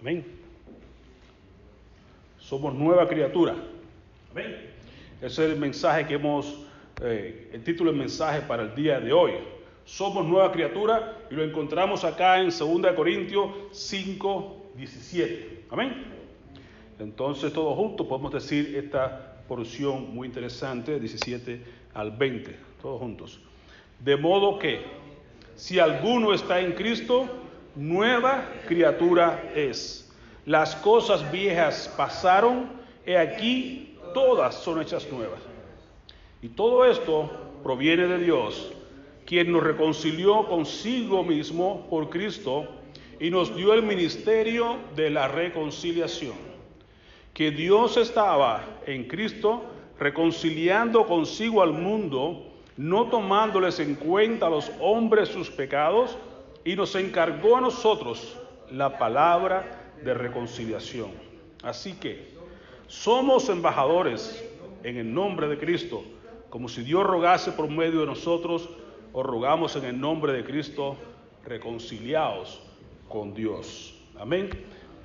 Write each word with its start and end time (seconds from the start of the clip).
Amén. 0.00 0.24
Somos 2.38 2.74
nueva 2.74 3.08
criatura. 3.08 3.54
Amén. 4.30 4.70
Ese 5.22 5.46
es 5.46 5.52
el 5.52 5.58
mensaje 5.58 6.06
que 6.06 6.14
hemos, 6.14 6.58
eh, 7.00 7.50
el 7.54 7.64
título 7.64 7.90
del 7.90 7.98
mensaje 7.98 8.42
para 8.42 8.64
el 8.64 8.74
día 8.74 9.00
de 9.00 9.12
hoy. 9.12 9.32
Somos 9.86 10.26
nueva 10.26 10.52
criatura 10.52 11.16
y 11.30 11.34
lo 11.34 11.42
encontramos 11.42 12.04
acá 12.04 12.40
en 12.40 12.50
2 12.50 12.92
Corintios 12.94 13.50
5, 13.72 14.72
17. 14.76 15.64
Amén. 15.70 16.04
Entonces 16.98 17.52
todos 17.54 17.74
juntos 17.74 18.06
podemos 18.06 18.32
decir 18.32 18.76
esta 18.76 19.44
porción 19.48 20.14
muy 20.14 20.28
interesante, 20.28 21.00
17 21.00 21.64
al 21.94 22.10
20, 22.10 22.54
todos 22.82 23.00
juntos. 23.00 23.40
De 23.98 24.16
modo 24.16 24.58
que, 24.58 24.82
si 25.56 25.78
alguno 25.78 26.34
está 26.34 26.60
en 26.60 26.72
Cristo, 26.72 27.41
nueva 27.74 28.48
criatura 28.66 29.50
es. 29.54 30.10
Las 30.44 30.74
cosas 30.76 31.30
viejas 31.30 31.92
pasaron, 31.96 32.70
y 33.06 33.12
aquí 33.12 33.96
todas 34.14 34.54
son 34.54 34.80
hechas 34.80 35.10
nuevas. 35.10 35.40
Y 36.40 36.48
todo 36.48 36.84
esto 36.84 37.30
proviene 37.62 38.06
de 38.06 38.18
Dios, 38.18 38.72
quien 39.24 39.52
nos 39.52 39.62
reconcilió 39.62 40.46
consigo 40.46 41.22
mismo 41.22 41.86
por 41.88 42.10
Cristo 42.10 42.66
y 43.20 43.30
nos 43.30 43.54
dio 43.54 43.72
el 43.72 43.82
ministerio 43.82 44.76
de 44.96 45.10
la 45.10 45.28
reconciliación. 45.28 46.34
Que 47.32 47.52
Dios 47.52 47.96
estaba 47.96 48.64
en 48.86 49.04
Cristo 49.04 49.62
reconciliando 49.98 51.06
consigo 51.06 51.62
al 51.62 51.72
mundo, 51.72 52.48
no 52.76 53.06
tomándoles 53.06 53.78
en 53.78 53.94
cuenta 53.94 54.48
a 54.48 54.50
los 54.50 54.72
hombres 54.80 55.28
sus 55.28 55.48
pecados, 55.50 56.18
y 56.64 56.76
nos 56.76 56.94
encargó 56.94 57.56
a 57.56 57.60
nosotros 57.60 58.38
la 58.70 58.98
palabra 58.98 59.92
de 60.02 60.14
reconciliación. 60.14 61.10
Así 61.62 61.94
que 61.94 62.32
somos 62.86 63.48
embajadores 63.48 64.44
en 64.82 64.96
el 64.96 65.12
nombre 65.12 65.48
de 65.48 65.58
Cristo, 65.58 66.02
como 66.50 66.68
si 66.68 66.82
Dios 66.82 67.04
rogase 67.04 67.52
por 67.52 67.68
medio 67.68 68.00
de 68.00 68.06
nosotros, 68.06 68.68
os 69.12 69.24
rogamos 69.24 69.76
en 69.76 69.84
el 69.84 70.00
nombre 70.00 70.32
de 70.32 70.44
Cristo, 70.44 70.96
reconciliados 71.44 72.60
con 73.08 73.34
Dios. 73.34 73.94
Amén. 74.18 74.50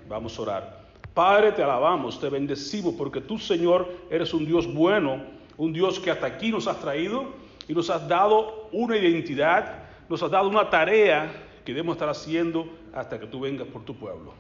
Vamos 0.07 0.37
a 0.37 0.41
orar. 0.41 0.87
Padre, 1.13 1.51
te 1.51 1.63
alabamos, 1.63 2.19
te 2.19 2.29
bendecimos, 2.29 2.93
porque 2.95 3.21
tú, 3.21 3.39
Señor, 3.39 3.87
eres 4.09 4.33
un 4.33 4.45
Dios 4.45 4.71
bueno, 4.71 5.23
un 5.57 5.73
Dios 5.73 5.99
que 5.99 6.11
hasta 6.11 6.27
aquí 6.27 6.51
nos 6.51 6.67
has 6.67 6.79
traído 6.79 7.33
y 7.67 7.73
nos 7.73 7.89
has 7.89 8.07
dado 8.07 8.69
una 8.71 8.97
identidad, 8.97 9.83
nos 10.07 10.21
has 10.21 10.29
dado 10.29 10.47
una 10.47 10.69
tarea 10.69 11.46
que 11.67 11.73
debemos 11.73 11.95
estar 11.97 12.07
haciendo 12.07 12.65
hasta 12.93 13.19
que 13.19 13.27
tú 13.27 13.41
vengas 13.41 13.67
por 13.67 13.83
tu 13.83 13.93
pueblo. 13.93 14.33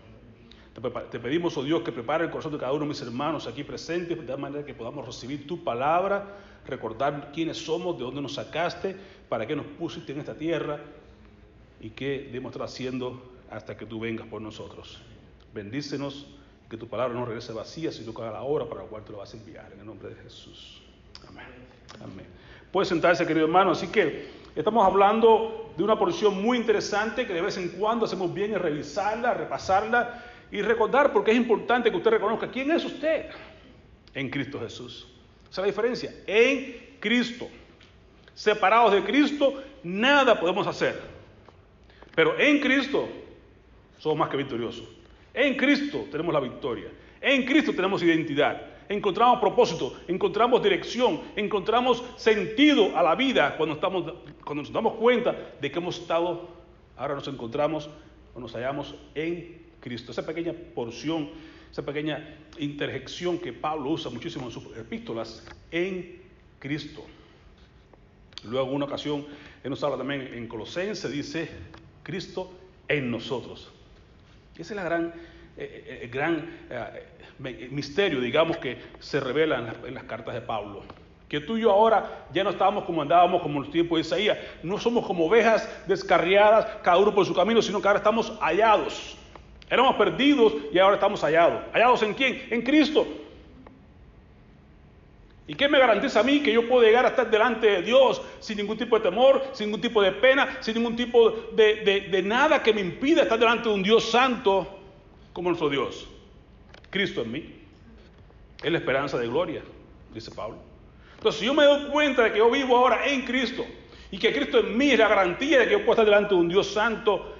Te 1.11 1.19
pedimos, 1.19 1.57
oh 1.57 1.63
Dios, 1.65 1.81
que 1.81 1.91
prepare 1.91 2.23
el 2.23 2.29
corazón 2.29 2.53
de 2.53 2.57
cada 2.57 2.71
uno 2.71 2.83
de 2.83 2.87
mis 2.87 3.01
hermanos 3.01 3.47
aquí 3.47 3.65
presentes, 3.65 4.17
de 4.17 4.25
tal 4.25 4.39
manera 4.39 4.65
que 4.65 4.73
podamos 4.73 5.05
recibir 5.05 5.45
tu 5.45 5.61
palabra, 5.61 6.37
recordar 6.65 7.33
quiénes 7.33 7.57
somos, 7.57 7.97
de 7.97 8.05
dónde 8.05 8.21
nos 8.21 8.35
sacaste, 8.35 8.95
para 9.27 9.45
qué 9.45 9.57
nos 9.57 9.65
pusiste 9.65 10.13
en 10.13 10.19
esta 10.19 10.35
tierra 10.35 10.79
y 11.81 11.89
qué 11.89 12.29
debemos 12.31 12.53
estar 12.53 12.65
haciendo 12.65 13.21
hasta 13.51 13.75
que 13.75 13.85
tú 13.85 13.99
vengas 13.99 14.27
por 14.27 14.41
nosotros. 14.41 15.01
Bendícenos, 15.53 16.27
que 16.69 16.77
tu 16.77 16.87
palabra 16.87 17.13
no 17.13 17.25
regrese 17.25 17.51
vacía, 17.51 17.91
sino 17.91 18.13
que 18.13 18.21
haga 18.21 18.31
la 18.31 18.43
obra 18.43 18.69
para 18.69 18.83
la 18.83 18.87
cual 18.87 19.03
te 19.03 19.11
lo 19.11 19.17
vas 19.17 19.33
a 19.33 19.35
enviar. 19.35 19.69
En 19.73 19.81
el 19.81 19.85
nombre 19.85 20.07
de 20.07 20.15
Jesús. 20.15 20.81
Amén. 21.27 21.43
Amén. 22.01 22.27
Puede 22.71 22.85
sentarse, 22.85 23.27
querido 23.27 23.47
hermano. 23.47 23.71
Así 23.71 23.89
que 23.89 24.46
estamos 24.59 24.85
hablando 24.85 25.71
de 25.77 25.83
una 25.83 25.97
porción 25.97 26.41
muy 26.41 26.57
interesante 26.57 27.27
que 27.27 27.33
de 27.33 27.41
vez 27.41 27.57
en 27.57 27.69
cuando 27.69 28.05
hacemos 28.05 28.33
bien 28.33 28.53
en 28.53 28.59
revisarla, 28.59 29.33
repasarla 29.33 30.23
y 30.51 30.61
recordar, 30.61 31.13
porque 31.13 31.31
es 31.31 31.37
importante 31.37 31.91
que 31.91 31.97
usted 31.97 32.11
reconozca 32.11 32.49
quién 32.49 32.71
es 32.71 32.83
usted 32.83 33.27
en 34.13 34.29
Cristo 34.29 34.59
Jesús. 34.59 35.07
Esa 35.43 35.49
es 35.51 35.57
la 35.57 35.65
diferencia. 35.65 36.11
En 36.25 36.97
Cristo. 36.99 37.47
Separados 38.33 38.93
de 38.93 39.03
Cristo, 39.03 39.61
nada 39.83 40.39
podemos 40.39 40.65
hacer. 40.67 40.99
Pero 42.15 42.39
en 42.39 42.59
Cristo 42.59 43.07
somos 43.99 44.17
más 44.17 44.29
que 44.29 44.37
victoriosos. 44.37 44.87
En 45.33 45.55
Cristo 45.55 46.05
tenemos 46.11 46.33
la 46.33 46.39
victoria. 46.39 46.87
En 47.21 47.45
Cristo 47.45 47.73
tenemos 47.73 48.01
identidad. 48.01 48.76
Encontramos 48.89 49.39
propósito, 49.39 49.99
encontramos 50.07 50.63
dirección, 50.63 51.21
encontramos 51.35 52.03
sentido 52.15 52.97
a 52.97 53.03
la 53.03 53.15
vida 53.15 53.57
cuando, 53.57 53.75
estamos, 53.75 54.13
cuando 54.45 54.63
nos 54.63 54.71
damos 54.71 54.93
cuenta 54.93 55.35
de 55.59 55.71
que 55.71 55.79
hemos 55.79 55.99
estado, 55.99 56.47
ahora 56.95 57.15
nos 57.15 57.27
encontramos 57.27 57.89
o 58.33 58.39
nos 58.39 58.53
hallamos 58.53 58.95
en 59.13 59.61
Cristo. 59.81 60.11
Esa 60.11 60.25
pequeña 60.25 60.53
porción, 60.73 61.29
esa 61.69 61.83
pequeña 61.83 62.37
interjección 62.59 63.37
que 63.39 63.51
Pablo 63.51 63.89
usa 63.89 64.09
muchísimo 64.09 64.45
en 64.45 64.51
sus 64.51 64.77
epístolas, 64.77 65.45
en 65.71 66.21
Cristo. 66.59 67.03
Luego, 68.43 68.69
en 68.69 68.75
una 68.75 68.85
ocasión, 68.85 69.25
él 69.63 69.69
nos 69.69 69.83
habla 69.83 69.97
también 69.97 70.33
en 70.33 70.47
Colosense, 70.47 71.09
dice 71.09 71.49
Cristo 72.03 72.51
en 72.87 73.11
nosotros. 73.11 73.71
Ese 74.53 74.73
es 74.73 74.75
la 74.75 74.83
gran, 74.83 75.07
eh, 75.57 75.83
eh, 75.85 75.99
el 76.03 76.09
gran 76.09 76.67
eh, 76.69 77.03
misterio, 77.39 78.19
digamos, 78.21 78.57
que 78.57 78.77
se 78.99 79.19
revela 79.19 79.59
en 79.59 79.65
las, 79.65 79.75
en 79.85 79.93
las, 79.93 80.03
cartas 80.03 80.33
de 80.33 80.41
Pablo. 80.41 80.83
Que 81.29 81.41
tú 81.41 81.57
y 81.57 81.61
yo 81.61 81.71
ahora 81.71 82.25
ya 82.33 82.43
no 82.43 82.51
estábamos 82.51 82.85
como 82.85 83.01
andábamos 83.01 83.41
como 83.41 83.57
en 83.57 83.63
los 83.63 83.71
tiempos 83.71 83.97
de 83.97 84.01
Isaías. 84.01 84.37
No 84.63 84.79
somos 84.79 85.05
como 85.05 85.25
ovejas 85.25 85.69
descarriadas, 85.87 86.65
cada 86.83 86.97
uno 86.97 87.13
por 87.13 87.25
su 87.25 87.33
camino, 87.33 87.61
sino 87.61 87.81
que 87.81 87.87
ahora 87.87 87.99
estamos 87.99 88.31
hallados. 88.39 89.17
Éramos 89.69 89.95
perdidos 89.95 90.53
y 90.71 90.79
ahora 90.79 90.95
estamos 90.95 91.21
hallados. 91.21 91.61
¿Hallados 91.73 92.01
en 92.03 92.13
quién? 92.13 92.47
En 92.49 92.61
Cristo. 92.61 93.05
¿Y 95.45 95.55
qué 95.55 95.69
me 95.69 95.79
garantiza 95.79 96.21
a 96.21 96.23
mí 96.23 96.41
que 96.41 96.51
yo 96.51 96.67
puedo 96.67 96.83
llegar 96.83 97.05
a 97.05 97.09
estar 97.09 97.29
delante 97.29 97.67
de 97.67 97.81
Dios 97.81 98.21
sin 98.39 98.57
ningún 98.57 98.77
tipo 98.77 98.97
de 98.97 99.09
temor, 99.09 99.43
sin 99.53 99.67
ningún 99.67 99.81
tipo 99.81 100.01
de 100.01 100.11
pena, 100.11 100.57
sin 100.61 100.75
ningún 100.75 100.95
tipo 100.95 101.31
de, 101.53 101.75
de, 101.75 102.01
de 102.09 102.21
nada 102.21 102.61
que 102.61 102.73
me 102.73 102.81
impida 102.81 103.23
estar 103.23 103.39
delante 103.39 103.69
de 103.69 103.75
un 103.75 103.83
Dios 103.83 104.09
santo 104.09 104.79
como 105.31 105.49
nuestro 105.49 105.69
Dios? 105.69 106.07
Cristo 106.89 107.21
en 107.21 107.31
mí. 107.31 107.55
Es 108.63 108.71
la 108.71 108.77
esperanza 108.77 109.17
de 109.17 109.27
gloria, 109.27 109.61
dice 110.13 110.31
Pablo. 110.31 110.57
Entonces, 111.15 111.39
si 111.39 111.45
yo 111.45 111.53
me 111.53 111.63
doy 111.63 111.89
cuenta 111.89 112.23
de 112.23 112.31
que 112.31 112.37
yo 112.39 112.49
vivo 112.49 112.77
ahora 112.77 113.07
en 113.07 113.23
Cristo 113.23 113.65
y 114.11 114.17
que 114.17 114.33
Cristo 114.33 114.59
en 114.59 114.77
mí 114.77 114.91
es 114.91 114.99
la 114.99 115.07
garantía 115.07 115.59
de 115.59 115.65
que 115.65 115.71
yo 115.73 115.79
puedo 115.79 115.93
estar 115.93 116.05
delante 116.05 116.33
de 116.33 116.41
un 116.41 116.47
Dios 116.47 116.67
santo, 116.67 117.35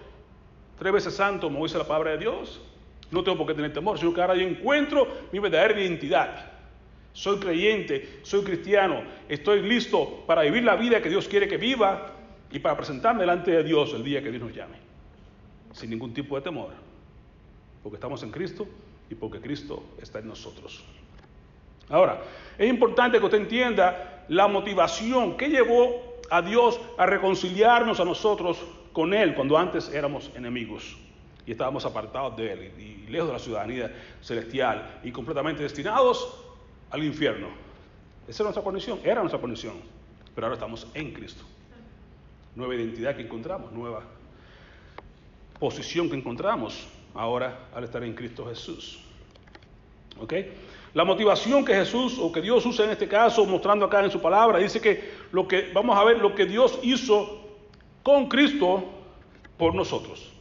tres 0.77 0.93
veces 0.93 1.13
santo, 1.15 1.47
como 1.47 1.63
dice 1.63 1.77
la 1.77 1.87
palabra 1.87 2.11
de 2.11 2.17
Dios, 2.19 2.61
no 3.11 3.23
tengo 3.23 3.37
por 3.37 3.47
qué 3.47 3.53
tener 3.53 3.73
temor, 3.73 3.97
sino 3.97 4.13
que 4.13 4.21
ahora 4.21 4.35
yo 4.35 4.41
encuentro 4.41 5.07
mi 5.31 5.39
verdadera 5.39 5.79
identidad. 5.79 6.51
Soy 7.13 7.39
creyente, 7.39 8.19
soy 8.21 8.43
cristiano, 8.43 9.01
estoy 9.27 9.61
listo 9.61 10.23
para 10.27 10.43
vivir 10.43 10.63
la 10.63 10.75
vida 10.75 11.01
que 11.01 11.09
Dios 11.09 11.27
quiere 11.27 11.47
que 11.47 11.57
viva 11.57 12.13
y 12.51 12.59
para 12.59 12.77
presentarme 12.77 13.21
delante 13.21 13.51
de 13.51 13.63
Dios 13.63 13.93
el 13.93 14.03
día 14.03 14.21
que 14.21 14.29
Dios 14.29 14.43
nos 14.43 14.53
llame, 14.53 14.77
sin 15.73 15.89
ningún 15.89 16.13
tipo 16.13 16.35
de 16.35 16.41
temor, 16.41 16.73
porque 17.81 17.95
estamos 17.95 18.21
en 18.21 18.29
Cristo 18.29 18.67
y 19.09 19.15
porque 19.15 19.39
Cristo 19.39 19.83
está 20.01 20.19
en 20.19 20.27
nosotros. 20.27 20.83
Ahora, 21.89 22.21
es 22.57 22.69
importante 22.69 23.19
que 23.19 23.25
usted 23.25 23.39
entienda 23.39 24.25
la 24.27 24.47
motivación 24.47 25.37
que 25.37 25.47
llevó 25.47 26.19
a 26.29 26.41
Dios 26.41 26.79
a 26.97 27.05
reconciliarnos 27.05 27.99
a 27.99 28.05
nosotros 28.05 28.57
con 28.91 29.13
Él 29.13 29.35
cuando 29.35 29.57
antes 29.57 29.89
éramos 29.89 30.31
enemigos 30.35 30.97
y 31.45 31.51
estábamos 31.51 31.85
apartados 31.85 32.35
de 32.35 32.51
Él 32.51 32.73
y, 32.77 33.09
lejos 33.09 33.27
de 33.27 33.33
la 33.33 33.39
ciudadanía 33.39 33.95
celestial 34.21 34.99
y 35.03 35.11
completamente 35.11 35.63
destinados 35.63 36.43
al 36.91 37.03
infierno. 37.03 37.47
Esa 38.27 38.43
era 38.43 38.47
nuestra 38.47 38.63
condición, 38.63 38.99
era 39.03 39.21
nuestra 39.21 39.39
condición, 39.39 39.75
pero 40.35 40.47
ahora 40.47 40.55
estamos 40.55 40.87
en 40.93 41.13
Cristo. 41.13 41.45
Nueva 42.53 42.75
identidad 42.75 43.15
que 43.15 43.21
encontramos, 43.21 43.71
nueva 43.71 44.03
posición 45.57 46.09
que 46.09 46.17
encontramos 46.17 46.89
ahora 47.13 47.67
al 47.73 47.83
estar 47.83 48.03
en 48.03 48.13
Cristo 48.13 48.45
Jesús. 48.45 48.99
¿Ok? 50.19 50.33
La 50.93 51.03
motivación 51.03 51.63
que 51.63 51.75
Jesús 51.75 52.17
o 52.19 52.31
que 52.31 52.41
Dios 52.41 52.65
usa 52.65 52.85
en 52.85 52.91
este 52.91 53.07
caso, 53.07 53.45
mostrando 53.45 53.85
acá 53.85 54.03
en 54.03 54.09
su 54.09 54.21
palabra, 54.21 54.57
dice 54.57 54.81
que 54.81 55.11
lo 55.31 55.47
que 55.47 55.71
vamos 55.73 55.97
a 55.97 56.03
ver 56.03 56.19
lo 56.19 56.33
que 56.33 56.45
Dios 56.45 56.79
hizo 56.81 57.39
con 58.03 58.27
Cristo 58.27 58.83
por 59.57 59.75
nosotros. 59.75 60.31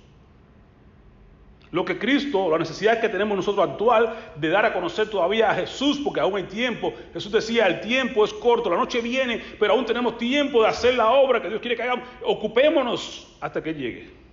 Lo 1.72 1.84
que 1.84 1.98
Cristo, 1.98 2.48
la 2.48 2.58
necesidad 2.58 3.00
que 3.00 3.08
tenemos 3.08 3.36
nosotros 3.36 3.69
actual 3.69 4.16
de 4.36 4.48
dar 4.48 4.64
a 4.64 4.72
conocer 4.72 5.10
todavía 5.10 5.50
a 5.50 5.54
Jesús, 5.54 6.00
porque 6.02 6.20
aún 6.20 6.36
hay 6.36 6.44
tiempo. 6.44 6.94
Jesús 7.12 7.32
decía, 7.32 7.66
el 7.66 7.80
tiempo 7.80 8.24
es 8.24 8.32
corto, 8.32 8.70
la 8.70 8.76
noche 8.76 9.00
viene, 9.00 9.42
pero 9.58 9.74
aún 9.74 9.84
tenemos 9.84 10.16
tiempo 10.16 10.62
de 10.62 10.69
hacer 10.69 10.94
la 10.94 11.10
obra 11.10 11.42
que 11.42 11.48
Dios 11.48 11.60
quiere 11.60 11.76
que 11.76 11.82
hagamos. 11.82 12.08
Ocupémonos 12.22 13.36
hasta 13.40 13.62
que 13.62 13.74
llegue. 13.74 14.25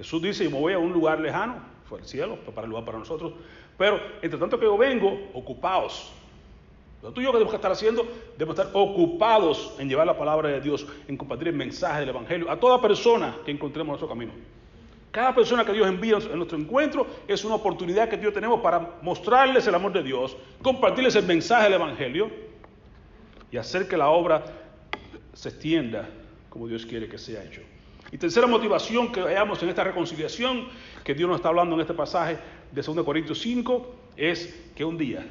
Jesús 0.00 0.22
dice, 0.22 0.44
yo 0.44 0.50
me 0.50 0.58
voy 0.58 0.72
a 0.72 0.78
un 0.78 0.94
lugar 0.94 1.20
lejano, 1.20 1.56
fue 1.84 1.98
el 1.98 2.06
cielo, 2.06 2.38
para 2.54 2.62
el 2.62 2.70
lugar 2.70 2.86
para 2.86 2.98
nosotros. 2.98 3.34
Pero 3.76 4.00
entre 4.22 4.38
tanto 4.38 4.58
que 4.58 4.64
yo 4.64 4.78
vengo, 4.78 5.28
ocupaos. 5.34 6.10
Lo 7.02 7.12
tuyo 7.12 7.28
que 7.28 7.34
debemos 7.34 7.52
estar 7.52 7.70
haciendo, 7.70 8.06
debemos 8.32 8.58
estar 8.58 8.70
ocupados 8.72 9.74
en 9.78 9.90
llevar 9.90 10.06
la 10.06 10.16
palabra 10.16 10.48
de 10.48 10.62
Dios, 10.62 10.86
en 11.06 11.18
compartir 11.18 11.48
el 11.48 11.54
mensaje 11.54 12.00
del 12.00 12.08
Evangelio 12.08 12.50
a 12.50 12.58
toda 12.58 12.80
persona 12.80 13.36
que 13.44 13.50
encontremos 13.50 13.88
en 13.88 13.90
nuestro 13.90 14.08
camino. 14.08 14.32
Cada 15.10 15.34
persona 15.34 15.66
que 15.66 15.72
Dios 15.74 15.86
envía 15.86 16.16
en 16.16 16.36
nuestro 16.36 16.56
encuentro 16.56 17.06
es 17.28 17.44
una 17.44 17.56
oportunidad 17.56 18.08
que 18.08 18.16
Dios 18.16 18.32
tenemos 18.32 18.60
para 18.60 18.96
mostrarles 19.02 19.66
el 19.66 19.74
amor 19.74 19.92
de 19.92 20.02
Dios, 20.02 20.34
compartirles 20.62 21.14
el 21.16 21.26
mensaje 21.26 21.64
del 21.64 21.74
Evangelio 21.74 22.30
y 23.52 23.58
hacer 23.58 23.86
que 23.86 23.98
la 23.98 24.08
obra 24.08 24.44
se 25.34 25.50
extienda 25.50 26.08
como 26.48 26.68
Dios 26.68 26.86
quiere 26.86 27.06
que 27.06 27.18
sea 27.18 27.44
hecho. 27.44 27.60
Y 28.12 28.18
tercera 28.18 28.46
motivación 28.46 29.12
que 29.12 29.22
veamos 29.22 29.62
en 29.62 29.68
esta 29.68 29.84
reconciliación 29.84 30.66
que 31.04 31.14
Dios 31.14 31.28
nos 31.28 31.36
está 31.36 31.48
hablando 31.48 31.74
en 31.76 31.82
este 31.82 31.94
pasaje 31.94 32.38
de 32.72 32.82
2 32.82 33.04
Corintios 33.04 33.40
5 33.40 33.94
es 34.16 34.70
que 34.74 34.84
un 34.84 34.98
día 34.98 35.24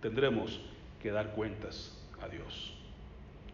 tendremos 0.00 0.60
que 1.00 1.10
dar 1.10 1.32
cuentas 1.32 1.96
a 2.20 2.28
Dios. 2.28 2.74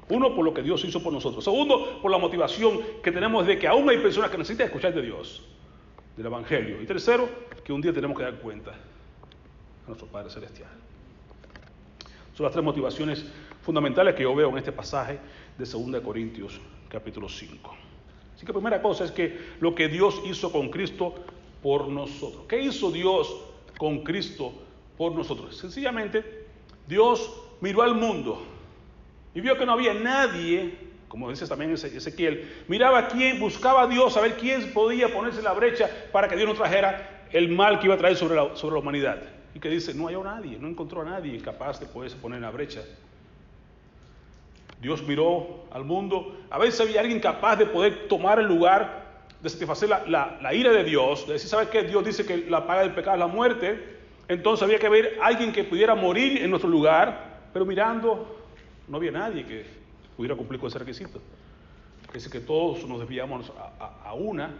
Uno, 0.09 0.35
por 0.35 0.45
lo 0.45 0.53
que 0.53 0.63
Dios 0.63 0.85
hizo 0.85 1.03
por 1.03 1.13
nosotros. 1.13 1.45
Segundo, 1.45 2.01
por 2.01 2.11
la 2.11 2.19
motivación 2.19 2.81
que 3.03 3.13
tenemos 3.13 3.47
de 3.47 3.59
que 3.59 3.67
aún 3.67 3.89
hay 3.89 3.99
personas 3.99 4.31
que 4.31 4.39
necesitan 4.39 4.67
escuchar 4.67 4.95
de 4.95 5.03
Dios, 5.03 5.43
del 6.17 6.27
Evangelio. 6.27 6.81
Y 6.81 6.87
tercero, 6.87 7.29
que 7.63 7.73
un 7.73 7.81
día 7.81 7.93
tenemos 7.93 8.17
que 8.17 8.25
dar 8.25 8.35
cuenta 8.37 8.73
a 8.73 9.87
nuestro 9.87 10.07
Padre 10.07 10.31
Celestial. 10.31 10.69
Son 12.35 12.45
las 12.45 12.53
tres 12.53 12.65
motivaciones 12.65 13.25
fundamentales 13.63 14.15
que 14.15 14.23
yo 14.23 14.35
veo 14.35 14.51
en 14.51 14.59
este 14.59 14.73
pasaje 14.73 15.19
de 15.57 15.65
2 15.65 16.01
Corintios 16.03 16.61
capítulo 16.89 17.29
5. 17.29 17.84
Que 18.45 18.53
primera 18.53 18.83
cosa 18.83 19.05
es 19.05 19.11
que 19.11 19.39
lo 19.61 19.75
que 19.75 19.89
Dios 19.89 20.21
hizo 20.27 20.53
con 20.53 20.69
Cristo 20.69 21.15
por 21.63 21.89
nosotros. 21.89 22.45
¿Qué 22.49 22.61
hizo 22.61 22.91
Dios 22.91 23.35
con 23.79 24.05
Cristo 24.05 24.53
por 24.97 25.13
nosotros? 25.15 25.57
Sencillamente, 25.57 26.47
Dios 26.87 27.33
miró 27.61 27.83
al 27.83 27.95
mundo 27.95 28.43
y 29.35 29.41
vio 29.41 29.57
que 29.57 29.65
no 29.65 29.73
había 29.73 29.95
nadie, 29.95 30.77
como 31.09 31.31
dice 31.31 31.47
también 31.47 31.73
Ezequiel, 31.73 32.65
miraba 32.69 32.99
a 32.99 33.09
quién, 33.09 33.41
buscaba 33.41 33.83
a 33.83 33.87
Dios 33.87 34.17
a 34.17 34.21
ver 34.21 34.37
quién 34.37 34.73
podía 34.73 35.13
ponerse 35.13 35.43
la 35.43 35.55
brecha 35.55 35.89
para 36.13 36.29
que 36.29 36.37
Dios 36.37 36.49
no 36.49 36.55
trajera 36.55 37.27
el 37.33 37.49
mal 37.49 37.79
que 37.79 37.87
iba 37.87 37.95
a 37.95 37.99
traer 37.99 38.17
sobre 38.17 38.37
la, 38.37 38.55
sobre 38.57 38.75
la 38.75 38.81
humanidad. 38.81 39.23
Y 39.55 39.61
que 39.61 39.69
dice, 39.69 39.95
no 39.95 40.09
hay 40.09 40.17
nadie, 40.17 40.59
no 40.59 40.69
encontró 40.69 41.03
a 41.03 41.05
nadie 41.05 41.41
capaz 41.41 41.81
de 41.81 41.87
poderse 41.87 42.17
poner 42.17 42.37
en 42.37 42.43
la 42.43 42.51
brecha 42.51 42.83
Dios 44.85 45.03
miró 45.03 45.65
al 45.71 45.83
mundo, 45.83 46.37
a 46.51 46.59
veces 46.59 46.79
había 46.83 47.01
alguien 47.01 47.19
capaz 47.19 47.57
de 47.57 47.65
poder 47.65 48.07
tomar 48.07 48.39
el 48.39 48.47
lugar, 48.47 49.23
de 49.41 49.49
satisfacer 49.49 49.89
la, 49.89 50.55
ira 50.55 50.73
de 50.73 50.85
Dios, 50.85 51.27
de 51.27 51.33
decir, 51.33 51.49
¿sabes 51.49 51.69
qué? 51.71 51.85
Dios 51.85 52.05
dice 52.05 52.27
que 52.27 52.51
la 52.51 52.67
paga 52.67 52.83
del 52.83 52.93
pecado 52.93 53.17
es 53.17 53.21
la 53.21 53.27
muerte, 53.27 53.83
entonces 54.29 54.63
había 54.63 54.79
que 54.79 54.87
a 54.87 55.27
alguien 55.27 55.55
que 55.55 55.65
pudiera 55.65 55.95
morir 55.95 56.43
en 56.43 56.51
nuestro 56.51 56.69
lugar, 56.69 57.49
pero 57.51 57.65
mirando, 57.65 58.37
no 58.87 58.99
había 58.99 59.11
nadie 59.11 59.47
que 59.47 59.65
pudiera 60.19 60.37
cumplir 60.37 60.61
con 60.61 60.69
ese 60.69 60.79
requisito. 60.79 61.19
Dice 62.13 62.29
que 62.29 62.41
todos 62.41 62.87
nos 62.87 63.01
desviamos 63.01 63.51
a, 63.81 64.11
a 64.11 64.13
una, 64.13 64.51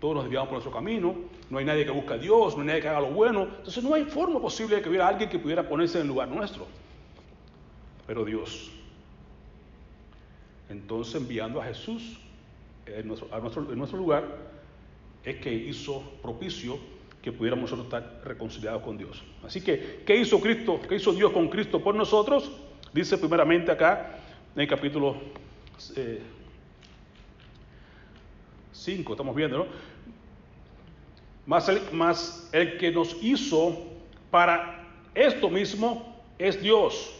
todos 0.00 0.14
nos 0.14 0.24
desviamos 0.24 0.48
por 0.48 0.54
nuestro 0.54 0.72
camino, 0.72 1.14
no 1.50 1.58
hay 1.58 1.66
nadie 1.66 1.84
que 1.84 1.90
busque 1.90 2.14
a 2.14 2.16
Dios, 2.16 2.54
no 2.54 2.62
hay 2.62 2.68
nadie 2.68 2.80
que 2.80 2.88
haga 2.88 3.02
lo 3.02 3.10
bueno, 3.10 3.42
entonces 3.58 3.84
no 3.84 3.92
hay 3.92 4.04
forma 4.04 4.40
posible 4.40 4.76
de 4.76 4.82
que 4.82 4.88
hubiera 4.88 5.08
alguien 5.08 5.28
que 5.28 5.38
pudiera 5.38 5.68
ponerse 5.68 5.98
en 5.98 6.04
el 6.04 6.08
lugar 6.08 6.28
nuestro. 6.28 6.66
Pero 8.06 8.24
Dios 8.24 8.73
entonces 10.68 11.14
enviando 11.14 11.60
a 11.60 11.64
Jesús 11.64 12.18
en 12.86 13.08
nuestro, 13.08 13.98
lugar, 13.98 14.24
es 15.24 15.36
que 15.36 15.52
hizo 15.52 16.02
propicio 16.22 16.78
que 17.22 17.32
pudiéramos 17.32 17.72
estar 17.72 18.20
reconciliados 18.24 18.82
con 18.82 18.98
Dios. 18.98 19.22
Así 19.42 19.62
que, 19.62 20.02
¿qué 20.04 20.16
hizo 20.16 20.40
Cristo? 20.40 20.80
¿Qué 20.86 20.96
hizo 20.96 21.12
Dios 21.12 21.32
con 21.32 21.48
Cristo 21.48 21.82
por 21.82 21.94
nosotros? 21.94 22.52
Dice 22.92 23.16
primeramente 23.16 23.72
acá 23.72 24.18
en 24.54 24.60
el 24.62 24.68
capítulo 24.68 25.16
5, 25.78 25.96
eh, 28.80 29.02
estamos 29.10 29.34
viendo, 29.34 29.58
¿no? 29.58 29.66
Más 31.46 31.68
el, 31.68 31.80
más 31.92 32.48
el 32.52 32.78
que 32.78 32.90
nos 32.90 33.22
hizo 33.22 33.82
para 34.30 34.86
esto 35.14 35.48
mismo 35.48 36.22
es 36.38 36.60
Dios, 36.60 37.12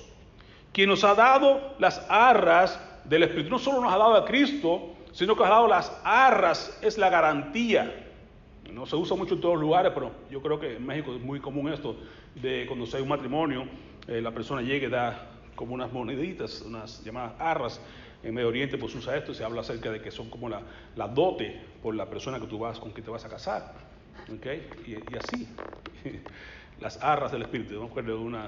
quien 0.73 0.89
nos 0.89 1.05
ha 1.05 1.15
dado 1.15 1.75
las 1.79 2.05
arras 2.09 2.79
del 3.05 3.23
Espíritu 3.25 3.51
no 3.51 3.59
solo 3.59 3.81
nos 3.81 3.93
ha 3.93 3.99
dado 3.99 4.15
a 4.15 4.25
Cristo, 4.25 4.95
sino 5.13 5.35
que 5.35 5.41
nos 5.41 5.49
ha 5.49 5.55
dado 5.55 5.69
las 5.69 6.01
arras, 6.05 6.79
es 6.83 6.99
la 6.99 7.09
garantía. 7.11 8.11
No 8.73 8.87
se 8.87 8.97
usa 8.97 9.17
mucho 9.17 9.35
en 9.35 9.41
todos 9.41 9.55
los 9.55 9.63
lugares, 9.63 9.93
pero 9.95 10.11
yo 10.31 10.43
creo 10.43 10.59
que 10.59 10.77
en 10.77 10.85
México 10.85 11.15
es 11.15 11.21
muy 11.21 11.39
común 11.39 11.73
esto, 11.73 11.97
de 12.35 12.67
cuando 12.67 12.87
se 12.87 12.97
hay 12.97 13.03
un 13.03 13.09
matrimonio, 13.09 13.67
eh, 14.09 14.21
la 14.21 14.33
persona 14.33 14.63
llegue 14.63 14.89
y 14.89 14.91
da 14.91 15.31
como 15.55 15.75
unas 15.75 15.93
moneditas, 15.93 16.63
unas 16.63 17.05
llamadas 17.05 17.35
arras. 17.39 17.81
En 18.23 18.35
Medio 18.35 18.49
Oriente 18.49 18.79
pues 18.79 18.95
usa 18.95 19.17
esto 19.17 19.33
y 19.33 19.35
se 19.35 19.45
habla 19.45 19.61
acerca 19.61 19.91
de 19.91 20.01
que 20.01 20.11
son 20.11 20.31
como 20.31 20.49
la, 20.49 20.63
dote 21.09 21.61
por 21.83 21.95
la 21.95 22.09
persona 22.09 22.41
que 22.41 22.47
tú 22.47 22.59
vas, 22.59 22.81
con 22.81 22.91
quien 22.91 23.05
te 23.05 23.11
vas 23.11 23.25
a 23.25 23.29
casar. 23.29 23.75
¿Okay? 24.37 24.67
Y, 24.87 25.17
así, 25.17 25.47
las 26.81 27.01
arras 27.03 27.31
del 27.33 27.43
Espíritu. 27.43 27.75
Yo 27.75 27.81
me 27.81 27.87
acuerdo 27.87 28.17
de 28.17 28.25
una 28.25 28.47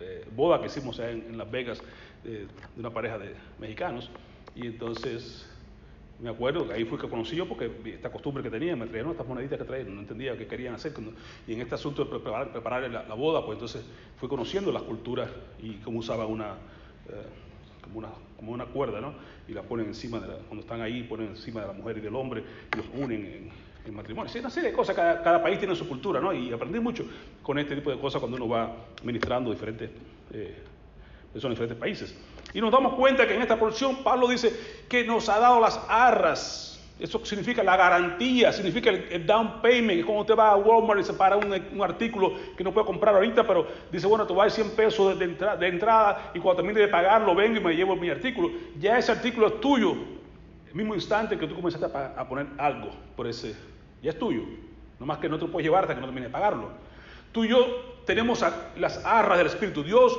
eh, 0.00 0.26
boda 0.34 0.60
que 0.60 0.66
hicimos 0.66 0.98
en 0.98 1.36
Las 1.36 1.50
Vegas, 1.50 1.82
de, 2.24 2.46
una 2.76 2.90
pareja 2.90 3.18
de 3.18 3.34
mexicanos. 3.58 4.10
Y 4.54 4.66
entonces 4.66 5.46
me 6.20 6.30
acuerdo 6.30 6.66
que 6.66 6.74
ahí 6.74 6.84
fue 6.84 6.98
que 6.98 7.08
conocí 7.08 7.36
yo 7.36 7.46
porque 7.46 7.70
esta 7.86 8.10
costumbre 8.10 8.42
que 8.42 8.50
tenía, 8.50 8.74
me 8.74 8.86
traían 8.86 9.10
estas 9.10 9.26
moneditas 9.26 9.58
que 9.58 9.64
traían, 9.64 9.94
no 9.94 10.00
entendía 10.00 10.36
qué 10.36 10.46
querían 10.46 10.74
hacer. 10.74 10.92
y 11.46 11.52
en 11.52 11.60
este 11.60 11.74
asunto 11.76 12.04
de 12.04 12.10
preparar, 12.10 12.50
preparar 12.50 12.90
la, 12.90 13.14
boda, 13.14 13.44
pues 13.44 13.56
entonces 13.56 13.84
fui 14.16 14.28
conociendo 14.28 14.72
las 14.72 14.82
culturas 14.82 15.30
y 15.62 15.74
cómo 15.74 16.00
usaban 16.00 16.26
una, 16.26 16.54
eh, 17.08 17.22
como 17.82 17.98
una, 18.00 18.08
como 18.36 18.52
una 18.52 18.66
cuerda, 18.66 19.00
¿no? 19.00 19.14
Y 19.46 19.52
la 19.52 19.62
ponen 19.62 19.86
encima, 19.86 20.18
de 20.18 20.26
la, 20.26 20.34
cuando 20.34 20.62
están 20.62 20.80
ahí, 20.80 21.04
ponen 21.04 21.28
encima 21.28 21.60
de 21.60 21.68
la 21.68 21.72
mujer 21.72 21.98
y 21.98 22.00
del 22.00 22.14
hombre 22.16 22.42
y 22.72 22.76
los 22.76 22.86
unen 22.94 23.24
en, 23.24 23.50
en 23.86 23.94
matrimonio. 23.94 24.30
Sí, 24.30 24.40
una 24.40 24.50
serie 24.50 24.70
de 24.70 24.76
cosas, 24.76 24.96
cada, 24.96 25.22
cada, 25.22 25.40
país 25.40 25.58
tiene 25.58 25.76
su 25.76 25.88
cultura, 25.88 26.20
¿no? 26.20 26.32
Y 26.32 26.52
aprendí 26.52 26.80
mucho 26.80 27.04
con 27.42 27.58
este 27.60 27.76
tipo 27.76 27.90
de 27.90 27.98
cosas 27.98 28.20
cuando 28.20 28.36
uno 28.36 28.48
va 28.48 28.74
ministrando 29.04 29.52
diferentes 29.52 29.90
eh, 30.32 30.62
son 31.40 31.50
diferentes 31.50 31.78
países. 31.78 32.14
Y 32.54 32.60
nos 32.60 32.70
damos 32.70 32.94
cuenta 32.94 33.26
que 33.26 33.34
en 33.34 33.42
esta 33.42 33.58
porción 33.58 34.02
Pablo 34.02 34.28
dice 34.28 34.52
que 34.88 35.04
nos 35.04 35.28
ha 35.28 35.38
dado 35.38 35.60
las 35.60 35.80
arras. 35.88 36.68
Eso 36.98 37.24
significa 37.24 37.62
la 37.62 37.76
garantía, 37.76 38.52
significa 38.52 38.90
el, 38.90 39.24
down 39.24 39.62
payment. 39.62 40.04
Como 40.04 40.20
usted 40.20 40.36
va 40.36 40.50
a 40.50 40.56
Walmart 40.56 41.00
y 41.00 41.04
se 41.04 41.12
para 41.12 41.36
un, 41.36 41.52
artículo 41.80 42.32
que 42.56 42.64
no 42.64 42.72
puede 42.72 42.86
comprar 42.86 43.14
ahorita, 43.14 43.46
pero 43.46 43.68
dice, 43.92 44.06
bueno, 44.08 44.26
te 44.26 44.32
voy 44.32 44.40
a 44.40 44.44
dar 44.44 44.50
100 44.50 44.70
pesos 44.70 45.18
de, 45.18 45.24
entrada 45.68 46.32
y 46.34 46.40
cuando 46.40 46.62
termine 46.62 46.80
de 46.80 46.88
pagarlo 46.88 47.34
vengo 47.36 47.58
y 47.58 47.60
me 47.60 47.76
llevo 47.76 47.94
mi 47.94 48.10
artículo. 48.10 48.50
Ya 48.80 48.98
ese 48.98 49.12
artículo 49.12 49.46
es 49.46 49.60
tuyo. 49.60 49.94
El 50.66 50.74
mismo 50.74 50.94
instante 50.94 51.38
que 51.38 51.46
tú 51.46 51.54
comenzaste 51.54 51.86
a, 51.86 52.28
poner 52.28 52.46
algo 52.58 52.90
por 53.14 53.28
ese, 53.28 53.54
ya 54.02 54.10
es 54.10 54.18
tuyo. 54.18 54.42
No 54.98 55.06
más 55.06 55.18
que 55.18 55.28
no 55.28 55.38
te 55.38 55.46
lo 55.46 55.52
puedes 55.52 55.64
llevar 55.64 55.84
hasta 55.84 55.94
que 55.94 56.00
no 56.00 56.06
termine 56.06 56.26
de 56.26 56.32
pagarlo. 56.32 56.70
Tú 57.30 57.44
y 57.44 57.48
yo 57.48 57.98
tenemos 58.04 58.44
las 58.76 59.04
arras 59.04 59.38
del 59.38 59.46
Espíritu. 59.46 59.84
Dios 59.84 60.18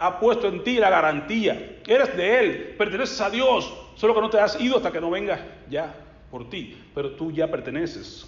ha 0.00 0.18
puesto 0.18 0.48
en 0.48 0.62
ti 0.64 0.76
la 0.76 0.90
garantía. 0.90 1.80
Eres 1.86 2.16
de 2.16 2.38
Él, 2.38 2.74
perteneces 2.76 3.20
a 3.20 3.30
Dios, 3.30 3.72
solo 3.96 4.14
que 4.14 4.20
no 4.20 4.30
te 4.30 4.38
has 4.38 4.60
ido 4.60 4.76
hasta 4.76 4.92
que 4.92 5.00
no 5.00 5.10
venga 5.10 5.44
ya 5.68 5.94
por 6.30 6.48
ti, 6.48 6.76
pero 6.94 7.12
tú 7.12 7.32
ya 7.32 7.50
perteneces 7.50 8.26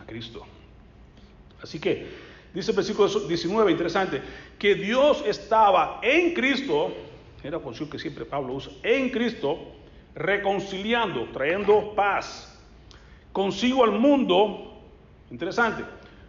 a 0.00 0.06
Cristo. 0.06 0.46
Así 1.62 1.78
que 1.78 2.06
dice 2.54 2.70
el 2.70 2.76
versículo 2.76 3.08
19, 3.08 3.70
interesante, 3.70 4.22
que 4.58 4.74
Dios 4.74 5.22
estaba 5.26 6.00
en 6.02 6.32
Cristo, 6.34 6.92
era 7.42 7.58
función 7.58 7.90
que 7.90 7.98
siempre 7.98 8.24
Pablo 8.24 8.54
usa, 8.54 8.72
en 8.82 9.10
Cristo, 9.10 9.58
reconciliando, 10.14 11.28
trayendo 11.32 11.94
paz 11.94 12.46
consigo 13.32 13.84
al 13.84 13.92
mundo, 13.92 14.80
interesante, 15.30 15.84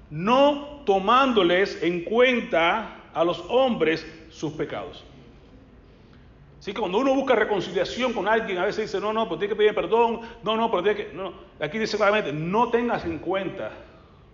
no 0.09 0.83
tomándoles 0.85 1.81
en 1.81 2.03
cuenta 2.03 3.09
a 3.13 3.23
los 3.23 3.43
hombres 3.49 4.05
sus 4.31 4.53
pecados. 4.53 5.03
Así 6.61 6.73
que 6.73 6.79
cuando 6.79 6.99
uno 6.99 7.15
busca 7.15 7.33
reconciliación 7.33 8.13
con 8.13 8.27
alguien, 8.27 8.59
a 8.59 8.65
veces 8.65 8.85
dice, 8.85 8.99
no, 8.99 9.11
no, 9.11 9.25
pero 9.25 9.39
tiene 9.39 9.53
que 9.53 9.57
pedir 9.57 9.73
perdón, 9.73 10.21
no, 10.43 10.55
no, 10.55 10.69
pero 10.69 10.83
tiene 10.83 10.97
que... 10.97 11.11
No, 11.11 11.33
aquí 11.59 11.79
dice 11.79 11.97
claramente, 11.97 12.31
no 12.31 12.69
tengas 12.69 13.03
en 13.03 13.17
cuenta, 13.17 13.71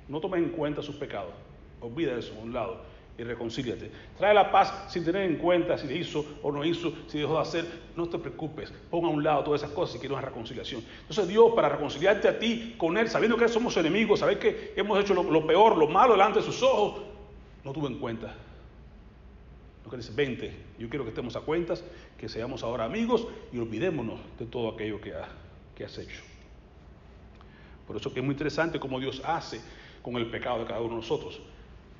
no 0.10 0.20
tomes 0.20 0.44
en 0.44 0.50
cuenta 0.50 0.82
sus 0.82 0.98
pecados. 0.98 1.32
Olvida 1.80 2.18
eso 2.18 2.34
a 2.38 2.44
un 2.44 2.54
lado 2.54 2.82
y 3.18 3.24
reconcíliate. 3.24 3.89
Trae 4.18 4.34
la 4.34 4.51
paz 4.51 4.74
sin 4.89 5.06
tener 5.06 5.24
en 5.24 5.38
cuenta 5.38 5.77
si 5.77 5.88
hizo 5.94 6.25
o 6.44 6.51
no 6.51 6.66
hizo, 6.66 6.92
si 7.08 7.18
dejó 7.18 7.36
de 7.36 7.39
hacer. 7.39 7.66
No 7.96 8.10
te 8.10 8.18
preocupes, 8.18 8.74
ponga 8.92 9.08
a 9.08 9.12
un 9.12 9.24
lado 9.24 9.46
todas 9.46 9.62
esas 9.62 9.74
cosas 9.74 9.94
si 9.94 10.00
quieres 10.00 10.18
una 10.18 10.27
reconciliación. 10.27 10.84
Entonces 11.00 11.30
Dios, 11.30 11.54
para 11.56 11.70
reconciliarte 11.70 12.27
a 12.27 12.38
ti 12.38 12.75
con 12.77 12.98
Él, 12.98 13.08
sabiendo 13.08 13.38
que 13.38 13.48
somos 13.48 13.77
enemigos, 13.77 14.20
saber 14.20 14.38
que 14.38 14.74
hemos 14.75 15.00
hecho 15.00 15.13
lo, 15.13 15.24
lo 15.24 15.48
peor, 15.48 15.77
lo 15.77 15.88
malo 15.88 16.12
delante 16.12 16.39
de 16.39 16.46
sus 16.46 16.62
ojos, 16.62 17.04
no 17.63 17.72
tuvo 17.72 17.88
en 17.88 18.00
cuenta 18.00 18.36
que 19.89 19.98
dice, 19.98 20.12
20, 20.13 20.53
yo 20.79 20.89
quiero 20.89 21.03
que 21.03 21.10
estemos 21.10 21.36
a 21.36 21.41
cuentas, 21.41 21.84
que 22.17 22.29
seamos 22.29 22.63
ahora 22.63 22.86
amigos 22.86 23.27
y 23.51 23.60
olvidémonos 23.60 24.20
de 24.39 24.46
todo 24.46 24.70
aquello 24.70 25.00
que, 25.00 25.13
que 25.75 25.86
has 25.86 25.98
hecho. 25.98 26.22
Por 27.86 27.96
eso 27.96 28.13
que 28.13 28.20
es 28.20 28.25
muy 28.25 28.34
interesante 28.34 28.79
cómo 28.79 29.00
Dios 29.00 29.22
hace 29.25 29.62
con 30.01 30.15
el 30.17 30.29
pecado 30.29 30.60
de 30.60 30.65
cada 30.65 30.82
uno 30.82 30.91
de 30.91 31.01
nosotros. 31.01 31.39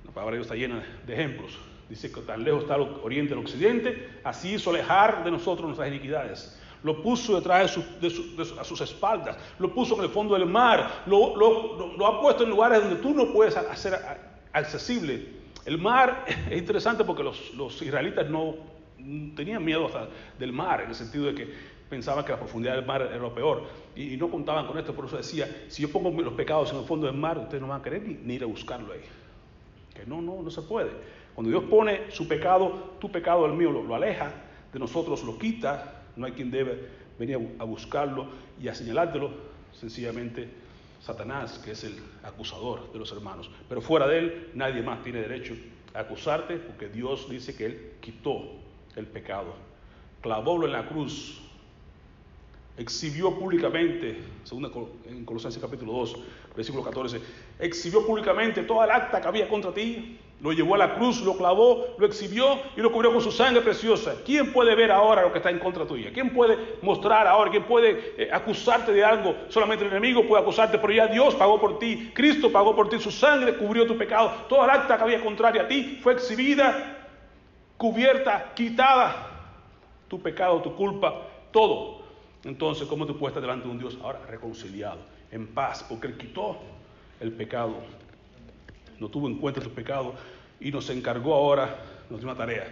La 0.06 0.12
palabra 0.12 0.34
de 0.34 0.38
Dios 0.40 0.48
está 0.48 0.56
llena 0.56 0.84
de 1.06 1.14
ejemplos. 1.14 1.58
Dice 1.90 2.12
que 2.12 2.22
tan 2.22 2.44
lejos 2.44 2.64
está 2.64 2.76
el 2.76 2.82
oriente 3.02 3.30
del 3.34 3.44
occidente, 3.44 4.20
así 4.24 4.56
hizo 4.56 4.72
alejar 4.72 5.24
de 5.24 5.32
nosotros 5.32 5.68
nuestras 5.68 5.88
iniquidades. 5.88 6.60
Lo 6.84 7.02
puso 7.02 7.36
detrás 7.36 7.78
de, 8.02 8.08
a 8.60 8.64
sus 8.64 8.82
espaldas, 8.82 9.38
lo 9.58 9.74
puso 9.74 9.98
en 9.98 10.04
el 10.04 10.10
fondo 10.10 10.36
del 10.36 10.46
mar, 10.46 11.04
lo, 11.06 11.36
lo, 11.36 12.08
ha 12.08 12.22
puesto 12.22 12.44
en 12.44 12.50
lugares 12.50 12.82
donde 12.82 12.98
tú 12.98 13.14
no 13.14 13.32
puedes 13.32 13.56
hacer 13.56 13.94
accesible. 14.52 15.37
El 15.68 15.78
mar 15.78 16.24
es 16.50 16.58
interesante 16.58 17.04
porque 17.04 17.24
los, 17.24 17.82
israelitas 17.82 18.30
no 18.30 18.56
tenían 19.36 19.64
miedo 19.64 19.90
del 20.40 20.54
mar, 20.54 20.82
en 20.82 20.90
el 20.90 20.96
sentido 20.96 21.26
de 21.26 21.36
que 21.36 21.54
pensaban 21.90 22.24
que 22.26 22.32
la 22.32 22.40
profundidad 22.40 22.76
del 22.76 22.86
mar 22.86 23.02
era 23.02 23.18
lo 23.18 23.34
peor 23.34 23.66
y, 23.94 24.16
no 24.18 24.32
contaban 24.32 24.66
con 24.66 24.78
esto, 24.78 24.96
por 24.96 25.06
eso 25.06 25.18
decía, 25.18 25.66
si 25.68 25.82
yo 25.82 25.92
pongo 25.92 26.10
los 26.22 26.34
pecados 26.34 26.72
en 26.72 26.80
el 26.80 26.86
fondo 26.86 27.06
del 27.06 27.18
mar, 27.18 27.38
ustedes 27.38 27.62
no 27.62 27.68
van 27.68 27.82
a 27.82 27.84
querer 27.84 28.02
ni, 28.02 28.34
ir 28.34 28.44
a 28.44 28.46
buscarlo 28.46 28.94
ahí. 28.94 29.02
Que 29.94 30.06
no, 30.06 30.22
no, 30.22 30.42
no 30.42 30.50
se 30.50 30.62
puede. 30.62 30.92
Cuando 31.36 31.50
Dios 31.50 31.66
pone 31.70 32.12
su 32.12 32.28
pecado, 32.28 32.96
tu 33.00 33.12
pecado, 33.12 33.46
el 33.46 33.54
mío, 33.54 33.72
lo, 33.72 33.94
aleja 33.94 34.32
de 34.72 34.80
nosotros, 34.80 35.22
lo 35.24 35.38
quita, 35.38 36.04
no 36.16 36.26
hay 36.26 36.32
quien 36.32 36.50
debe 36.50 36.88
venir 37.20 37.56
a, 37.60 37.64
buscarlo 37.66 38.28
y 38.62 38.70
a 38.70 38.74
señalártelo, 38.74 39.32
sencillamente 39.74 40.48
Satanás, 41.08 41.60
que 41.64 41.72
es 41.72 41.86
el 41.86 41.98
acusador 42.22 42.92
de 42.92 43.00
los 43.00 43.12
hermanos. 43.14 43.50
Pero 43.70 43.82
fuera 43.82 44.08
de 44.08 44.20
él, 44.20 44.52
nadie 44.56 44.82
más 44.82 45.02
tiene 45.04 45.22
derecho 45.22 45.56
a 45.94 46.02
acusarte, 46.02 46.58
porque 46.58 46.90
Dios 46.90 47.30
dice 47.30 47.56
que 47.56 47.66
él 47.66 47.92
quitó 48.02 48.44
el 48.98 49.08
pecado. 49.08 49.56
Clavólo 50.22 50.66
en 50.66 50.74
la 50.74 50.86
cruz, 50.86 51.40
exhibió 52.76 53.40
públicamente, 53.40 54.20
según 54.44 54.70
en 55.06 55.24
Colosenses 55.24 55.62
capítulo 55.62 55.94
2, 55.94 56.18
versículo 56.56 56.84
14, 56.84 57.22
exhibió 57.60 58.06
públicamente 58.06 58.64
toda 58.64 58.84
el 58.84 58.92
acta 58.92 59.22
que 59.22 59.28
había 59.30 59.48
contra 59.48 59.74
ti, 59.74 60.20
lo 60.42 60.52
llevó 60.52 60.76
a 60.76 60.78
la 60.78 60.96
cruz, 60.96 61.22
lo 61.22 61.36
clavó, 61.36 61.96
lo 61.98 62.06
exhibió 62.06 62.60
y 62.76 62.82
lo 62.82 62.92
cubrió 62.92 63.12
con 63.12 63.22
su 63.22 63.32
sangre 63.32 63.62
preciosa. 63.62 64.16
¿Quién 64.26 64.54
puede 64.54 64.76
ver 64.76 64.92
ahora 64.92 65.24
lo 65.24 65.32
que 65.32 65.40
está 65.40 65.50
en 65.50 65.60
contra 65.60 65.86
tuya? 65.86 66.12
¿Quién 66.14 66.32
puede 66.32 66.78
mostrar 66.82 67.26
ahora? 67.28 67.50
¿Quién 67.50 67.64
puede 67.64 68.14
eh, 68.18 68.30
acusarte 68.32 68.92
de 68.92 69.04
algo? 69.04 69.36
Solamente 69.50 69.86
el 69.86 69.92
enemigo 69.92 70.28
puede 70.28 70.44
acusarte, 70.44 70.78
pero 70.78 70.94
ya 70.94 71.08
Dios 71.08 71.34
pagó 71.36 71.60
por 71.60 71.80
ti, 71.80 72.12
Cristo 72.14 72.52
pagó 72.52 72.76
por 72.76 72.90
ti, 72.90 73.00
su 73.00 73.12
sangre 73.12 73.56
cubrió 73.56 73.88
tu 73.88 73.98
pecado. 73.98 74.32
Toda 74.48 74.66
el 74.66 74.72
acta 74.72 74.98
que 74.98 75.04
había 75.04 75.24
contraria 75.24 75.64
a 75.64 75.68
ti 75.68 76.00
fue 76.02 76.14
exhibida, 76.14 76.98
cubierta, 77.78 78.54
quitada. 78.56 79.34
Tu 80.08 80.22
pecado, 80.22 80.62
tu 80.62 80.74
culpa, 80.76 81.22
todo 81.52 81.98
entonces, 82.48 82.88
¿cómo 82.88 83.06
tú 83.06 83.18
puedes 83.18 83.32
estar 83.32 83.42
delante 83.42 83.66
de 83.66 83.74
un 83.74 83.80
Dios 83.80 83.98
ahora 84.02 84.22
reconciliado, 84.26 85.00
en 85.32 85.48
paz? 85.48 85.86
Porque 85.88 86.08
Él 86.08 86.18
quitó 86.18 86.58
el 87.20 87.34
pecado, 87.34 87.76
no 89.00 89.10
tuvo 89.10 89.28
en 89.28 89.38
cuenta 89.38 89.62
tu 89.62 89.72
pecado 89.72 90.16
y 90.60 90.72
nos 90.72 90.90
encargó 90.90 91.34
ahora, 91.34 91.76
nos 92.10 92.20
dio 92.20 92.30
una 92.30 92.38
tarea. 92.38 92.68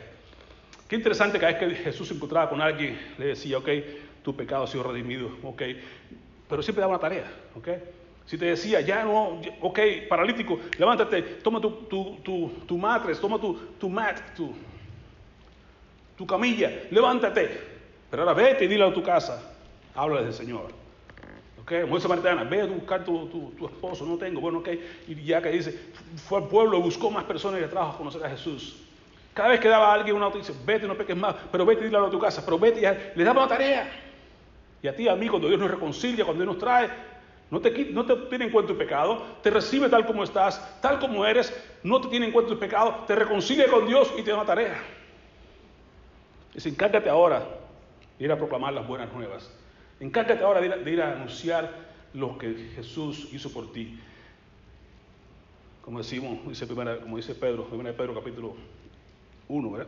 Qué 0.88 0.96
interesante 0.96 1.40
cada 1.40 1.54
vez 1.54 1.60
que 1.60 1.84
Jesús 1.84 2.08
se 2.08 2.14
encontraba 2.14 2.50
con 2.50 2.62
alguien, 2.62 3.00
le 3.18 3.28
decía, 3.28 3.58
ok, 3.58 3.70
tu 4.24 4.36
pecado 4.36 4.64
ha 4.64 4.68
sido 4.68 4.84
redimido, 4.84 5.30
ok, 5.44 5.62
pero 6.48 6.62
siempre 6.62 6.82
daba 6.82 6.94
una 6.94 7.02
tarea, 7.02 7.32
ok. 7.56 7.68
Si 8.26 8.38
te 8.40 8.46
decía, 8.46 8.82
ya 8.82 9.04
no, 9.04 9.40
ok, 9.62 9.80
paralítico, 10.10 10.60
levántate, 10.80 11.22
toma 11.44 11.62
tu, 11.62 11.70
tu, 11.84 12.18
tu, 12.24 12.50
tu 12.66 12.78
matres, 12.78 13.20
toma 13.20 13.40
tu, 13.40 13.56
tu 13.80 13.88
mat, 13.88 14.20
tu, 14.36 14.52
tu 16.18 16.26
camilla, 16.26 16.72
levántate. 16.90 17.76
Pero 18.10 18.24
ahora 18.24 18.34
vete 18.34 18.66
y 18.66 18.68
dile 18.68 18.84
a 18.84 18.94
tu 18.94 19.04
casa, 19.04 19.54
habla 19.94 20.24
del 20.24 20.34
Señor. 20.34 20.85
Okay, 21.66 21.84
mujer 21.84 22.02
samaritana, 22.02 22.44
ve 22.44 22.62
a 22.62 22.66
buscar 22.68 23.04
tu, 23.04 23.26
tu, 23.58 23.66
esposo, 23.66 24.06
no 24.06 24.20
tengo, 24.20 24.40
bueno, 24.40 24.60
ok, 24.60 24.70
y 25.08 25.24
ya 25.24 25.42
que 25.42 25.50
dice, 25.50 25.72
fue 26.28 26.38
al 26.38 26.48
pueblo, 26.48 26.80
buscó 26.80 27.10
más 27.10 27.24
personas 27.24 27.58
y 27.58 27.64
le 27.64 27.68
trajo 27.68 27.94
a 27.94 27.98
conocer 27.98 28.24
a 28.24 28.30
Jesús. 28.30 28.84
Cada 29.34 29.50
vez 29.50 29.60
que 29.60 29.68
daba 29.68 29.90
a 29.90 29.96
alguien 29.96 30.16
una 30.16 30.26
noticia, 30.26 30.54
vete, 30.64 30.86
no 30.86 30.94
peques 30.94 31.18
más, 31.18 31.36
pero 31.52 31.66
vete 31.66 31.82
y 31.82 31.86
dile 31.86 31.98
a 31.98 32.08
tu 32.08 32.20
casa, 32.20 32.44
pero 32.46 32.60
vete, 32.60 32.82
ya, 32.82 33.14
le 33.16 33.24
daba 33.24 33.46
una 33.46 33.50
tarea. 33.50 33.90
Y 34.84 34.88
a 34.88 34.96
ti, 34.96 35.08
amigo, 35.08 35.32
cuando 35.32 35.48
Dios 35.48 35.60
nos 35.60 35.72
reconcilia, 35.72 36.24
cuando 36.24 36.44
Dios 36.44 36.54
nos 36.54 36.64
trae, 36.64 36.88
no 37.50 37.60
te, 37.60 37.72
no 37.86 38.06
te 38.06 38.16
tiene 38.16 38.46
en 38.46 38.52
cuenta 38.52 38.72
tu 38.72 38.78
pecado, 38.78 39.24
te 39.42 39.50
recibe 39.50 39.90
tal 39.90 40.06
como 40.06 40.24
estás, 40.24 40.80
tal 40.82 41.00
como 41.00 41.26
eres, 41.26 41.52
no 41.82 42.00
te 42.00 42.10
tiene 42.10 42.28
en 42.28 42.32
cuenta 42.32 42.54
tu 42.54 42.60
pecado, 42.60 43.06
te 43.08 43.16
reconcilia 43.16 43.68
con 43.72 43.88
Dios 43.88 44.14
y 44.16 44.22
te 44.22 44.30
da 44.30 44.38
una 44.38 44.46
tarea. 44.46 44.84
Dice, 46.54 46.70
encárgate 46.70 47.10
ahora 47.10 47.44
de 48.20 48.24
ir 48.24 48.32
a 48.32 48.38
proclamar 48.38 48.72
las 48.72 48.88
buenas 48.88 49.12
nuevas 49.12 49.52
Encárgate 50.00 50.44
ahora 50.44 50.62
de 50.62 50.92
ir, 50.92 51.02
a, 51.02 51.14
anunciar 51.14 51.72
lo 52.14 52.38
que 52.38 52.54
Jesús 52.76 53.30
hizo 53.32 53.52
por 53.52 53.72
ti. 53.72 53.98
Como 55.82 56.00
decimos, 56.00 56.40
dice 56.48 56.68
como 56.68 57.18
dice 57.18 57.36
Pedro, 57.36 57.68
1 57.72 57.94
Pedro 57.94 58.16
capítulo 58.16 58.56
1, 59.48 59.72
¿verdad? 59.72 59.88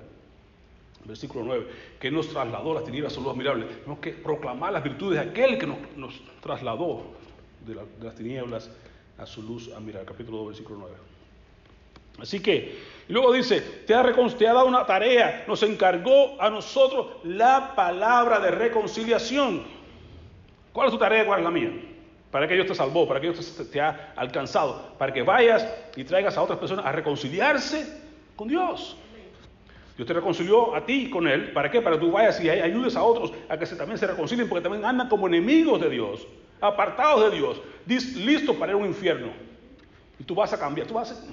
Versículo 1.06 1.46
9, 1.46 1.68
que 2.00 2.12
nos 2.12 2.30
trasladó 2.30 2.74
las 2.74 2.84
tinieblas 2.84 3.18
a 3.18 3.22
luz 3.22 3.30
admirable. 3.30 3.66
Tenemos 3.66 4.00
que 4.00 4.12
proclamar 4.12 4.74
las 4.74 4.84
virtudes 4.84 5.20
de 5.20 5.30
aquel 5.30 5.58
que 5.58 5.68
nos, 5.68 6.22
trasladó 6.42 7.04
de, 7.66 7.76
de, 7.76 8.06
las 8.06 8.16
tinieblas 8.16 8.70
a 9.18 9.26
su 9.26 9.42
luz 9.42 9.72
admirable. 9.74 10.06
Capítulo 10.06 10.40
2, 10.40 10.48
versículo 10.48 10.80
9. 10.82 10.96
Así 12.20 12.40
que, 12.40 12.80
luego 13.10 13.32
dice, 13.32 13.62
te 13.62 13.94
ha 13.94 14.04
dado 14.54 14.66
una 14.66 14.86
tarea, 14.86 15.46
nos 15.48 15.62
encargó 15.64 16.42
a 16.42 16.50
nosotros 16.50 17.08
la 17.24 17.76
palabra 17.76 18.40
de 18.40 18.52
reconciliación. 18.52 19.77
¿Cuál 20.78 20.90
es 20.90 20.94
tu 20.94 21.00
tarea? 21.00 21.26
¿Cuál 21.26 21.40
es 21.40 21.44
la 21.44 21.50
mía? 21.50 21.72
Para 22.30 22.48
que 22.48 22.54
Dios 22.54 22.68
te 22.68 22.76
salvó, 22.76 23.08
para 23.08 23.20
que 23.20 23.32
Dios 23.32 23.68
te, 23.72 23.82
ha 23.82 24.14
alcanzado, 24.16 24.94
para 25.00 25.12
que 25.12 25.24
vayas 25.24 25.68
y 25.96 26.04
traigas 26.04 26.38
a 26.38 26.44
otras 26.44 26.60
personas 26.60 26.86
a 26.86 26.92
reconciliarse 26.92 28.00
con 28.36 28.48
Dios. 28.48 28.96
Dios 29.96 30.08
te 30.08 30.14
reconcilió 30.14 30.76
a 30.76 30.86
ti 30.86 31.10
con 31.10 31.28
Él. 31.28 31.52
¿Para 31.52 31.72
qué? 31.72 31.82
Para 31.82 31.96
que 31.96 32.06
tú 32.06 32.12
vayas 32.12 32.40
y 32.44 32.48
ayudes 32.52 32.96
a 32.96 33.02
otros 33.02 33.34
a 33.50 33.58
que 33.58 33.66
también 33.66 33.98
se 33.98 34.06
reconcilien, 34.06 34.48
porque 34.48 34.62
también 34.62 34.86
andan 34.86 35.10
como 35.10 35.26
enemigos 35.26 35.82
de 35.82 35.90
Dios, 35.90 36.28
apartados 36.62 37.32
de 37.32 37.38
Dios, 37.38 37.60
listos 37.88 38.56
para 38.56 38.74
ir 38.74 38.76
a 38.76 38.78
un 38.78 38.86
infierno. 38.86 39.30
Y 40.20 40.26
tú 40.26 40.36
vas 40.36 40.54
a 40.54 40.60
cambiar. 40.60 40.86
Tú 40.86 40.94
vas 40.94 41.28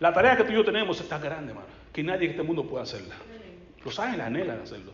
la 0.00 0.14
tarea 0.14 0.34
que 0.34 0.44
tú 0.44 0.52
y 0.52 0.54
yo 0.54 0.64
tenemos 0.64 0.98
es 0.98 1.06
tan 1.10 1.20
grande, 1.20 1.50
hermano, 1.50 1.68
que 1.92 2.02
nadie 2.02 2.24
en 2.24 2.30
este 2.30 2.42
mundo 2.42 2.64
puede 2.64 2.84
hacerla. 2.84 3.16
Los 3.84 3.98
ángeles 3.98 4.24
anhelan 4.24 4.62
hacerlo, 4.62 4.92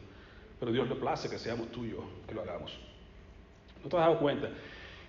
pero 0.58 0.72
Dios 0.72 0.88
le 0.88 0.96
place 0.96 1.30
que 1.30 1.38
seamos 1.38 1.70
tú 1.70 1.84
y 1.84 1.90
yo 1.90 2.04
que 2.26 2.34
lo 2.34 2.42
hagamos. 2.42 2.76
¿No 3.84 3.90
te 3.90 3.96
has 3.96 4.02
dado 4.02 4.18
cuenta? 4.18 4.48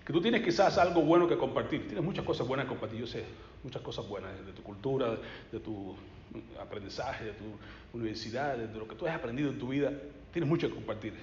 Que 0.06 0.14
tú 0.14 0.22
tienes 0.22 0.44
quizás 0.44 0.78
algo 0.78 1.02
bueno 1.02 1.28
que 1.28 1.38
compartir. 1.38 1.88
Tienes 1.88 2.04
muchas 2.04 2.26
cosas 2.26 2.46
buenas 2.48 2.66
que 2.66 2.70
compartir, 2.70 3.00
yo 3.00 3.08
sé, 3.08 3.24
muchas 3.64 3.82
cosas 3.82 4.08
buenas 4.08 4.32
de 4.46 4.52
tu 4.52 4.62
cultura, 4.62 5.18
de 5.52 5.60
tu 5.60 5.96
aprendizaje, 6.62 7.26
de 7.26 7.32
tu 7.32 7.46
universidad, 7.94 8.58
de 8.58 8.78
lo 8.78 8.88
que 8.88 8.96
tú 8.96 9.08
has 9.08 9.16
aprendido 9.16 9.50
en 9.50 9.58
tu 9.58 9.70
vida. 9.70 9.92
Tienes 10.32 10.50
mucho 10.50 10.68
que 10.68 10.76
compartir. 10.76 11.14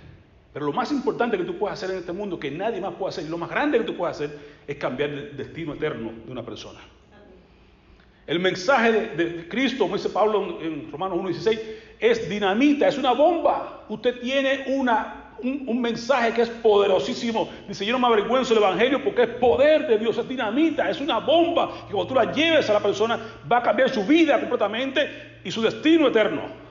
Pero 0.52 0.66
lo 0.66 0.72
más 0.72 0.90
importante 0.90 1.36
que 1.36 1.44
tú 1.44 1.58
puedes 1.58 1.74
hacer 1.74 1.90
en 1.90 1.98
este 1.98 2.12
mundo, 2.12 2.40
que 2.40 2.50
nadie 2.50 2.80
más 2.80 2.94
puede 2.94 3.10
hacer, 3.10 3.24
y 3.24 3.28
lo 3.28 3.38
más 3.38 3.50
grande 3.50 3.78
que 3.78 3.84
tú 3.84 3.96
puedes 3.96 4.16
hacer, 4.16 4.36
es 4.66 4.76
cambiar 4.76 5.10
el 5.10 5.36
destino 5.36 5.74
eterno 5.74 6.12
de 6.24 6.32
una 6.32 6.44
persona. 6.44 6.80
El 8.26 8.40
mensaje 8.40 8.92
de, 8.92 9.48
Cristo, 9.48 9.84
como 9.84 9.96
dice 9.96 10.08
Pablo 10.08 10.60
en, 10.60 10.72
en 10.72 10.92
Romanos 10.92 11.18
1.16, 11.18 11.60
es 12.00 12.28
dinamita, 12.28 12.88
es 12.88 12.98
una 12.98 13.12
bomba. 13.12 13.84
Usted 13.88 14.20
tiene 14.20 14.64
una 14.68 15.21
un, 15.42 15.80
mensaje 15.80 16.32
que 16.32 16.42
es 16.42 16.48
poderosísimo. 16.48 17.48
Dice, 17.68 17.84
yo 17.84 17.92
no 17.92 17.98
me 17.98 18.06
avergüenzo 18.06 18.54
del 18.54 18.62
Evangelio 18.62 19.02
porque 19.02 19.22
es 19.22 19.28
poder 19.30 19.86
de 19.86 19.98
Dios, 19.98 20.16
es 20.18 20.28
dinamita, 20.28 20.88
es 20.88 21.00
una 21.00 21.18
bomba 21.18 21.86
que 21.86 21.92
cuando 21.92 22.06
tú 22.06 22.14
la 22.14 22.32
lleves 22.32 22.68
a 22.70 22.74
la 22.74 22.80
persona 22.80 23.18
va 23.50 23.58
a 23.58 23.62
cambiar 23.62 23.90
su 23.90 24.04
vida 24.04 24.38
completamente 24.38 25.40
y 25.44 25.50
su 25.50 25.62
destino 25.62 26.08
eterno. 26.08 26.62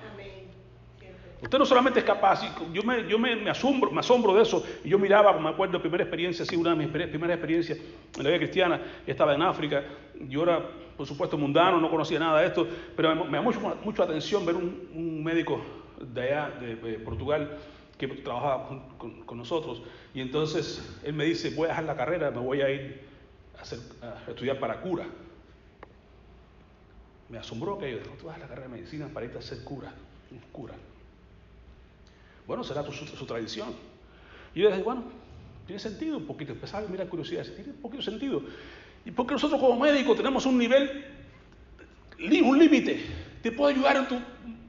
Usted 1.41 1.57
no 1.57 1.65
solamente 1.65 1.99
es 1.99 2.05
capaz, 2.05 2.41
yo 2.71 2.83
me, 2.83 3.07
yo 3.07 3.17
me, 3.17 3.49
asombro, 3.49 3.89
me 3.89 3.99
asombro 3.99 4.35
de 4.35 4.43
eso, 4.43 4.63
yo 4.85 4.99
miraba, 4.99 5.37
me 5.39 5.49
acuerdo, 5.49 5.81
primera 5.81 6.03
experiencia, 6.03 6.45
sí, 6.45 6.55
una 6.55 6.69
de 6.69 6.75
mis 6.75 6.87
primeras 6.87 7.31
experiencias 7.31 7.79
en 7.79 8.23
la 8.23 8.29
vida 8.29 8.37
cristiana, 8.37 8.81
estaba 9.07 9.33
en 9.33 9.41
África, 9.41 9.83
yo 10.29 10.43
era, 10.43 10.61
por 10.95 11.07
supuesto, 11.07 11.39
mundano, 11.39 11.81
no 11.81 11.89
conocía 11.89 12.19
nada 12.19 12.41
de 12.41 12.47
esto, 12.47 12.67
pero 12.95 13.25
me, 13.25 13.37
da 13.37 13.41
mucho, 13.41 13.59
mucha 13.83 14.03
atención 14.03 14.45
ver 14.45 14.55
un, 14.55 15.23
médico 15.23 15.59
de 15.99 16.21
allá, 16.21 16.51
de 16.59 16.99
Portugal, 16.99 17.57
que 18.01 18.15
trabajaba 18.15 18.67
con, 18.97 19.37
nosotros. 19.37 19.81
Y 20.13 20.21
entonces 20.21 20.81
él 21.03 21.13
me 21.13 21.25
dice, 21.25 21.51
voy 21.51 21.65
a 21.65 21.69
dejar 21.69 21.83
la 21.83 21.95
carrera, 21.95 22.31
me 22.31 22.39
voy 22.39 22.61
a 22.61 22.69
ir 22.69 23.01
a, 23.57 24.29
estudiar 24.29 24.59
para 24.59 24.81
cura. 24.81 25.05
Me 27.29 27.37
asombró 27.37 27.77
que 27.77 27.91
yo 27.91 27.97
dije, 27.99 28.09
tú 28.19 28.25
vas 28.25 28.35
a 28.37 28.39
la 28.39 28.47
carrera 28.47 28.67
de 28.67 28.73
medicina 28.73 29.07
para 29.07 29.25
irte 29.25 29.37
a 29.37 29.39
hacer 29.39 29.63
cura, 29.63 29.93
cura. 30.51 30.73
Bueno, 32.47 32.63
será 32.63 32.83
su, 32.83 33.25
tradición. 33.25 33.69
Y 34.55 34.61
yo 34.61 34.69
dije, 34.69 34.81
bueno, 34.81 35.03
tiene 35.67 35.79
sentido 35.79 36.17
un 36.17 36.25
poquito. 36.25 36.51
Empezaba 36.51 36.85
a 36.85 36.89
mirar 36.89 37.07
curiosidad, 37.07 37.45
tiene 37.45 37.71
un 37.71 37.81
poquito 37.81 38.01
sentido. 38.01 38.41
Y 39.05 39.11
porque 39.11 39.33
nosotros 39.33 39.61
como 39.61 39.79
médicos 39.79 40.17
tenemos 40.17 40.45
un 40.45 40.57
nivel, 40.57 41.05
un 42.19 42.59
límite. 42.59 43.05
Te 43.41 43.51
puede 43.51 43.75
ayudar 43.75 43.97
en 43.97 44.07
tu 44.07 44.15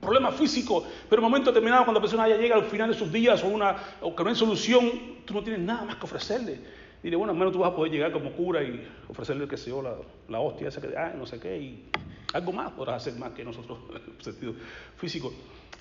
problema 0.02 0.32
físico, 0.32 0.84
pero 1.08 1.20
en 1.20 1.24
un 1.24 1.30
momento 1.30 1.50
determinado, 1.50 1.84
cuando 1.84 2.00
la 2.00 2.02
persona 2.02 2.28
ya 2.28 2.36
llega 2.36 2.56
al 2.56 2.64
final 2.64 2.90
de 2.90 2.98
sus 2.98 3.12
días 3.12 3.42
o, 3.44 3.46
una, 3.46 3.76
o 4.00 4.16
que 4.16 4.24
no 4.24 4.30
hay 4.30 4.34
solución, 4.34 4.90
tú 5.24 5.32
no 5.32 5.44
tienes 5.44 5.60
nada 5.62 5.84
más 5.84 5.94
que 5.94 6.04
ofrecerle. 6.04 6.58
Dile, 7.00 7.14
bueno, 7.14 7.32
al 7.32 7.38
menos 7.38 7.52
tú 7.52 7.60
vas 7.60 7.70
a 7.70 7.76
poder 7.76 7.92
llegar 7.92 8.10
como 8.10 8.32
cura 8.32 8.64
y 8.64 8.84
ofrecerle, 9.08 9.46
qué 9.46 9.56
sé 9.56 9.70
yo, 9.70 9.80
la, 9.80 9.94
la 10.28 10.40
hostia 10.40 10.68
esa 10.68 10.80
que, 10.80 10.88
ah, 10.96 11.14
no 11.16 11.24
sé 11.24 11.38
qué, 11.38 11.56
y 11.56 11.84
Algo 12.32 12.52
más 12.52 12.72
podrás 12.72 12.96
hacer 12.96 13.18
más 13.18 13.30
que 13.30 13.44
nosotros 13.44 13.78
en 13.90 14.14
el 14.16 14.22
sentido 14.22 14.54
físico, 14.96 15.32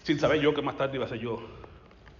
sin 0.03 0.19
saber 0.19 0.39
yo 0.39 0.53
que 0.53 0.61
más 0.61 0.77
tarde 0.77 0.97
iba 0.97 1.05
a 1.05 1.09
ser 1.09 1.19
yo 1.19 1.41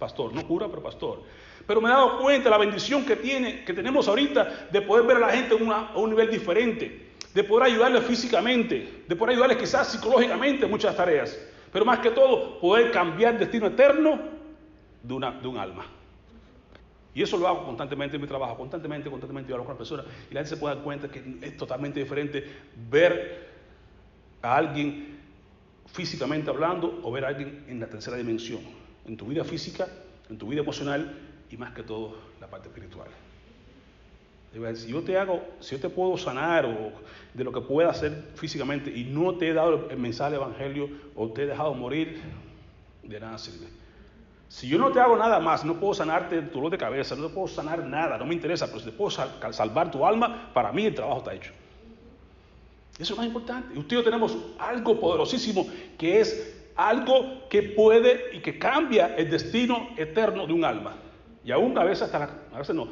pastor, 0.00 0.34
no 0.34 0.44
cura, 0.44 0.66
pero 0.66 0.82
pastor. 0.82 1.22
Pero 1.64 1.80
me 1.80 1.88
he 1.88 1.92
dado 1.92 2.18
cuenta 2.18 2.44
de 2.44 2.50
la 2.50 2.58
bendición 2.58 3.04
que, 3.04 3.14
tiene, 3.14 3.64
que 3.64 3.72
tenemos 3.72 4.08
ahorita 4.08 4.68
de 4.72 4.82
poder 4.82 5.06
ver 5.06 5.18
a 5.18 5.20
la 5.20 5.30
gente 5.30 5.54
a 5.54 5.96
un 5.96 6.10
nivel 6.10 6.28
diferente, 6.28 7.12
de 7.32 7.44
poder 7.44 7.70
ayudarles 7.70 8.02
físicamente, 8.04 9.04
de 9.06 9.14
poder 9.14 9.34
ayudarles 9.34 9.58
quizás 9.58 9.92
psicológicamente 9.92 10.64
en 10.64 10.70
muchas 10.72 10.96
tareas, 10.96 11.38
pero 11.72 11.84
más 11.84 12.00
que 12.00 12.10
todo 12.10 12.60
poder 12.60 12.90
cambiar 12.90 13.34
el 13.34 13.40
destino 13.40 13.66
eterno 13.66 14.20
de, 15.02 15.14
un 15.14 15.58
alma. 15.58 15.86
Y 17.14 17.22
eso 17.22 17.36
lo 17.36 17.48
hago 17.48 17.64
constantemente 17.64 18.16
en 18.16 18.22
mi 18.22 18.28
trabajo, 18.28 18.56
constantemente, 18.56 19.10
constantemente 19.10 19.48
yo 19.48 19.56
hablo 19.56 19.64
con 19.64 19.72
las 19.74 19.78
personas 19.78 20.06
y 20.30 20.34
la 20.34 20.40
gente 20.40 20.54
se 20.54 20.60
puede 20.60 20.74
dar 20.74 20.84
cuenta 20.84 21.08
que 21.08 21.38
es 21.42 21.56
totalmente 21.56 22.00
diferente 22.00 22.44
ver 22.90 23.50
a 24.42 24.56
alguien 24.56 25.18
físicamente 25.86 26.50
hablando 26.50 27.00
o 27.02 27.10
ver 27.10 27.24
a 27.24 27.28
alguien 27.28 27.64
en 27.68 27.80
la 27.80 27.86
tercera 27.86 28.16
dimensión, 28.16 28.60
en 29.06 29.16
tu 29.16 29.26
vida 29.26 29.44
física, 29.44 29.88
en 30.30 30.38
tu 30.38 30.48
vida 30.48 30.60
emocional 30.60 31.18
y 31.50 31.56
más 31.56 31.72
que 31.72 31.82
todo 31.82 32.16
la 32.40 32.48
parte 32.48 32.68
espiritual. 32.68 33.08
Si 34.74 34.88
yo 34.92 35.02
te 35.02 35.16
hago, 35.16 35.42
si 35.60 35.76
yo 35.76 35.80
te 35.80 35.88
puedo 35.88 36.18
sanar 36.18 36.68
de 37.32 37.44
lo 37.44 37.52
que 37.52 37.62
pueda 37.62 37.90
hacer 37.90 38.32
físicamente 38.34 38.90
y 38.90 39.04
no 39.04 39.36
te 39.36 39.48
he 39.48 39.54
dado 39.54 39.88
el 39.88 39.96
mensaje 39.96 40.32
del 40.32 40.42
Evangelio 40.42 40.90
o 41.16 41.28
te 41.28 41.44
he 41.44 41.46
dejado 41.46 41.72
morir, 41.72 42.20
de 43.02 43.18
nada 43.18 43.38
sirve. 43.38 43.66
Si 44.48 44.68
yo 44.68 44.76
no 44.76 44.92
te 44.92 45.00
hago 45.00 45.16
nada 45.16 45.40
más, 45.40 45.64
no 45.64 45.80
puedo 45.80 45.94
sanarte 45.94 46.36
el 46.36 46.50
dolor 46.50 46.70
de 46.70 46.76
cabeza, 46.76 47.16
no 47.16 47.28
te 47.28 47.32
puedo 47.32 47.48
sanar 47.48 47.82
nada, 47.86 48.18
no 48.18 48.26
me 48.26 48.34
interesa, 48.34 48.66
pero 48.66 48.80
si 48.80 48.84
te 48.84 48.92
puedo 48.92 49.10
salvar 49.10 49.90
tu 49.90 50.04
alma, 50.04 50.50
para 50.52 50.70
mí 50.70 50.84
el 50.84 50.94
trabajo 50.94 51.20
está 51.20 51.32
hecho. 51.32 51.52
Eso 52.92 53.02
es 53.02 53.10
lo 53.10 53.16
más 53.16 53.26
importante. 53.26 53.74
Y 53.74 53.78
usted 53.78 54.04
tenemos 54.04 54.36
algo 54.58 55.00
poderosísimo 55.00 55.66
que 55.96 56.20
es 56.20 56.62
algo 56.76 57.48
que 57.48 57.62
puede 57.62 58.36
y 58.36 58.40
que 58.40 58.58
cambia 58.58 59.14
el 59.16 59.30
destino 59.30 59.88
eterno 59.96 60.46
de 60.46 60.52
un 60.52 60.64
alma. 60.64 60.96
Y 61.44 61.50
aún 61.50 61.76
a 61.78 61.84
veces, 61.84 62.02
hasta 62.02 62.28
a 62.52 62.58
veces 62.58 62.76
no, 62.76 62.88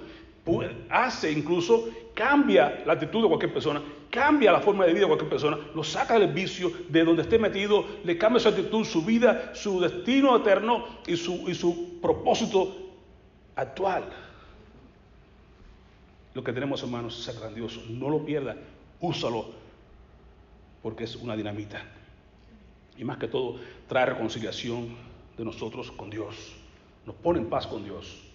hace 0.89 1.31
incluso, 1.31 1.89
cambia 2.15 2.83
la 2.87 2.95
actitud 2.95 3.23
de 3.23 3.29
cualquier 3.29 3.53
persona, 3.53 3.83
cambia 4.11 4.53
la 4.53 4.61
forma 4.61 4.85
de 4.85 4.93
vida 4.93 5.03
de 5.03 5.09
cualquier 5.09 5.31
persona, 5.31 5.59
lo 5.75 5.85
saca 5.85 6.19
del 6.19 6.33
vicio, 6.33 6.73
de 6.89 7.05
donde 7.05 7.23
esté 7.23 7.39
metido, 7.39 7.85
le 8.05 8.19
cambia 8.19 8.41
su 8.41 8.49
actitud, 8.49 8.85
su 8.85 9.05
vida, 9.05 9.53
su 9.55 9.81
destino 9.81 10.37
eterno 10.37 10.85
y 11.07 11.17
su, 11.17 11.49
y 11.49 11.55
su 11.55 12.01
propósito 12.01 12.77
actual. 13.55 14.05
Lo 16.35 16.45
que 16.45 16.53
tenemos, 16.53 16.83
hermanos, 16.83 17.27
es 17.27 17.41
grandioso. 17.41 17.83
No 17.89 18.09
lo 18.09 18.25
pierda, 18.25 18.57
úsalo, 19.01 19.47
porque 20.83 21.05
es 21.05 21.17
una 21.17 21.37
dinamita. 21.37 21.85
Y 22.97 23.05
más 23.05 23.19
que 23.19 23.29
todo, 23.29 23.57
trae 23.89 24.07
reconciliación 24.07 24.97
de 25.37 25.45
nosotros 25.45 25.91
con 25.91 26.11
Dios. 26.11 26.55
Nos 27.07 27.17
pone 27.17 27.41
en 27.41 27.49
paz 27.49 27.67
con 27.67 27.85
Dios. 27.85 28.30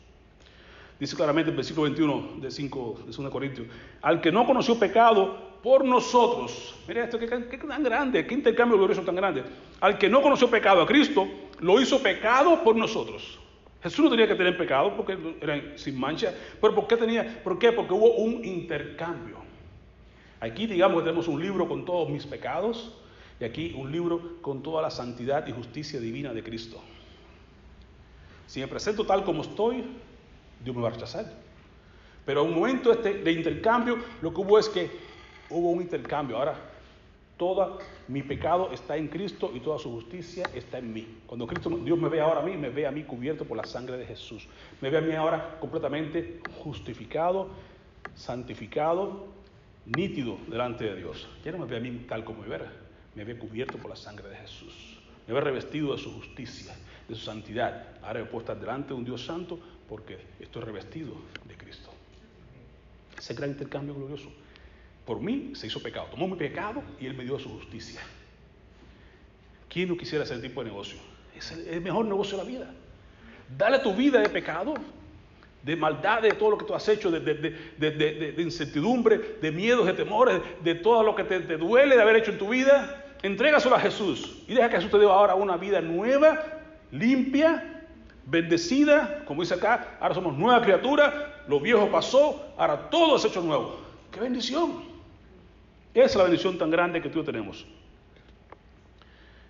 Dice 1.00 1.16
claramente 1.16 1.52
el 1.52 1.56
versículo 1.58 1.84
21 1.84 2.40
de 2.42 2.50
5 2.50 3.00
de 3.06 3.12
2 3.12 3.30
Corintios, 3.30 3.68
al 4.02 4.22
que 4.22 4.32
no 4.32 4.46
conoció 4.46 4.80
pecado 4.80 5.56
por 5.62 5.84
nosotros, 5.84 6.76
mira 6.88 7.04
esto, 7.04 7.20
qué, 7.20 7.28
tan 7.28 7.84
grande, 7.84 8.26
qué 8.26 8.34
intercambio 8.34 8.78
glorioso 8.78 9.02
tan 9.02 9.16
grande, 9.16 9.44
al 9.82 9.98
que 9.98 10.08
no 10.08 10.22
conoció 10.22 10.50
pecado 10.50 10.82
a 10.82 10.86
Cristo, 10.86 11.28
lo 11.60 11.82
hizo 11.82 12.02
pecado 12.02 12.64
por 12.64 12.76
nosotros. 12.76 13.40
Jesús 13.84 14.06
no 14.06 14.12
tenía 14.12 14.28
que 14.28 14.36
tener 14.36 14.58
pecado 14.58 14.96
porque 14.96 15.18
era 15.42 15.78
sin 15.78 16.00
mancha, 16.00 16.34
pero 16.62 16.74
¿por 16.74 16.88
qué 16.88 16.98
tenía? 16.98 17.42
¿Por 17.44 17.60
qué? 17.60 17.72
Porque 17.72 17.94
hubo 17.94 18.16
un 18.16 18.46
intercambio. 18.46 19.38
Aquí 20.40 20.66
digamos 20.66 20.98
que 20.98 21.04
tenemos 21.04 21.28
un 21.28 21.42
libro 21.42 21.68
con 21.68 21.84
todos 21.84 22.10
mis 22.10 22.26
pecados 22.26 22.94
y 23.40 23.44
aquí 23.44 23.74
un 23.78 23.92
libro 23.92 24.42
con 24.42 24.64
toda 24.64 24.82
la 24.82 24.90
santidad 24.90 25.46
y 25.48 25.52
justicia 25.52 26.00
divina 26.00 26.34
de 26.34 26.42
Cristo. 26.42 26.82
Si 28.48 28.60
me 28.60 28.68
presento 28.68 29.06
tal 29.06 29.24
como 29.24 29.42
estoy, 29.42 29.84
Dios 30.66 30.76
me 30.76 30.82
va 30.82 30.90
a 30.90 30.92
rechazar. 30.92 31.26
Pero 32.26 32.42
a 32.42 32.44
un 32.44 32.56
momento 32.56 32.92
este 32.92 33.14
de 33.14 33.32
intercambio, 33.32 33.98
lo 34.22 34.34
que 34.34 34.42
hubo 34.42 34.58
es 34.58 34.68
que 34.68 34.90
hubo 35.50 35.70
un 35.70 35.82
intercambio. 35.82 36.38
Ahora, 36.38 36.56
todo 37.38 37.78
mi 38.08 38.24
pecado 38.24 38.72
está 38.72 38.98
en 38.98 39.08
Cristo 39.08 39.52
y 39.54 39.60
toda 39.60 39.78
su 39.78 39.92
justicia 39.92 40.50
está 40.56 40.80
en 40.80 40.92
mí. 40.92 41.08
Cuando 41.28 41.46
Cristo, 41.46 41.70
Dios 41.70 42.00
me 42.00 42.10
ve 42.10 42.20
ahora 42.20 42.42
a 42.42 42.44
mí, 42.44 42.58
me 42.58 42.70
ve 42.70 42.88
a 42.88 42.92
mí 42.92 43.04
cubierto 43.04 43.46
por 43.46 43.58
la 43.58 43.66
sangre 43.66 43.98
de 43.98 44.06
Jesús. 44.06 44.48
Me 44.82 44.90
ve 44.90 44.98
a 44.98 45.02
mí 45.02 45.14
ahora 45.14 45.58
completamente 45.60 46.40
justificado, 46.64 47.50
santificado, 48.16 49.28
nítido 49.86 50.40
delante 50.48 50.86
de 50.86 50.96
Dios. 50.96 51.28
Ya 51.44 51.52
no 51.52 51.60
me 51.60 51.66
ve 51.66 51.78
a 51.78 51.80
mí 51.80 51.92
tal 52.10 52.24
como 52.24 52.42
me 52.42 52.48
ve, 52.48 52.60
me 53.14 53.24
ve 53.24 53.38
cubierto 53.38 53.78
por 53.78 53.92
la 53.92 53.96
sangre 53.96 54.30
de 54.30 54.38
Jesús. 54.38 54.98
Me 55.28 55.34
ve 55.34 55.42
revestido 55.42 55.92
de 55.92 56.00
su 56.00 56.12
justicia, 56.12 56.74
de 57.08 57.14
su 57.14 57.22
santidad. 57.22 57.98
Ahora 58.02 58.22
me 58.22 58.26
puedo 58.26 58.40
estar 58.40 58.60
delante 58.60 58.90
de 58.90 58.94
un 58.96 59.06
Dios 59.06 59.24
santo 59.24 59.60
porque 59.90 60.18
estoy 60.40 60.64
revestido 60.64 61.14
de 61.48 61.56
Cristo. 61.56 61.92
Ese 63.18 63.34
gran 63.34 63.52
intercambio 63.52 63.94
glorioso. 63.96 64.30
Por 65.06 65.20
mí 65.20 65.52
se 65.54 65.68
hizo 65.68 65.82
pecado. 65.82 66.08
Tomó 66.12 66.28
mi 66.28 66.36
pecado 66.36 66.84
y 67.00 67.06
Él 67.06 67.14
me 67.14 67.24
dio 67.24 67.38
su 67.40 67.50
justicia. 67.50 68.02
¿Quién 69.70 69.90
no 69.90 69.98
quisiera 69.98 70.24
hacer 70.24 70.38
ese 70.38 70.48
tipo 70.48 70.64
de 70.64 70.70
negocio? 70.70 70.98
Es 71.38 71.52
el, 71.52 71.82
mejor 71.82 72.06
negocio 72.06 72.38
de 72.38 72.44
la 72.44 72.50
vida. 72.50 72.74
Dale 73.58 73.80
tu 73.80 73.94
vida 73.94 74.20
de 74.20 74.30
pecado, 74.30 74.74
de 75.62 75.76
maldad, 75.76 76.22
de 76.22 76.32
todo 76.32 76.52
lo 76.52 76.58
que 76.58 76.66
tú 76.66 76.74
has 76.74 76.88
hecho, 76.88 77.12
de, 77.12 78.36
incertidumbre, 78.38 79.38
de 79.42 79.52
miedos, 79.52 79.86
de 79.86 79.94
temores, 79.94 80.42
de 80.64 80.76
todo 80.76 81.04
lo 81.04 81.16
que 81.16 81.24
te, 81.24 81.58
duele 81.58 81.96
de 81.96 82.02
haber 82.02 82.16
hecho 82.16 82.32
en 82.32 82.38
tu 82.38 82.50
vida. 82.50 83.16
Entrégaselo 83.22 83.76
a 83.76 83.80
Jesús 83.80 84.44
y 84.48 84.54
deja 84.54 84.70
que 84.70 84.78
Jesús 84.78 84.92
te 84.92 84.98
dé 84.98 85.06
ahora 85.06 85.36
una 85.36 85.58
vida 85.58 85.82
nueva, 85.82 86.44
limpia, 86.92 87.75
bendecida, 88.26 89.24
como 89.26 89.42
dice 89.42 89.54
acá, 89.54 89.98
ahora 90.00 90.16
somos 90.16 90.38
nueva 90.38 90.62
criatura, 90.62 91.44
lo 91.48 91.60
viejo 91.60 91.90
pasó, 91.90 92.54
ahora 92.58 92.90
todo 92.90 93.18
es 93.18 93.26
hecho 93.26 93.42
nuevo. 93.42 93.80
¡Qué 94.12 94.20
bendición! 94.20 94.84
Esa 95.94 96.06
es 96.06 96.16
la 96.16 96.24
bendición 96.24 96.58
tan 96.58 96.72
grande 96.72 97.02
que 97.02 97.10
tú 97.10 97.24
tenemos. 97.24 97.66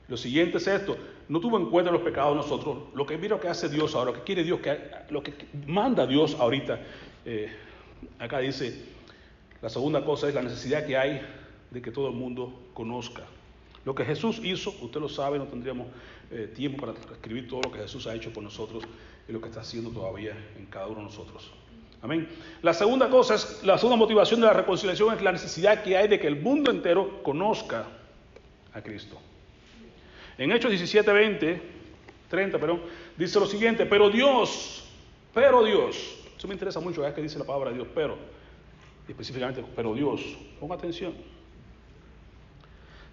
Lo 0.07 0.17
siguiente 0.17 0.57
es 0.57 0.67
esto, 0.67 0.97
no 1.27 1.39
tuvo 1.39 1.57
en 1.57 1.71
cuenta 1.71 1.91
los 1.91 2.01
pecados 2.01 2.31
de 2.31 2.35
nosotros, 2.35 2.77
lo 2.93 3.05
que 3.05 3.17
mira 3.17 3.39
que 3.39 3.47
hace 3.47 3.69
Dios 3.69 3.95
ahora, 3.95 4.11
lo 4.11 4.17
que 4.17 4.23
quiere 4.23 4.43
Dios, 4.43 4.59
que, 4.59 4.77
lo 5.09 5.23
que 5.23 5.33
manda 5.65 6.05
Dios 6.05 6.37
ahorita, 6.39 6.79
eh, 7.25 7.51
acá 8.19 8.39
dice, 8.39 8.85
la 9.63 9.69
segunda 9.69 10.05
cosa 10.05 10.27
es 10.29 10.35
la 10.35 10.43
necesidad 10.43 10.85
que 10.85 10.95
hay 10.95 11.21
de 11.71 11.81
que 11.81 11.89
todo 11.89 12.09
el 12.09 12.13
mundo 12.13 12.53
conozca. 12.75 13.23
Lo 13.85 13.93
que 13.93 14.03
Jesús 14.03 14.41
hizo, 14.43 14.75
usted 14.81 14.99
lo 14.99 15.07
sabe, 15.07 15.37
no 15.37 15.45
tendríamos 15.45 15.87
eh, 16.31 16.51
tiempo 16.53 16.85
para 16.85 16.93
escribir 17.13 17.47
todo 17.47 17.61
lo 17.63 17.71
que 17.71 17.79
Jesús 17.79 18.07
ha 18.07 18.15
hecho 18.15 18.33
por 18.33 18.43
nosotros 18.43 18.83
y 19.29 19.31
lo 19.31 19.39
que 19.39 19.47
está 19.47 19.61
haciendo 19.61 19.91
todavía 19.91 20.35
en 20.57 20.65
cada 20.65 20.87
uno 20.87 20.97
de 20.97 21.03
nosotros. 21.03 21.51
Amén. 22.01 22.27
La 22.63 22.73
segunda 22.73 23.09
cosa 23.09 23.35
es, 23.35 23.63
la 23.63 23.77
segunda 23.77 23.95
motivación 23.95 24.39
de 24.41 24.47
la 24.47 24.53
reconciliación 24.53 25.15
es 25.15 25.21
la 25.21 25.31
necesidad 25.31 25.83
que 25.83 25.95
hay 25.95 26.07
de 26.07 26.19
que 26.19 26.27
el 26.27 26.41
mundo 26.41 26.71
entero 26.71 27.21
conozca 27.23 27.85
a 28.73 28.81
Cristo. 28.81 29.17
En 30.37 30.51
Hechos 30.51 30.71
17, 30.71 31.11
20, 31.11 31.61
30, 32.29 32.59
perdón, 32.59 32.81
dice 33.15 33.39
lo 33.39 33.45
siguiente, 33.45 33.85
pero 33.85 34.09
Dios, 34.09 34.83
pero 35.33 35.63
Dios, 35.63 36.17
eso 36.35 36.47
me 36.47 36.55
interesa 36.55 36.79
mucho, 36.79 37.05
es 37.05 37.13
que 37.13 37.21
dice 37.21 37.39
la 37.39 37.45
palabra 37.45 37.69
de 37.69 37.77
Dios, 37.77 37.87
pero, 37.93 38.17
específicamente, 39.07 39.63
pero 39.75 39.93
Dios, 39.93 40.21
ponga 40.59 40.75
atención. 40.75 41.13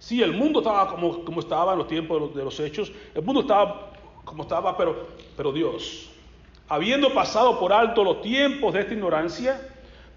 Sí, 0.03 0.21
el 0.21 0.33
mundo 0.33 0.59
estaba 0.59 0.89
como, 0.89 1.23
como 1.23 1.39
estaba 1.39 1.71
en 1.71 1.77
los 1.77 1.87
tiempos 1.87 2.35
de 2.35 2.43
los, 2.43 2.59
hechos, 2.59 2.91
el 3.15 3.23
mundo 3.23 3.39
estaba 3.39 3.93
como 4.25 4.43
estaba, 4.43 4.75
pero, 4.75 5.07
pero 5.37 5.53
Dios, 5.53 6.09
habiendo 6.67 7.13
pasado 7.13 7.57
por 7.57 7.71
alto 7.71 8.03
los 8.03 8.21
tiempos 8.21 8.73
de 8.73 8.81
esta 8.81 8.93
ignorancia, 8.93 9.65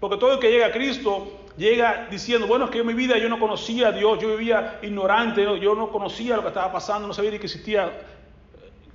porque 0.01 0.17
todo 0.17 0.33
el 0.33 0.39
que 0.39 0.51
llega 0.51 0.65
a 0.65 0.71
Cristo 0.73 1.27
llega 1.55 2.05
diciendo, 2.11 2.47
bueno, 2.47 2.65
es 2.65 2.71
que 2.71 2.79
en 2.79 2.85
mi 2.85 2.93
vida 2.93 3.17
yo 3.17 3.29
no 3.29 3.39
conocía 3.39 3.87
a 3.87 3.91
Dios, 3.93 4.19
yo 4.19 4.35
vivía 4.35 4.77
ignorante, 4.83 5.41
yo 5.61 5.73
no 5.73 5.89
conocía 5.89 6.35
lo 6.35 6.41
que 6.41 6.49
estaba 6.49 6.69
pasando, 6.69 7.07
no 7.07 7.13
sabía 7.13 7.31
ni 7.31 7.39
que 7.39 7.45
existía, 7.45 7.89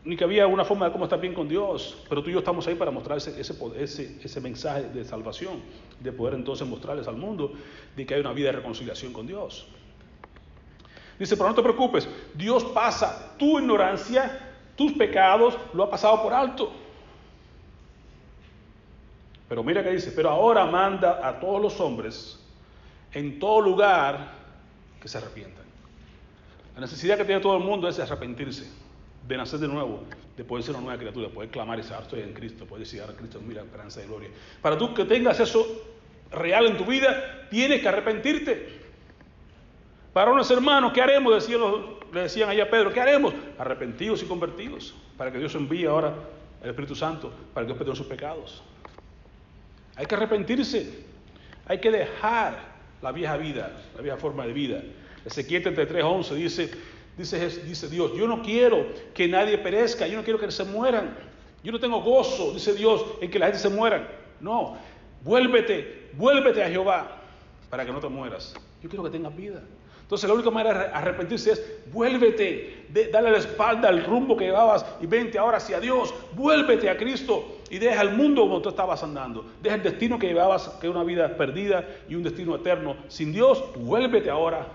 ni 0.04 0.14
que 0.14 0.24
había 0.24 0.46
una 0.46 0.66
forma 0.66 0.84
de 0.84 0.92
cómo 0.92 1.04
estar 1.04 1.22
bien 1.22 1.32
con 1.32 1.48
Dios, 1.48 2.04
pero 2.06 2.22
tú 2.22 2.28
y 2.28 2.34
yo 2.34 2.40
estamos 2.40 2.66
ahí 2.66 2.74
para 2.74 2.90
mostrar 2.90 3.16
ese, 3.16 3.40
ese, 3.40 4.18
ese 4.22 4.40
mensaje 4.42 4.82
de 4.90 5.06
salvación, 5.06 5.62
de 6.00 6.12
poder 6.12 6.34
entonces 6.34 6.68
mostrarles 6.68 7.08
al 7.08 7.16
mundo 7.16 7.54
de 7.96 8.04
que 8.04 8.12
hay 8.12 8.20
una 8.20 8.34
vida 8.34 8.48
de 8.48 8.58
reconciliación 8.58 9.14
con 9.14 9.26
Dios. 9.26 9.66
Dice, 11.22 11.36
pero 11.36 11.50
no 11.50 11.54
te 11.54 11.62
preocupes, 11.62 12.08
Dios 12.34 12.64
pasa 12.64 13.36
tu 13.38 13.60
ignorancia, 13.60 14.40
tus 14.74 14.90
pecados, 14.94 15.56
lo 15.72 15.84
ha 15.84 15.88
pasado 15.88 16.20
por 16.20 16.34
alto. 16.34 16.72
Pero 19.48 19.62
mira 19.62 19.84
que 19.84 19.90
dice, 19.90 20.10
pero 20.10 20.30
ahora 20.30 20.66
manda 20.66 21.24
a 21.24 21.38
todos 21.38 21.62
los 21.62 21.78
hombres 21.78 22.40
en 23.12 23.38
todo 23.38 23.60
lugar 23.60 24.32
que 25.00 25.06
se 25.06 25.18
arrepientan. 25.18 25.64
La 26.74 26.80
necesidad 26.80 27.16
que 27.16 27.24
tiene 27.24 27.40
todo 27.40 27.56
el 27.56 27.62
mundo 27.62 27.86
es 27.86 28.00
arrepentirse, 28.00 28.68
de 29.28 29.36
nacer 29.36 29.60
de 29.60 29.68
nuevo, 29.68 30.02
de 30.36 30.42
poder 30.42 30.64
ser 30.64 30.74
una 30.74 30.86
nueva 30.86 30.98
criatura, 30.98 31.28
de 31.28 31.34
poder 31.34 31.50
clamar 31.50 31.78
y 31.78 31.82
ah, 31.82 32.00
estoy 32.02 32.22
en 32.22 32.34
Cristo, 32.34 32.64
poder 32.64 32.84
decir, 32.84 33.00
ahora 33.00 33.14
Cristo 33.14 33.38
es 33.38 33.44
mi 33.44 33.54
esperanza 33.54 34.02
y 34.02 34.08
gloria. 34.08 34.30
Para 34.60 34.76
tú 34.76 34.92
que 34.92 35.04
tengas 35.04 35.38
eso 35.38 35.64
real 36.32 36.66
en 36.66 36.76
tu 36.76 36.84
vida, 36.84 37.46
tienes 37.48 37.80
que 37.80 37.86
arrepentirte. 37.86 38.81
Varones 40.14 40.50
hermanos, 40.50 40.92
¿qué 40.92 41.00
haremos? 41.00 41.34
Decían 41.34 41.60
le 42.12 42.20
decían 42.20 42.50
allá 42.50 42.64
a 42.64 42.70
Pedro, 42.70 42.92
¿qué 42.92 43.00
haremos? 43.00 43.32
Arrepentidos 43.58 44.22
y 44.22 44.26
convertidos, 44.26 44.94
para 45.16 45.32
que 45.32 45.38
Dios 45.38 45.54
envíe 45.54 45.86
ahora 45.86 46.12
el 46.62 46.70
Espíritu 46.70 46.94
Santo, 46.94 47.32
para 47.54 47.64
que 47.64 47.68
Dios 47.68 47.78
perdone 47.78 47.96
sus 47.96 48.06
pecados. 48.06 48.62
Hay 49.96 50.06
que 50.06 50.14
arrepentirse, 50.14 51.04
hay 51.66 51.78
que 51.78 51.90
dejar 51.90 52.58
la 53.00 53.12
vieja 53.12 53.36
vida, 53.36 53.72
la 53.96 54.02
vieja 54.02 54.18
forma 54.18 54.46
de 54.46 54.52
vida. 54.52 54.82
Ezequiel 55.24 55.62
33, 55.62 56.04
11 56.04 56.34
dice, 56.34 56.70
dice, 57.16 57.48
dice 57.64 57.88
Dios, 57.88 58.12
yo 58.14 58.26
no 58.26 58.42
quiero 58.42 58.86
que 59.14 59.26
nadie 59.26 59.56
perezca, 59.56 60.06
yo 60.06 60.18
no 60.18 60.24
quiero 60.24 60.38
que 60.38 60.50
se 60.50 60.64
mueran. 60.64 61.16
Yo 61.64 61.72
no 61.72 61.80
tengo 61.80 62.02
gozo, 62.02 62.52
dice 62.52 62.74
Dios, 62.74 63.04
en 63.20 63.30
que 63.30 63.38
la 63.38 63.46
gente 63.46 63.60
se 63.60 63.68
muera. 63.68 64.06
No, 64.40 64.76
vuélvete, 65.22 66.10
vuélvete 66.14 66.62
a 66.62 66.68
Jehová 66.68 67.18
para 67.70 67.86
que 67.86 67.92
no 67.92 68.00
te 68.00 68.08
mueras. 68.08 68.54
Yo 68.82 68.88
quiero 68.88 69.04
que 69.04 69.10
tengas 69.10 69.34
vida. 69.34 69.62
Entonces 70.12 70.28
la 70.28 70.34
única 70.34 70.50
manera 70.50 70.78
de 70.78 70.84
arrepentirse 70.92 71.52
es 71.52 71.62
vuélvete, 71.90 72.84
dale 73.10 73.30
la 73.30 73.38
espalda 73.38 73.88
al 73.88 74.04
rumbo 74.04 74.36
que 74.36 74.44
llevabas 74.44 74.84
y 75.00 75.06
vente 75.06 75.38
ahora 75.38 75.56
hacia 75.56 75.80
Dios, 75.80 76.12
vuélvete 76.34 76.90
a 76.90 76.98
Cristo 76.98 77.60
y 77.70 77.78
deja 77.78 78.02
el 78.02 78.10
mundo 78.10 78.42
como 78.42 78.60
tú 78.60 78.68
estabas 78.68 79.02
andando, 79.02 79.42
deja 79.62 79.76
el 79.76 79.82
destino 79.82 80.18
que 80.18 80.26
llevabas, 80.26 80.68
que 80.82 80.86
es 80.86 80.94
una 80.94 81.02
vida 81.02 81.34
perdida 81.38 81.88
y 82.10 82.14
un 82.14 82.22
destino 82.22 82.54
eterno 82.56 82.94
sin 83.08 83.32
Dios, 83.32 83.64
vuélvete 83.74 84.28
ahora 84.28 84.66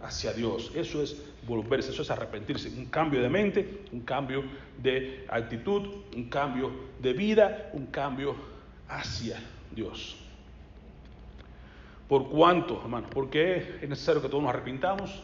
hacia 0.00 0.32
Dios. 0.32 0.70
Eso 0.76 1.02
es 1.02 1.20
volverse, 1.44 1.90
eso 1.90 2.02
es 2.02 2.10
arrepentirse, 2.12 2.68
un 2.68 2.86
cambio 2.86 3.20
de 3.20 3.28
mente, 3.28 3.80
un 3.90 4.02
cambio 4.02 4.44
de 4.80 5.24
actitud, 5.28 5.88
un 6.14 6.28
cambio 6.28 6.70
de 7.00 7.12
vida, 7.14 7.68
un 7.72 7.86
cambio 7.86 8.36
hacia 8.88 9.40
Dios. 9.74 10.23
¿Por 12.08 12.28
cuánto, 12.28 12.80
hermano? 12.82 13.08
¿Por 13.08 13.30
qué 13.30 13.78
es 13.80 13.88
necesario 13.88 14.20
que 14.20 14.28
todos 14.28 14.42
nos 14.42 14.50
arrepintamos? 14.50 15.22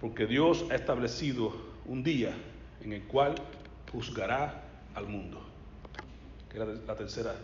Porque 0.00 0.26
Dios 0.26 0.64
ha 0.70 0.74
establecido 0.74 1.52
un 1.86 2.02
día 2.02 2.34
en 2.82 2.92
el 2.92 3.02
cual 3.04 3.36
juzgará 3.92 4.64
al 4.94 5.06
mundo. 5.06 5.40
Que 6.50 6.56
era 6.56 6.66
la 6.66 6.96
tercera 6.96 7.34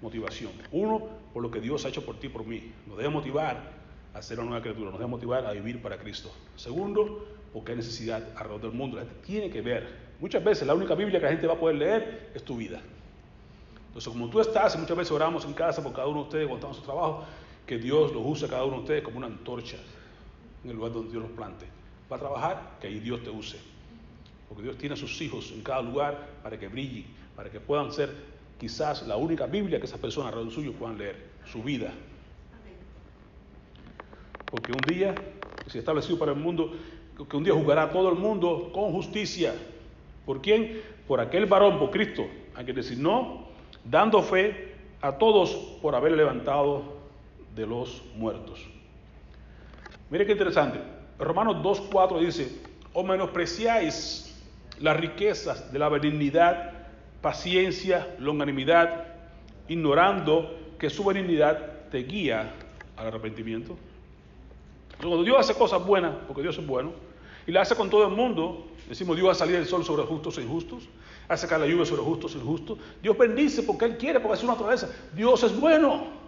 motivación. 0.00 0.50
Uno, 0.72 1.00
por 1.32 1.42
lo 1.42 1.50
que 1.50 1.60
Dios 1.60 1.84
ha 1.84 1.88
hecho 1.88 2.04
por 2.04 2.18
ti 2.18 2.26
y 2.26 2.30
por 2.30 2.44
mí. 2.44 2.72
Nos 2.88 2.96
debe 2.96 3.08
motivar 3.08 3.70
a 4.12 4.20
ser 4.20 4.40
una 4.40 4.50
nueva 4.50 4.62
criatura, 4.62 4.90
nos 4.90 4.98
debe 4.98 5.10
motivar 5.10 5.46
a 5.46 5.52
vivir 5.52 5.80
para 5.80 5.96
Cristo. 5.96 6.30
Segundo, 6.56 7.24
porque 7.52 7.72
hay 7.72 7.78
necesidad 7.78 8.22
alrededor 8.36 8.62
del 8.62 8.72
mundo. 8.72 8.96
La 8.96 9.04
gente 9.04 9.20
tiene 9.24 9.48
que 9.48 9.60
ver. 9.60 9.88
Muchas 10.20 10.42
veces 10.42 10.66
la 10.66 10.74
única 10.74 10.96
Biblia 10.96 11.20
que 11.20 11.26
la 11.26 11.32
gente 11.32 11.46
va 11.46 11.54
a 11.54 11.58
poder 11.58 11.76
leer 11.76 12.30
es 12.34 12.42
tu 12.42 12.56
vida. 12.56 12.80
Entonces, 13.88 14.12
como 14.12 14.28
tú 14.28 14.40
estás, 14.40 14.74
y 14.74 14.78
muchas 14.78 14.96
veces 14.96 15.12
oramos 15.12 15.44
en 15.44 15.52
casa 15.52 15.82
por 15.82 15.92
cada 15.92 16.08
uno 16.08 16.20
de 16.20 16.24
ustedes 16.24 16.50
en 16.50 16.74
su 16.74 16.80
trabajo, 16.80 17.24
que 17.66 17.78
Dios 17.78 18.12
los 18.12 18.22
use 18.24 18.46
a 18.46 18.48
cada 18.48 18.64
uno 18.64 18.76
de 18.76 18.82
ustedes 18.82 19.02
como 19.02 19.18
una 19.18 19.26
antorcha 19.26 19.76
en 20.64 20.70
el 20.70 20.76
lugar 20.76 20.92
donde 20.92 21.10
Dios 21.10 21.22
los 21.22 21.32
plante. 21.32 21.66
Va 22.10 22.16
a 22.16 22.20
trabajar, 22.20 22.78
que 22.80 22.88
ahí 22.88 22.98
Dios 22.98 23.22
te 23.22 23.30
use. 23.30 23.58
Porque 24.48 24.64
Dios 24.64 24.76
tiene 24.76 24.94
a 24.94 24.96
sus 24.96 25.20
hijos 25.20 25.50
en 25.52 25.62
cada 25.62 25.82
lugar 25.82 26.28
para 26.42 26.58
que 26.58 26.68
brillen, 26.68 27.06
para 27.34 27.50
que 27.50 27.60
puedan 27.60 27.92
ser 27.92 28.14
quizás 28.58 29.06
la 29.06 29.16
única 29.16 29.46
Biblia 29.46 29.78
que 29.78 29.86
esas 29.86 29.98
personas 29.98 30.28
alrededor 30.28 30.52
suyo 30.52 30.72
puedan 30.72 30.98
leer, 30.98 31.16
su 31.46 31.62
vida. 31.62 31.92
Porque 34.50 34.72
un 34.72 34.80
día, 34.94 35.14
se 35.68 35.78
ha 35.78 35.80
establecido 35.80 36.18
para 36.18 36.32
el 36.32 36.38
mundo, 36.38 36.72
que 37.28 37.36
un 37.36 37.44
día 37.44 37.54
juzgará 37.54 37.84
a 37.84 37.90
todo 37.90 38.10
el 38.10 38.16
mundo 38.18 38.70
con 38.74 38.92
justicia. 38.92 39.54
¿Por 40.26 40.42
quién? 40.42 40.82
Por 41.08 41.20
aquel 41.20 41.46
varón, 41.46 41.78
por 41.78 41.90
Cristo, 41.90 42.26
a 42.54 42.62
quien 42.62 42.76
designó, 42.76 43.46
dando 43.84 44.22
fe 44.22 44.74
a 45.00 45.18
todos 45.18 45.50
por 45.80 45.94
haber 45.94 46.12
levantado 46.12 47.01
de 47.54 47.66
los 47.66 48.02
muertos. 48.16 48.66
Mire 50.10 50.26
qué 50.26 50.32
interesante. 50.32 50.78
Romanos 51.18 51.56
2.4 51.56 52.20
dice, 52.20 52.60
o 52.92 53.02
menospreciáis 53.02 54.28
las 54.80 54.96
riquezas 54.96 55.72
de 55.72 55.78
la 55.78 55.88
benignidad, 55.88 56.72
paciencia, 57.20 58.14
longanimidad, 58.18 59.06
ignorando 59.68 60.58
que 60.78 60.90
su 60.90 61.04
benignidad 61.04 61.88
te 61.90 61.98
guía 61.98 62.52
al 62.96 63.06
arrepentimiento. 63.06 63.76
Cuando 64.98 65.22
Dios 65.22 65.38
hace 65.38 65.54
cosas 65.54 65.84
buenas, 65.84 66.14
porque 66.26 66.42
Dios 66.42 66.58
es 66.58 66.66
bueno, 66.66 66.92
y 67.46 67.52
la 67.52 67.62
hace 67.62 67.74
con 67.74 67.90
todo 67.90 68.06
el 68.06 68.14
mundo, 68.14 68.66
decimos 68.88 69.16
Dios 69.16 69.28
va 69.28 69.32
a 69.32 69.36
salir 69.36 69.56
el 69.56 69.66
sol 69.66 69.84
sobre 69.84 70.02
justos 70.04 70.38
e 70.38 70.42
injustos, 70.42 70.88
hace 71.28 71.46
caer 71.46 71.62
la 71.62 71.66
lluvia 71.66 71.84
sobre 71.84 72.02
justos 72.02 72.34
e 72.34 72.38
injustos, 72.38 72.78
Dios 73.02 73.16
bendice 73.16 73.62
porque 73.62 73.84
Él 73.84 73.96
quiere, 73.96 74.20
porque 74.20 74.34
es 74.34 74.40
su 74.40 74.46
naturaleza, 74.46 74.90
Dios 75.14 75.42
es 75.42 75.58
bueno. 75.58 76.21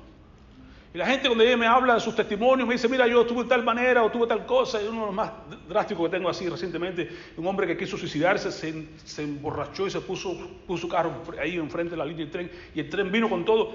Y 0.94 0.98
la 0.98 1.06
gente 1.06 1.26
cuando 1.26 1.42
ella 1.42 1.56
me 1.56 1.66
habla 1.66 1.94
de 1.94 2.00
sus 2.00 2.14
testimonios 2.14 2.68
me 2.68 2.74
dice, 2.74 2.88
mira, 2.88 3.08
yo 3.08 3.26
tuve 3.26 3.46
tal 3.46 3.64
manera 3.64 4.04
o 4.04 4.12
tuve 4.12 4.28
tal 4.28 4.46
cosa. 4.46 4.80
Y 4.80 4.86
uno 4.86 5.00
de 5.00 5.06
los 5.06 5.14
más 5.14 5.32
drásticos 5.68 6.08
que 6.08 6.16
tengo 6.16 6.28
así 6.28 6.48
recientemente, 6.48 7.10
un 7.36 7.44
hombre 7.48 7.66
que 7.66 7.76
quiso 7.76 7.96
suicidarse, 7.96 8.52
se, 8.52 9.22
emborrachó 9.22 9.88
y 9.88 9.90
se 9.90 10.00
puso, 10.00 10.38
su 10.76 10.88
carro 10.88 11.20
ahí 11.42 11.56
enfrente 11.56 11.90
de 11.90 11.96
la 11.96 12.04
línea 12.04 12.24
del 12.24 12.30
tren. 12.30 12.50
Y 12.76 12.78
el 12.78 12.88
tren 12.88 13.10
vino 13.10 13.28
con 13.28 13.44
todo. 13.44 13.72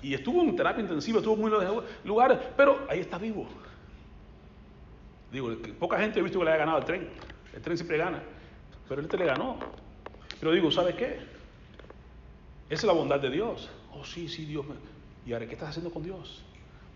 Y, 0.00 0.14
estuvo 0.14 0.40
en 0.40 0.56
terapia 0.56 0.80
intensiva, 0.80 1.18
estuvo 1.18 1.36
muy 1.36 1.52
en 1.52 1.82
lugares, 2.04 2.38
pero 2.56 2.86
ahí 2.88 3.00
está 3.00 3.18
vivo. 3.18 3.46
Digo, 5.30 5.54
poca 5.78 5.98
gente 5.98 6.20
ha 6.20 6.22
visto 6.22 6.38
que 6.38 6.46
le 6.46 6.50
haya 6.52 6.60
ganado 6.60 6.78
el 6.78 6.84
tren. 6.86 7.08
El 7.54 7.60
tren 7.60 7.76
siempre 7.76 7.98
gana. 7.98 8.22
Pero 8.88 9.02
él 9.02 9.08
te 9.08 9.18
le 9.18 9.26
ganó. 9.26 9.58
Pero 10.40 10.52
digo, 10.52 10.70
¿sabes 10.70 10.94
qué? 10.94 11.18
Esa 12.70 12.74
es 12.80 12.84
la 12.84 12.94
bondad 12.94 13.20
de 13.20 13.28
Dios. 13.28 13.68
Oh, 13.92 14.02
sí, 14.02 14.30
sí, 14.30 14.46
Dios 14.46 14.64
me 14.66 14.95
¿Y 15.26 15.32
ahora 15.32 15.46
qué 15.46 15.54
estás 15.54 15.70
haciendo 15.70 15.90
con 15.90 16.02
Dios? 16.02 16.42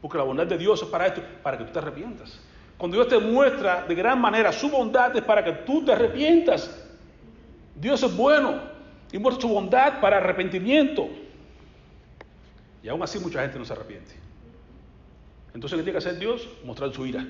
Porque 0.01 0.17
la 0.17 0.25
bondad 0.25 0.47
de 0.47 0.57
Dios 0.57 0.81
es 0.83 0.89
para 0.89 1.09
esto, 1.09 1.21
para 1.43 1.59
que 1.59 1.65
tú 1.65 1.73
te 1.73 1.79
arrepientas. 1.81 2.41
Cuando 2.79 2.97
Dios 2.97 3.09
te 3.09 3.19
muestra 3.19 3.85
de 3.87 3.95
gran 3.95 4.19
manera 4.21 4.53
su 4.53 4.71
bondad 4.71 5.15
es 5.15 5.23
para 5.23 5.45
que 5.45 5.53
tú 5.53 5.85
te 5.85 5.93
arrepientas. 5.93 6.89
Dios 7.75 8.03
es 8.03 8.17
bueno 8.17 8.61
y 9.13 9.19
muestra 9.19 9.43
su 9.43 9.49
bondad 9.49 10.01
para 10.01 10.19
arrepentimiento. 10.19 11.09
Y 12.83 12.89
aún 12.89 13.03
así 13.03 13.19
mucha 13.19 13.43
gente 13.43 13.59
no 13.59 13.65
se 13.65 13.73
arrepiente. 13.73 14.13
Entonces, 15.53 15.77
¿qué 15.77 15.83
tiene 15.83 15.93
que 15.93 16.09
hacer 16.09 16.19
Dios? 16.19 16.49
Mostrar 16.65 16.93
su 16.93 17.05
ira. 17.05 17.27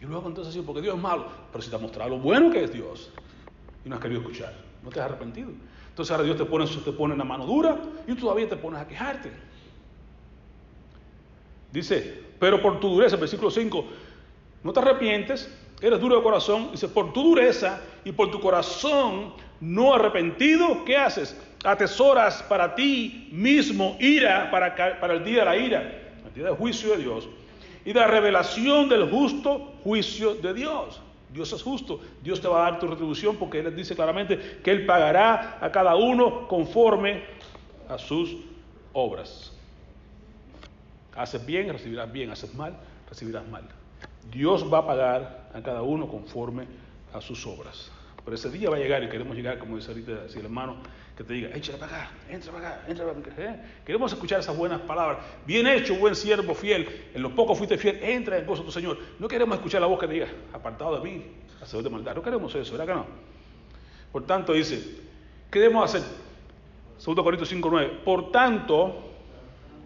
Y 0.00 0.04
luego 0.04 0.26
entonces, 0.26 0.52
sí, 0.52 0.62
porque 0.66 0.82
Dios 0.82 0.96
es 0.96 1.00
malo, 1.00 1.28
pero 1.52 1.62
si 1.62 1.70
te 1.70 1.76
ha 1.76 1.78
mostrado 1.78 2.10
lo 2.10 2.18
bueno 2.18 2.50
que 2.50 2.64
es 2.64 2.72
Dios 2.72 3.12
y 3.84 3.88
no 3.88 3.94
has 3.94 4.02
querido 4.02 4.20
escuchar, 4.20 4.52
no 4.82 4.90
te 4.90 5.00
has 5.00 5.06
arrepentido. 5.06 5.50
Entonces 5.92 6.10
ahora 6.10 6.24
Dios 6.24 6.38
te 6.38 6.46
pone, 6.46 6.66
te 6.66 6.92
pone 6.92 7.14
la 7.14 7.24
mano 7.24 7.44
dura 7.44 7.76
y 8.06 8.14
tú 8.14 8.22
todavía 8.22 8.48
te 8.48 8.56
pones 8.56 8.80
a 8.80 8.88
quejarte. 8.88 9.30
Dice, 11.70 12.22
pero 12.40 12.62
por 12.62 12.80
tu 12.80 12.88
dureza, 12.88 13.16
versículo 13.16 13.50
5, 13.50 13.84
no 14.64 14.72
te 14.72 14.80
arrepientes, 14.80 15.54
eres 15.82 16.00
duro 16.00 16.16
de 16.16 16.22
corazón. 16.22 16.70
Dice, 16.72 16.88
por 16.88 17.12
tu 17.12 17.22
dureza 17.22 17.82
y 18.06 18.12
por 18.12 18.30
tu 18.30 18.40
corazón 18.40 19.34
no 19.60 19.92
arrepentido, 19.92 20.82
¿qué 20.86 20.96
haces? 20.96 21.38
Atesoras 21.62 22.42
para 22.42 22.74
ti 22.74 23.28
mismo 23.30 23.98
ira 24.00 24.50
para, 24.50 24.74
para 24.98 25.12
el 25.12 25.22
día 25.22 25.40
de 25.40 25.44
la 25.44 25.56
ira, 25.58 25.82
el 26.26 26.34
día 26.34 26.44
del 26.44 26.54
juicio 26.54 26.92
de 26.92 27.02
Dios 27.02 27.28
y 27.84 27.92
de 27.92 28.00
la 28.00 28.06
revelación 28.06 28.88
del 28.88 29.10
justo 29.10 29.74
juicio 29.84 30.36
de 30.36 30.54
Dios. 30.54 31.02
Dios 31.32 31.52
es 31.52 31.62
justo, 31.62 32.00
Dios 32.22 32.40
te 32.40 32.48
va 32.48 32.66
a 32.66 32.70
dar 32.70 32.80
tu 32.80 32.86
retribución 32.86 33.36
porque 33.36 33.60
Él 33.60 33.74
dice 33.74 33.94
claramente 33.94 34.60
que 34.62 34.70
Él 34.70 34.84
pagará 34.84 35.58
a 35.60 35.72
cada 35.72 35.96
uno 35.96 36.46
conforme 36.46 37.22
a 37.88 37.98
sus 37.98 38.36
obras. 38.92 39.52
Haces 41.16 41.44
bien, 41.44 41.68
recibirás 41.70 42.10
bien, 42.12 42.30
haces 42.30 42.54
mal, 42.54 42.76
recibirás 43.08 43.46
mal. 43.48 43.64
Dios 44.30 44.70
va 44.72 44.78
a 44.78 44.86
pagar 44.86 45.50
a 45.54 45.62
cada 45.62 45.82
uno 45.82 46.08
conforme 46.08 46.66
a 47.12 47.20
sus 47.20 47.46
obras. 47.46 47.90
Pero 48.24 48.34
ese 48.34 48.50
día 48.50 48.70
va 48.70 48.76
a 48.76 48.78
llegar 48.78 49.02
y 49.02 49.08
queremos 49.08 49.36
llegar, 49.36 49.58
como 49.58 49.76
dice 49.76 49.90
ahorita 49.90 50.12
el 50.32 50.44
hermano, 50.44 50.76
que 51.16 51.24
te 51.24 51.34
diga, 51.34 51.50
échale 51.54 51.78
para 51.78 51.94
acá, 51.94 52.10
entra 52.30 52.52
para 52.52 52.68
acá, 52.68 52.84
entra 52.88 53.04
para 53.04 53.18
acá. 53.18 53.30
¿eh? 53.38 53.60
Queremos 53.84 54.12
escuchar 54.12 54.40
esas 54.40 54.56
buenas 54.56 54.80
palabras. 54.80 55.18
Bien 55.46 55.66
hecho, 55.66 55.94
buen 55.96 56.14
siervo 56.14 56.54
fiel. 56.54 56.88
En 57.14 57.22
lo 57.22 57.34
poco 57.34 57.54
fuiste 57.54 57.76
fiel, 57.76 57.98
entra 58.02 58.38
en 58.38 58.46
gozo 58.46 58.62
tu 58.62 58.72
Señor. 58.72 58.98
No 59.18 59.28
queremos 59.28 59.56
escuchar 59.56 59.80
la 59.80 59.86
voz 59.86 60.00
que 60.00 60.06
te 60.06 60.14
diga, 60.14 60.28
apartado 60.52 60.98
de 60.98 61.10
mí, 61.10 61.26
hacedor 61.60 61.84
de 61.84 61.90
maldad. 61.90 62.14
No 62.14 62.22
queremos 62.22 62.54
eso, 62.54 62.72
¿verdad 62.72 62.86
que 62.86 62.94
no? 62.94 63.06
Por 64.10 64.26
tanto, 64.26 64.54
dice, 64.54 65.00
¿qué 65.50 65.58
debemos 65.58 65.84
hacer? 65.84 66.02
2 67.04 67.14
Corintios 67.22 67.52
5.9. 67.52 68.04
Por 68.04 68.32
tanto, 68.32 69.12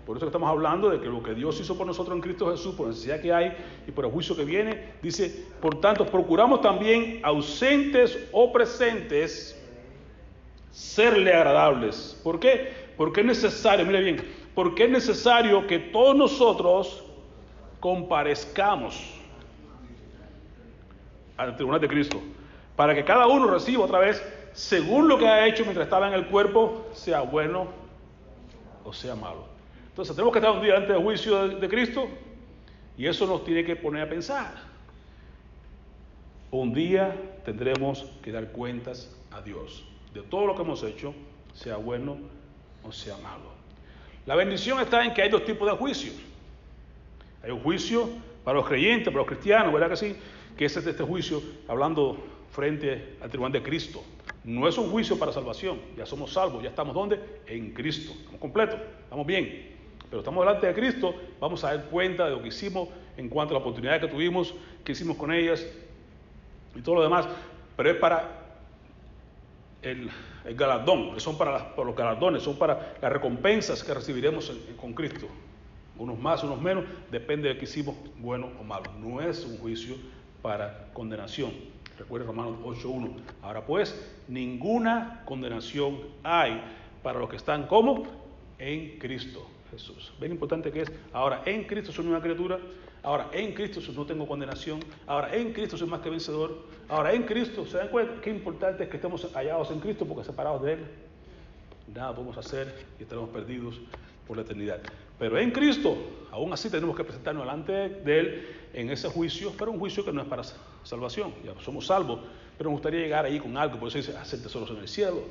por 0.07 0.17
eso 0.17 0.27
estamos 0.27 0.49
hablando 0.49 0.91
de 0.91 1.01
que 1.01 1.07
lo 1.07 1.21
que 1.21 1.35
Dios 1.35 1.61
hizo 1.61 1.77
por 1.77 1.87
nosotros 1.87 2.15
en 2.15 2.23
Cristo 2.23 2.49
Jesús, 2.53 2.77
por 2.77 2.87
la 2.87 2.91
necesidad 2.91 3.21
que 3.21 3.33
hay 3.33 3.57
y 3.89 3.91
por 3.91 4.05
el 4.05 4.13
juicio 4.13 4.37
que 4.37 4.45
viene, 4.45 4.93
dice, 5.03 5.47
por 5.61 5.81
tanto, 5.81 6.07
procuramos 6.07 6.61
también 6.61 7.19
ausentes 7.25 8.29
o 8.31 8.53
presentes 8.53 9.56
serle 10.77 11.33
agradables. 11.33 12.21
¿Por 12.23 12.39
qué? 12.39 12.71
Porque 12.99 13.21
es 13.21 13.27
necesario, 13.27 13.87
mire 13.87 14.03
bien, 14.03 14.17
porque 14.55 14.85
es 14.85 14.91
necesario 14.91 15.67
que 15.67 15.79
todos 15.79 16.15
nosotros 16.15 17.03
comparezcamos 17.81 19.15
al 21.39 21.57
tribunal 21.57 21.81
de 21.81 21.89
Cristo, 21.89 22.21
para 22.77 22.95
que 22.95 23.05
cada 23.05 23.27
uno 23.27 23.47
reciba 23.47 23.85
otra 23.85 24.01
vez, 24.01 24.23
según 24.53 25.09
lo 25.09 25.19
que 25.19 25.27
ha 25.27 25.47
hecho 25.47 25.63
mientras 25.63 25.87
estaba 25.87 26.09
en 26.09 26.15
el 26.15 26.27
cuerpo, 26.27 26.87
sea 26.93 27.23
bueno 27.23 27.69
o 28.85 28.93
sea 28.93 29.15
malo. 29.15 29.47
Entonces 29.89 30.15
tenemos 30.15 30.33
que 30.33 30.41
estar 30.41 30.55
un 30.55 30.63
día 30.63 30.75
antes 30.75 30.91
del 30.91 31.03
juicio 31.03 31.49
de, 31.49 31.69
Cristo 31.71 32.07
Y 32.99 33.07
eso 33.07 33.27
nos 33.27 33.45
tiene 33.45 33.65
que 33.65 33.77
poner 33.77 34.03
a 34.03 34.09
pensar. 34.11 34.53
Un 36.51 36.75
día 36.75 37.17
tendremos 37.47 38.05
que 38.23 38.31
dar 38.31 38.53
cuentas 38.53 39.17
a 39.31 39.41
Dios 39.41 39.87
de 40.17 40.23
todo 40.23 40.47
lo 40.47 40.55
que 40.55 40.63
hemos 40.63 40.83
hecho, 40.83 41.15
sea 41.55 41.77
bueno 41.77 42.17
o 42.83 42.93
sea 42.93 43.17
malo. 43.19 43.55
La 44.25 44.35
bendición 44.35 44.81
está 44.81 45.05
en 45.05 45.15
que 45.15 45.23
hay 45.23 45.29
dos 45.29 45.45
tipos 45.45 45.71
de 45.71 45.77
juicio. 45.77 46.13
Hay 47.43 47.51
un 47.51 47.61
juicio 47.61 48.09
para 48.43 48.59
los 48.59 48.67
creyentes, 48.67 49.07
para 49.07 49.19
los 49.19 49.27
cristianos, 49.27 49.73
¿verdad 49.73 49.91
que 49.91 49.97
sí? 49.97 50.17
Que 50.57 50.65
es 50.65 50.77
este 50.77 51.03
juicio 51.05 51.43
hablando 51.69 52.17
frente 52.51 53.17
al 53.21 53.29
tribunal 53.29 53.53
de 53.53 53.63
Cristo. 53.63 54.03
No 54.45 54.67
es 54.67 54.79
un 54.79 54.91
juicio 54.91 55.19
para 55.19 55.33
salvación, 55.33 55.79
ya 55.97 56.07
somos 56.07 56.33
salvos, 56.33 56.63
ya 56.63 56.71
estamos 56.71 56.95
¿dónde? 56.95 57.21
En 57.47 57.73
Cristo, 57.73 58.13
estamos 58.13 58.41
completos, 58.41 58.79
estamos 59.03 59.27
bien. 59.27 59.75
Pero 60.09 60.21
estamos 60.21 60.45
delante 60.45 60.67
de 60.67 60.75
Cristo, 60.75 61.15
vamos 61.41 61.63
a 61.65 61.75
dar 61.75 61.85
cuenta 61.87 62.25
de 62.27 62.31
lo 62.31 62.43
que 62.43 62.49
hicimos 62.49 62.89
en 63.17 63.29
cuanto 63.29 63.55
a 63.55 63.59
la 63.59 63.61
oportunidad 63.61 64.01
que 64.01 64.09
tuvimos, 64.09 64.55
que 64.85 64.93
hicimos 64.93 65.17
con 65.17 65.33
ellas 65.33 65.67
y 66.75 66.81
todo 66.81 66.97
lo 66.97 67.03
demás. 67.03 67.27
Pero 67.77 67.91
es 67.91 67.97
para 67.97 68.36
el, 69.91 70.11
galardón, 70.57 71.19
son 71.21 71.39
para, 71.39 71.73
los 71.77 71.97
galardones, 71.97 72.43
son 72.43 72.57
para 72.57 72.97
las 73.01 73.13
recompensas 73.13 73.83
que 73.83 73.95
recibiremos 73.95 74.53
con 74.81 74.93
Cristo. 74.95 75.29
Unos 75.99 76.19
más, 76.19 76.45
unos 76.45 76.61
menos, 76.61 76.85
depende 77.11 77.49
de 77.49 77.57
que 77.57 77.65
hicimos, 77.65 77.97
bueno 78.19 78.51
o 78.61 78.65
malo. 78.65 78.91
No 79.01 79.21
es 79.21 79.45
un 79.45 79.59
juicio 79.59 79.97
para 80.43 80.89
condenación. 80.93 81.53
Recuerda 81.99 82.27
Romanos 82.27 82.57
8.1. 82.63 83.11
Ahora 83.43 83.65
pues, 83.65 84.19
ninguna 84.29 85.23
condenación 85.25 85.99
hay 86.23 86.61
para 87.03 87.19
los 87.19 87.31
que 87.31 87.37
están 87.37 87.67
como 87.67 88.05
en 88.59 88.99
Cristo 88.99 89.47
Jesús. 89.71 90.13
Ven 90.21 90.33
importante 90.33 90.71
que 90.71 90.83
es, 90.83 90.93
ahora 91.13 91.43
en 91.47 91.65
Cristo 91.65 91.93
soy 91.93 92.07
una 92.07 92.21
criatura, 92.21 92.59
ahora 93.07 93.29
en 93.33 93.55
Cristo 93.55 93.81
no 93.95 94.05
tengo 94.05 94.27
condenación, 94.27 94.81
ahora 95.07 95.35
en 95.35 95.53
Cristo 95.53 95.79
soy 95.79 95.87
más 95.87 96.01
que 96.01 96.11
vencedor, 96.11 96.59
ahora 96.89 97.13
en 97.13 97.23
Cristo, 97.23 97.65
¿se 97.65 97.79
dan 97.79 97.89
cuenta 97.89 98.21
qué 98.21 98.31
importante 98.31 98.83
es 98.83 98.91
que 98.91 98.97
estemos 98.97 99.33
hallados 99.33 99.71
en 99.71 99.79
Cristo 99.79 100.05
porque 100.05 100.25
separados 100.25 100.61
de 100.63 100.73
Él? 100.73 100.81
Nada 101.95 102.13
podemos 102.13 102.37
hacer 102.37 102.75
y 102.99 103.05
estaremos 103.05 103.31
perdidos 103.31 103.81
por 104.27 104.37
la 104.37 104.43
eternidad. 104.43 104.81
Pero 105.21 105.39
en 105.39 105.53
Cristo, 105.53 105.97
aún 106.33 106.53
así 106.53 106.69
tenemos 106.69 106.97
que 106.97 107.05
presentarnos 107.05 107.45
delante 107.45 107.73
de 107.73 108.19
Él 108.19 108.49
en 108.75 108.91
ese 108.91 109.09
juicio, 109.09 109.53
pero 109.57 109.71
un 109.71 109.79
juicio 109.79 110.05
que 110.05 110.13
no 110.13 110.23
es 110.23 110.27
para 110.27 110.43
salvación, 110.83 111.33
ya 111.45 111.55
somos 111.63 111.87
salvos, 111.87 112.19
pero 112.59 112.71
me 112.71 112.75
gustaría 112.75 113.03
llegar 113.03 113.25
ahí 113.25 113.39
con 113.39 113.57
algo, 113.57 113.79
por 113.79 113.87
eso 113.89 113.99
dice 113.99 114.17
hacer 114.17 114.43
tesoros 114.43 114.69
en 114.71 114.79
el 114.79 114.89
cielo, 114.89 115.23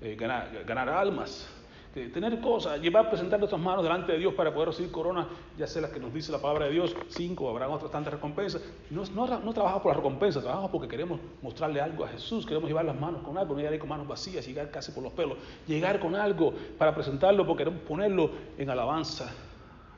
eh, 0.00 0.16
ganar, 0.18 0.64
ganar 0.64 0.88
almas, 0.88 1.46
tener 1.92 2.40
cosas, 2.40 2.80
llevar, 2.80 3.10
presentar 3.10 3.38
nuestras 3.38 3.60
manos 3.60 3.82
delante 3.82 4.12
de 4.12 4.18
Dios 4.18 4.32
para 4.34 4.52
poder 4.52 4.68
recibir 4.68 4.90
corona, 4.90 5.28
ya 5.58 5.66
sea 5.66 5.82
las 5.82 5.90
que 5.90 6.00
nos 6.00 6.12
dice 6.12 6.32
la 6.32 6.38
palabra 6.38 6.66
de 6.66 6.72
Dios, 6.72 6.96
cinco, 7.08 7.50
habrá 7.50 7.68
otras 7.68 7.90
tantas 7.90 8.14
recompensas. 8.14 8.62
No, 8.90 9.04
no, 9.04 9.52
trabajamos 9.52 9.82
por 9.82 9.90
las 9.90 9.96
recompensas, 9.98 10.42
trabajamos 10.42 10.70
porque 10.70 10.88
queremos 10.88 11.20
mostrarle 11.42 11.80
algo 11.80 12.04
a 12.04 12.08
Jesús, 12.08 12.46
queremos 12.46 12.68
llevar 12.68 12.86
las 12.86 12.98
manos 12.98 13.22
con 13.22 13.36
algo, 13.36 13.52
no 13.52 13.58
llegar 13.58 13.74
ahí 13.74 13.78
con 13.78 13.90
manos 13.90 14.08
vacías, 14.08 14.46
llegar 14.46 14.70
casi 14.70 14.92
por 14.92 15.02
los 15.02 15.12
pelos, 15.12 15.36
llegar 15.66 16.00
con 16.00 16.14
algo 16.14 16.54
para 16.78 16.94
presentarlo 16.94 17.46
porque 17.46 17.64
queremos 17.64 17.82
ponerlo 17.86 18.30
en 18.56 18.70
alabanza 18.70 19.30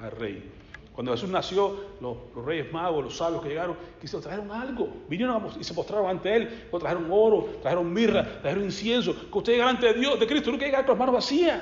al 0.01 0.11
Rey. 0.11 0.51
Cuando 0.95 1.11
Jesús 1.11 1.29
nació, 1.29 1.77
los, 2.01 2.47
reyes 2.47 2.73
magos, 2.73 3.03
los 3.03 3.17
sabios 3.17 3.43
que 3.43 3.49
llegaron, 3.49 3.77
quisieron 4.01 4.23
trajeron 4.23 4.53
algo. 4.53 4.89
Vinieron 5.09 5.45
y 5.59 5.65
se 5.65 5.75
postraron 5.75 6.09
ante 6.09 6.37
Él. 6.37 6.69
O 6.71 6.79
trajeron 6.79 7.09
oro, 7.11 7.49
trajeron 7.63 7.93
mirra, 7.93 8.23
trajeron 8.41 8.65
incienso. 8.65 9.13
Que 9.13 9.39
usted 9.39 9.53
llegue 9.55 9.65
delante 9.65 9.87
de 9.87 9.95
Dios, 9.95 10.21
de 10.21 10.27
Cristo, 10.29 10.53
no 10.53 10.59
que 10.59 10.67
llegar 10.67 10.87
con 10.87 10.93
las 10.93 10.99
manos 11.01 11.15
vacías. 11.17 11.61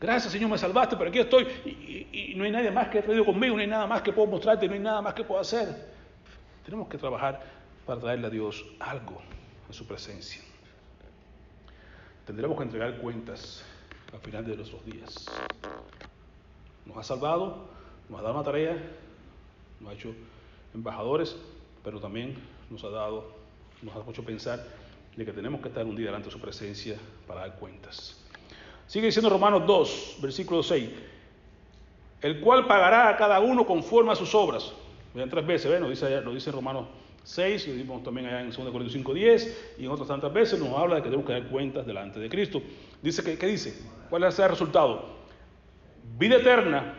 Gracias 0.00 0.32
Señor, 0.32 0.50
me 0.50 0.58
salvaste, 0.58 0.96
pero 0.96 1.10
aquí 1.10 1.18
estoy 1.18 1.44
y, 2.12 2.34
no 2.36 2.44
hay 2.44 2.52
nadie 2.52 2.70
más 2.70 2.88
que 2.88 3.00
ha 3.00 3.02
traído 3.02 3.24
conmigo, 3.24 3.56
no 3.56 3.60
hay 3.60 3.66
nada 3.66 3.86
más 3.86 4.02
que 4.02 4.12
puedo 4.12 4.28
mostrarte, 4.28 4.68
no 4.68 4.74
hay 4.74 4.80
nada 4.80 5.02
más 5.02 5.14
que 5.14 5.24
puedo 5.24 5.40
hacer. 5.40 5.68
Tenemos 6.64 6.88
que 6.88 6.98
trabajar 6.98 7.42
para 7.84 8.00
traerle 8.00 8.26
a 8.26 8.30
Dios 8.30 8.64
algo 8.78 9.20
en 9.66 9.72
su 9.72 9.86
presencia. 9.86 10.42
Tendremos 12.26 12.56
que 12.56 12.64
entregar 12.64 12.98
cuentas 12.98 13.64
al 14.12 14.20
final 14.20 14.46
de 14.46 14.56
nuestros 14.56 14.84
días. 14.84 15.26
Nos 16.84 16.96
ha 16.96 17.02
salvado, 17.02 17.68
nos 18.08 18.20
ha 18.20 18.22
dado 18.22 18.34
una 18.34 18.44
tarea, 18.44 18.76
nos 19.80 19.90
ha 19.90 19.94
hecho 19.94 20.14
embajadores, 20.74 21.36
pero 21.82 22.00
también 22.00 22.36
nos 22.70 22.84
ha 22.84 22.90
dado, 22.90 23.32
nos 23.82 23.96
ha 23.96 24.10
hecho 24.10 24.24
pensar 24.24 24.64
de 25.16 25.24
que 25.24 25.32
tenemos 25.32 25.60
que 25.60 25.68
estar 25.68 25.84
un 25.84 25.96
día 25.96 26.06
delante 26.06 26.26
de 26.26 26.32
su 26.32 26.40
presencia 26.40 26.96
para 27.26 27.40
dar 27.40 27.56
cuentas. 27.56 28.27
Sigue 28.88 29.06
diciendo 29.06 29.28
Romanos 29.28 29.66
2, 29.66 30.16
versículo 30.22 30.62
6. 30.62 30.88
El 32.22 32.40
cual 32.40 32.66
pagará 32.66 33.10
a 33.10 33.16
cada 33.16 33.38
uno 33.38 33.66
conforme 33.66 34.12
a 34.12 34.16
sus 34.16 34.34
obras. 34.34 34.72
Vean 35.14 35.28
tres 35.28 35.46
veces, 35.46 35.70
¿ven? 35.70 35.82
Nos 35.82 35.90
dice, 35.90 36.06
allá, 36.06 36.22
dice 36.22 36.50
Romanos 36.50 36.86
6, 37.22 37.66
y 37.66 37.70
lo 37.70 37.76
vimos 37.76 38.02
también 38.02 38.28
allá 38.28 38.40
en 38.40 38.46
2 38.46 38.56
Corintios 38.56 38.94
5, 38.94 39.12
10, 39.12 39.74
y 39.78 39.84
en 39.84 39.90
otras 39.90 40.08
tantas 40.08 40.32
veces 40.32 40.58
nos 40.58 40.70
habla 40.76 40.96
de 40.96 41.02
que 41.02 41.10
tenemos 41.10 41.26
que 41.26 41.34
dar 41.34 41.46
cuentas 41.48 41.86
delante 41.86 42.18
de 42.18 42.30
Cristo. 42.30 42.62
Dice 43.02 43.22
que, 43.22 43.36
¿qué 43.36 43.46
dice? 43.46 43.78
¿Cuál 44.08 44.24
es 44.24 44.38
el 44.38 44.48
resultado? 44.48 45.04
Vida 46.18 46.36
eterna 46.36 46.94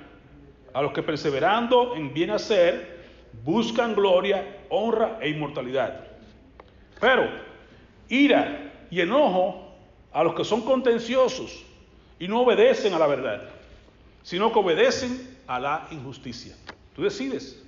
a 0.72 0.82
los 0.84 0.94
que 0.94 1.02
perseverando 1.02 1.96
en 1.96 2.14
bien 2.14 2.30
hacer 2.30 3.00
buscan 3.44 3.96
gloria, 3.96 4.66
honra 4.70 5.18
e 5.22 5.30
inmortalidad. 5.30 6.06
Pero 7.02 7.28
ira 8.10 8.86
y 8.92 9.02
enojo 9.02 9.74
a 10.12 10.24
los 10.24 10.36
que 10.36 10.44
son 10.44 10.62
contenciosos 10.62 11.66
y 12.20 12.28
no 12.28 12.42
obedecen 12.42 12.94
a 12.94 13.00
la 13.00 13.08
verdad, 13.08 13.42
sino 14.24 14.52
que 14.52 14.60
obedecen 14.60 15.38
a 15.48 15.60
la 15.60 15.88
injusticia. 15.92 16.56
Tú 16.96 17.04
decides. 17.04 17.64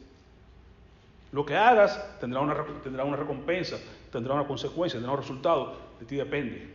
Lo 1.32 1.46
que 1.46 1.56
hagas 1.56 2.20
tendrá 2.20 2.42
una, 2.42 2.56
tendrá 2.84 3.06
una 3.06 3.16
recompensa, 3.16 3.80
tendrá 4.12 4.34
una 4.34 4.46
consecuencia, 4.46 5.00
tendrá 5.00 5.14
un 5.14 5.22
resultado. 5.22 5.78
De 6.00 6.06
ti 6.06 6.18
depende. 6.18 6.74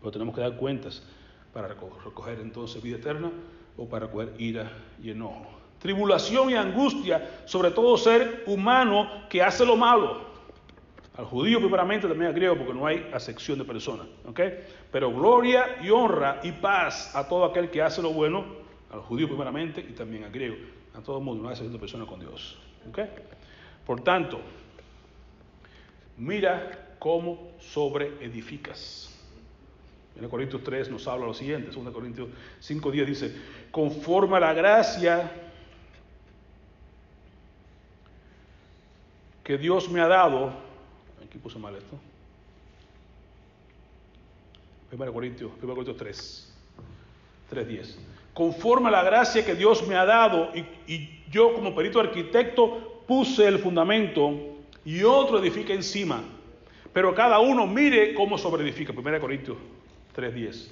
Pero 0.00 0.10
tenemos 0.10 0.34
que 0.34 0.40
dar 0.40 0.56
cuentas 0.56 1.02
para 1.52 1.68
recoger 1.68 2.40
entonces 2.40 2.82
vida 2.82 2.96
eterna 2.96 3.30
o 3.76 3.86
para 3.86 4.06
recoger 4.06 4.32
ira 4.38 4.72
y 5.02 5.10
enojo. 5.10 5.46
Tribulación 5.80 6.50
y 6.50 6.54
angustia 6.54 7.42
sobre 7.44 7.70
todo 7.70 7.98
ser 7.98 8.44
humano 8.46 9.10
que 9.28 9.42
hace 9.42 9.66
lo 9.66 9.76
malo 9.76 10.33
al 11.16 11.26
judío 11.26 11.60
primeramente, 11.60 12.08
también 12.08 12.28
al 12.28 12.34
griego, 12.34 12.56
porque 12.56 12.74
no 12.74 12.86
hay 12.86 13.08
acepción 13.12 13.58
de 13.58 13.64
personas. 13.64 14.06
Pero 14.90 15.12
gloria 15.12 15.76
y 15.82 15.90
honra 15.90 16.40
y 16.42 16.52
paz 16.52 17.14
a 17.14 17.28
todo 17.28 17.44
aquel 17.44 17.70
que 17.70 17.82
hace 17.82 18.02
lo 18.02 18.12
bueno, 18.12 18.44
al 18.90 19.00
judío 19.00 19.28
primeramente 19.28 19.80
y 19.80 19.92
también 19.92 20.24
al 20.24 20.32
griego. 20.32 20.56
A 20.94 21.00
todo 21.00 21.18
el 21.18 21.24
mundo, 21.24 21.42
no 21.42 21.48
hay 21.48 21.54
acepción 21.54 21.72
de 21.72 21.78
personas 21.78 22.08
con 22.08 22.20
Dios. 22.20 22.58
Por 23.86 24.02
tanto, 24.02 24.40
mira 26.16 26.96
cómo 26.98 27.52
sobreedificas. 27.60 29.10
En 30.16 30.28
Corintios 30.28 30.62
3 30.62 30.90
nos 30.90 31.06
habla 31.08 31.26
lo 31.26 31.34
siguiente, 31.34 31.70
2 31.72 31.92
Corintios 31.92 32.28
5, 32.60 32.90
10 32.90 33.06
dice, 33.06 33.36
conforme 33.72 34.36
a 34.36 34.40
la 34.40 34.52
gracia 34.52 35.32
que 39.42 39.58
Dios 39.58 39.90
me 39.90 40.00
ha 40.00 40.06
dado, 40.06 40.63
Aquí 41.34 41.40
puse 41.42 41.58
mal 41.58 41.74
esto. 41.74 41.98
1 44.92 45.12
Corintios, 45.12 45.50
1 45.60 45.74
Corintios 45.74 45.96
3, 45.96 46.54
3.10. 47.50 47.96
Conforme 48.32 48.86
a 48.86 48.92
la 48.92 49.02
gracia 49.02 49.44
que 49.44 49.56
Dios 49.56 49.84
me 49.88 49.96
ha 49.96 50.04
dado 50.04 50.52
y, 50.54 51.10
yo 51.32 51.52
como 51.52 51.74
perito 51.74 51.98
arquitecto 51.98 53.02
puse 53.08 53.48
el 53.48 53.58
fundamento 53.58 54.32
y 54.84 55.02
otro 55.02 55.40
edifica 55.40 55.72
encima. 55.72 56.22
Pero 56.92 57.12
cada 57.12 57.40
uno 57.40 57.66
mire 57.66 58.14
cómo 58.14 58.38
sobreedifica. 58.38 58.92
1 58.92 59.20
Corintios 59.20 59.56
3.10. 60.14 60.68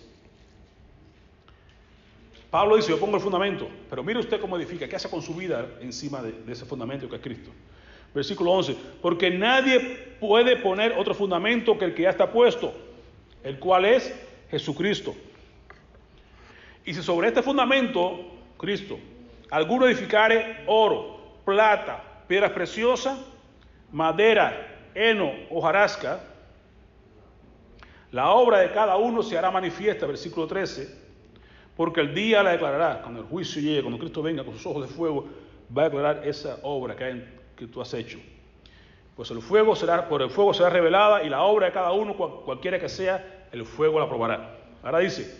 Pablo 2.52 2.76
dice, 2.76 2.90
yo 2.90 3.00
pongo 3.00 3.16
el 3.16 3.22
fundamento, 3.22 3.68
pero 3.90 4.04
mire 4.04 4.20
usted 4.20 4.40
cómo 4.40 4.56
edifica, 4.56 4.86
qué 4.86 4.94
hace 4.94 5.10
con 5.10 5.22
su 5.22 5.34
vida 5.34 5.68
encima 5.80 6.22
de, 6.22 6.30
de 6.30 6.52
ese 6.52 6.64
fundamento 6.64 7.08
que 7.08 7.16
es 7.16 7.22
Cristo. 7.22 7.50
Versículo 8.14 8.52
11, 8.52 8.76
porque 9.00 9.30
nadie 9.30 9.80
puede 10.20 10.56
poner 10.56 10.92
otro 10.92 11.14
fundamento 11.14 11.78
que 11.78 11.86
el 11.86 11.94
que 11.94 12.02
ya 12.02 12.10
está 12.10 12.30
puesto, 12.30 12.72
el 13.42 13.58
cual 13.58 13.86
es 13.86 14.14
Jesucristo. 14.50 15.14
Y 16.84 16.94
si 16.94 17.02
sobre 17.02 17.28
este 17.28 17.42
fundamento, 17.42 18.20
Cristo, 18.58 18.98
alguno 19.50 19.86
edificare 19.86 20.64
oro, 20.66 21.36
plata, 21.44 22.02
piedras 22.28 22.52
preciosas, 22.52 23.18
madera, 23.92 24.90
heno, 24.94 25.32
hojarasca, 25.50 26.20
la 28.10 28.30
obra 28.30 28.58
de 28.58 28.70
cada 28.72 28.96
uno 28.96 29.22
se 29.22 29.38
hará 29.38 29.50
manifiesta, 29.50 30.06
versículo 30.06 30.46
13, 30.46 31.02
porque 31.76 32.00
el 32.00 32.14
día 32.14 32.42
la 32.42 32.52
declarará, 32.52 33.00
cuando 33.00 33.20
el 33.20 33.26
juicio 33.26 33.62
llegue, 33.62 33.80
cuando 33.80 33.98
Cristo 33.98 34.22
venga 34.22 34.44
con 34.44 34.54
sus 34.54 34.66
ojos 34.66 34.88
de 34.88 34.94
fuego, 34.94 35.26
va 35.76 35.82
a 35.82 35.84
declarar 35.86 36.22
esa 36.26 36.58
obra 36.62 36.94
que 36.94 37.04
hay 37.04 37.38
que 37.66 37.72
tú 37.72 37.80
has 37.80 37.94
hecho. 37.94 38.18
Pues 39.16 39.30
el 39.30 39.40
fuego 39.40 39.76
será, 39.76 40.08
por 40.08 40.22
el 40.22 40.30
fuego 40.30 40.54
será 40.54 40.70
revelada 40.70 41.22
y 41.22 41.28
la 41.28 41.42
obra 41.42 41.66
de 41.66 41.72
cada 41.72 41.92
uno, 41.92 42.14
cualquiera 42.16 42.80
que 42.80 42.88
sea, 42.88 43.46
el 43.52 43.64
fuego 43.64 44.00
la 44.00 44.08
probará. 44.08 44.58
Ahora 44.82 44.98
dice, 44.98 45.38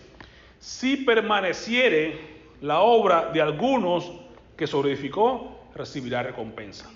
si 0.59 0.97
permaneciere 0.97 2.17
la 2.61 2.81
obra 2.81 3.29
de 3.33 3.41
algunos 3.41 4.11
que 4.55 4.67
sobreedificó, 4.67 5.59
recibirá 5.75 6.23
recompensa. 6.23 6.89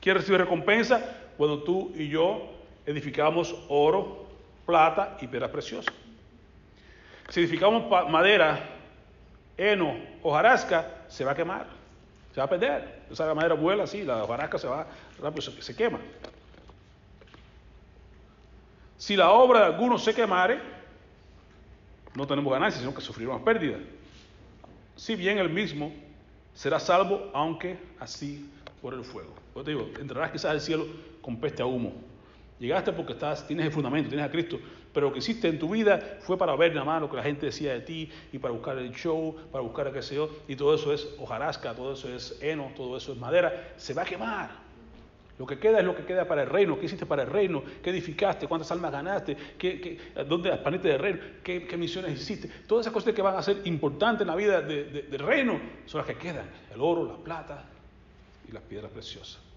¿Quién 0.00 0.16
recibe 0.16 0.38
recompensa? 0.38 1.18
Cuando 1.36 1.62
tú 1.62 1.92
y 1.94 2.08
yo 2.08 2.50
edificamos 2.86 3.54
oro, 3.68 4.26
plata 4.66 5.18
y 5.20 5.26
piedras 5.26 5.50
preciosas. 5.50 5.94
Si 7.28 7.40
edificamos 7.40 7.88
madera, 8.10 8.58
heno 9.56 9.94
o 10.22 10.32
jarasca, 10.32 11.04
se 11.08 11.24
va 11.24 11.32
a 11.32 11.36
quemar, 11.36 11.81
se 12.32 12.40
va 12.40 12.44
a 12.44 12.48
perder. 12.48 13.02
Esa 13.10 13.32
madera 13.34 13.54
vuela 13.54 13.84
así, 13.84 14.04
la 14.04 14.26
jarasca 14.26 14.58
se 14.58 14.66
va 14.66 14.86
rápido, 15.20 15.42
se, 15.42 15.62
se 15.62 15.76
quema. 15.76 16.00
Si 18.96 19.16
la 19.16 19.30
obra 19.30 19.60
de 19.60 19.66
alguno 19.66 19.98
se 19.98 20.14
quemare, 20.14 20.60
no 22.14 22.26
tenemos 22.26 22.52
ganancia, 22.52 22.80
sino 22.80 22.94
que 22.94 23.00
sufriremos 23.00 23.42
pérdida. 23.42 23.78
Si 24.96 25.16
bien 25.16 25.38
el 25.38 25.48
mismo 25.48 25.92
será 26.54 26.78
salvo, 26.78 27.30
aunque 27.34 27.78
así 27.98 28.48
por 28.80 28.94
el 28.94 29.04
fuego. 29.04 29.34
Yo 29.54 29.64
te 29.64 29.70
digo, 29.70 29.90
entrarás 29.98 30.30
quizás 30.30 30.50
al 30.50 30.60
cielo 30.60 30.86
con 31.20 31.38
peste 31.38 31.62
a 31.62 31.66
humo. 31.66 31.92
Llegaste 32.58 32.92
porque 32.92 33.14
estás, 33.14 33.46
tienes 33.46 33.66
el 33.66 33.72
fundamento, 33.72 34.08
tienes 34.08 34.26
a 34.26 34.30
Cristo, 34.30 34.60
pero 34.92 35.08
lo 35.08 35.12
que 35.12 35.20
hiciste 35.20 35.48
en 35.48 35.58
tu 35.58 35.70
vida 35.70 36.18
fue 36.20 36.36
para 36.36 36.54
ver 36.56 36.74
nada 36.74 36.84
más 36.84 37.00
lo 37.00 37.10
que 37.10 37.16
la 37.16 37.22
gente 37.22 37.46
decía 37.46 37.72
de 37.72 37.80
ti 37.80 38.10
y 38.32 38.38
para 38.38 38.52
buscar 38.52 38.78
el 38.78 38.92
show, 38.92 39.34
para 39.50 39.62
buscar 39.62 39.88
a 39.88 39.92
qué 39.92 40.02
sé 40.02 40.16
yo, 40.16 40.30
y 40.46 40.56
todo 40.56 40.74
eso 40.74 40.92
es 40.92 41.08
hojarasca, 41.18 41.74
todo 41.74 41.94
eso 41.94 42.14
es 42.14 42.38
heno, 42.42 42.72
todo 42.76 42.96
eso 42.96 43.12
es 43.12 43.18
madera, 43.18 43.72
se 43.76 43.94
va 43.94 44.02
a 44.02 44.04
quemar. 44.04 44.62
Lo 45.38 45.46
que 45.46 45.58
queda 45.58 45.80
es 45.80 45.84
lo 45.84 45.96
que 45.96 46.04
queda 46.04 46.26
para 46.28 46.42
el 46.42 46.50
reino. 46.50 46.78
¿Qué 46.78 46.86
hiciste 46.86 47.06
para 47.06 47.22
el 47.22 47.30
reino? 47.30 47.64
¿Qué 47.82 47.90
edificaste? 47.90 48.46
¿Cuántas 48.46 48.70
almas 48.70 48.92
ganaste? 48.92 49.36
¿Qué, 49.58 49.80
qué, 49.80 50.24
dónde 50.24 50.50
expaniste 50.50 50.88
del 50.88 50.98
reino? 50.98 51.18
¿Qué, 51.42 51.66
¿Qué, 51.66 51.76
misiones 51.76 52.20
hiciste? 52.20 52.48
Todas 52.66 52.84
esas 52.84 52.92
cosas 52.92 53.14
que 53.14 53.22
van 53.22 53.36
a 53.36 53.42
ser 53.42 53.56
importantes 53.64 54.22
en 54.22 54.28
la 54.28 54.36
vida 54.36 54.60
del 54.60 55.18
reino 55.18 55.58
son 55.86 55.98
las 56.00 56.06
que 56.06 56.16
quedan. 56.16 56.48
El 56.72 56.80
oro, 56.80 57.06
la 57.06 57.16
plata 57.16 57.64
y 58.48 58.52
las 58.52 58.62
piedras 58.62 58.92
preciosas. 58.92 59.51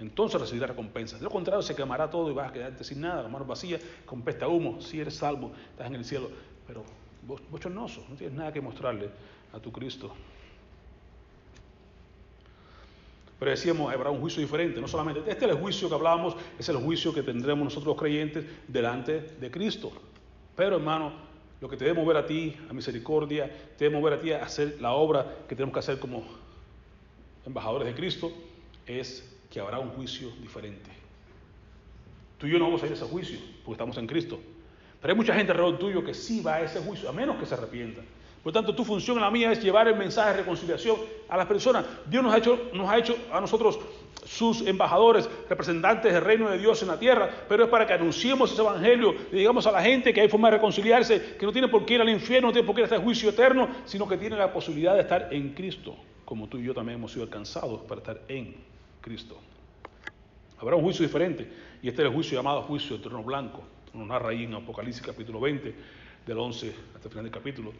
Entonces 0.00 0.40
recibirás 0.40 0.70
recompensa. 0.70 1.16
De 1.16 1.24
lo 1.24 1.30
contrario, 1.30 1.62
se 1.62 1.74
quemará 1.74 2.10
todo 2.10 2.30
y 2.30 2.34
vas 2.34 2.50
a 2.50 2.52
quedarte 2.52 2.84
sin 2.84 3.00
nada, 3.00 3.22
la 3.22 3.28
mano 3.28 3.44
vacía, 3.44 3.78
con 4.04 4.22
peste 4.22 4.44
a 4.44 4.48
humo. 4.48 4.80
Si 4.80 5.00
eres 5.00 5.14
salvo, 5.14 5.52
estás 5.70 5.86
en 5.86 5.94
el 5.94 6.04
cielo. 6.04 6.30
Pero 6.66 6.84
bochornoso, 7.50 8.04
no 8.08 8.16
tienes 8.16 8.36
nada 8.36 8.52
que 8.52 8.60
mostrarle 8.60 9.08
a 9.52 9.58
tu 9.58 9.72
Cristo. 9.72 10.12
Pero 13.38 13.50
decíamos, 13.50 13.92
habrá 13.92 14.10
un 14.10 14.20
juicio 14.20 14.40
diferente, 14.40 14.80
no 14.80 14.88
solamente, 14.88 15.20
este 15.30 15.44
es 15.44 15.50
el 15.50 15.58
juicio 15.58 15.88
que 15.88 15.94
hablábamos, 15.94 16.36
es 16.58 16.68
el 16.68 16.76
juicio 16.76 17.12
que 17.12 17.22
tendremos 17.22 17.64
nosotros 17.64 17.88
los 17.88 17.96
creyentes 17.96 18.44
delante 18.66 19.20
de 19.20 19.50
Cristo. 19.50 19.92
Pero 20.54 20.76
hermano, 20.76 21.12
lo 21.60 21.68
que 21.68 21.76
te 21.76 21.84
debe 21.84 22.00
mover 22.00 22.16
a 22.16 22.26
ti, 22.26 22.56
a 22.70 22.72
misericordia, 22.72 23.50
te 23.76 23.84
debe 23.84 23.98
mover 23.98 24.14
a 24.14 24.20
ti 24.20 24.32
a 24.32 24.42
hacer 24.42 24.78
la 24.80 24.92
obra 24.92 25.36
que 25.46 25.54
tenemos 25.54 25.74
que 25.74 25.80
hacer 25.80 25.98
como 25.98 26.24
embajadores 27.44 27.88
de 27.88 27.94
Cristo, 27.94 28.32
es 28.86 29.35
que 29.56 29.62
habrá 29.62 29.78
un 29.78 29.88
juicio 29.88 30.28
diferente. 30.42 30.90
Tú 32.36 32.46
y 32.46 32.50
yo 32.50 32.58
no 32.58 32.66
vamos 32.66 32.82
a 32.82 32.84
ir 32.84 32.92
a 32.92 32.94
ese 32.94 33.06
juicio, 33.06 33.38
porque 33.64 33.72
estamos 33.72 33.96
en 33.96 34.06
Cristo. 34.06 34.38
Pero 35.00 35.12
hay 35.12 35.16
mucha 35.16 35.34
gente 35.34 35.50
alrededor 35.50 35.78
tuyo 35.78 36.04
que 36.04 36.12
sí 36.12 36.42
va 36.42 36.56
a 36.56 36.60
ese 36.60 36.78
juicio, 36.80 37.08
a 37.08 37.12
menos 37.14 37.36
que 37.36 37.46
se 37.46 37.54
arrepienta. 37.54 38.02
Por 38.42 38.52
tanto, 38.52 38.74
tu 38.74 38.84
función, 38.84 39.18
la 39.18 39.30
mía, 39.30 39.50
es 39.50 39.62
llevar 39.62 39.88
el 39.88 39.96
mensaje 39.96 40.32
de 40.32 40.36
reconciliación 40.40 40.96
a 41.30 41.38
las 41.38 41.46
personas. 41.46 41.86
Dios 42.04 42.22
nos 42.22 42.34
ha 42.34 42.36
hecho, 42.36 42.68
nos 42.74 42.86
ha 42.86 42.98
hecho 42.98 43.16
a 43.32 43.40
nosotros 43.40 43.78
sus 44.26 44.60
embajadores, 44.66 45.26
representantes 45.48 46.12
del 46.12 46.22
reino 46.22 46.50
de 46.50 46.58
Dios 46.58 46.82
en 46.82 46.88
la 46.88 46.98
tierra, 46.98 47.30
pero 47.48 47.64
es 47.64 47.70
para 47.70 47.86
que 47.86 47.94
anunciemos 47.94 48.52
ese 48.52 48.60
evangelio 48.60 49.14
y 49.32 49.36
digamos 49.36 49.66
a 49.66 49.72
la 49.72 49.80
gente 49.80 50.12
que 50.12 50.20
hay 50.20 50.28
forma 50.28 50.50
de 50.50 50.56
reconciliarse, 50.58 51.36
que 51.38 51.46
no 51.46 51.52
tiene 51.52 51.68
por 51.68 51.86
qué 51.86 51.94
ir 51.94 52.02
al 52.02 52.10
infierno, 52.10 52.48
no 52.48 52.52
tiene 52.52 52.66
por 52.66 52.76
qué 52.76 52.82
ir 52.82 52.92
a 52.92 53.00
juicio 53.00 53.30
eterno, 53.30 53.70
sino 53.86 54.06
que 54.06 54.18
tiene 54.18 54.36
la 54.36 54.52
posibilidad 54.52 54.92
de 54.92 55.00
estar 55.00 55.32
en 55.32 55.54
Cristo, 55.54 55.96
como 56.26 56.46
tú 56.46 56.58
y 56.58 56.64
yo 56.64 56.74
también 56.74 56.98
hemos 56.98 57.12
sido 57.12 57.24
alcanzados 57.24 57.80
para 57.84 58.00
estar 58.02 58.20
en 58.28 58.75
Cristo. 59.06 59.38
Habrá 60.58 60.74
un 60.74 60.82
juicio 60.82 61.06
diferente, 61.06 61.48
y 61.80 61.88
este 61.88 62.02
es 62.02 62.08
el 62.08 62.12
juicio 62.12 62.36
llamado 62.36 62.62
juicio 62.62 62.96
del 62.96 63.02
trono 63.02 63.22
blanco. 63.22 63.62
Nos 63.94 64.08
narra 64.08 64.30
ahí 64.30 64.42
en 64.44 64.54
Apocalipsis 64.54 65.00
capítulo 65.00 65.38
20, 65.38 65.74
del 66.26 66.38
11 66.38 66.74
hasta 66.92 67.06
el 67.06 67.10
final 67.10 67.24
del 67.24 67.32
capítulo 67.32 67.72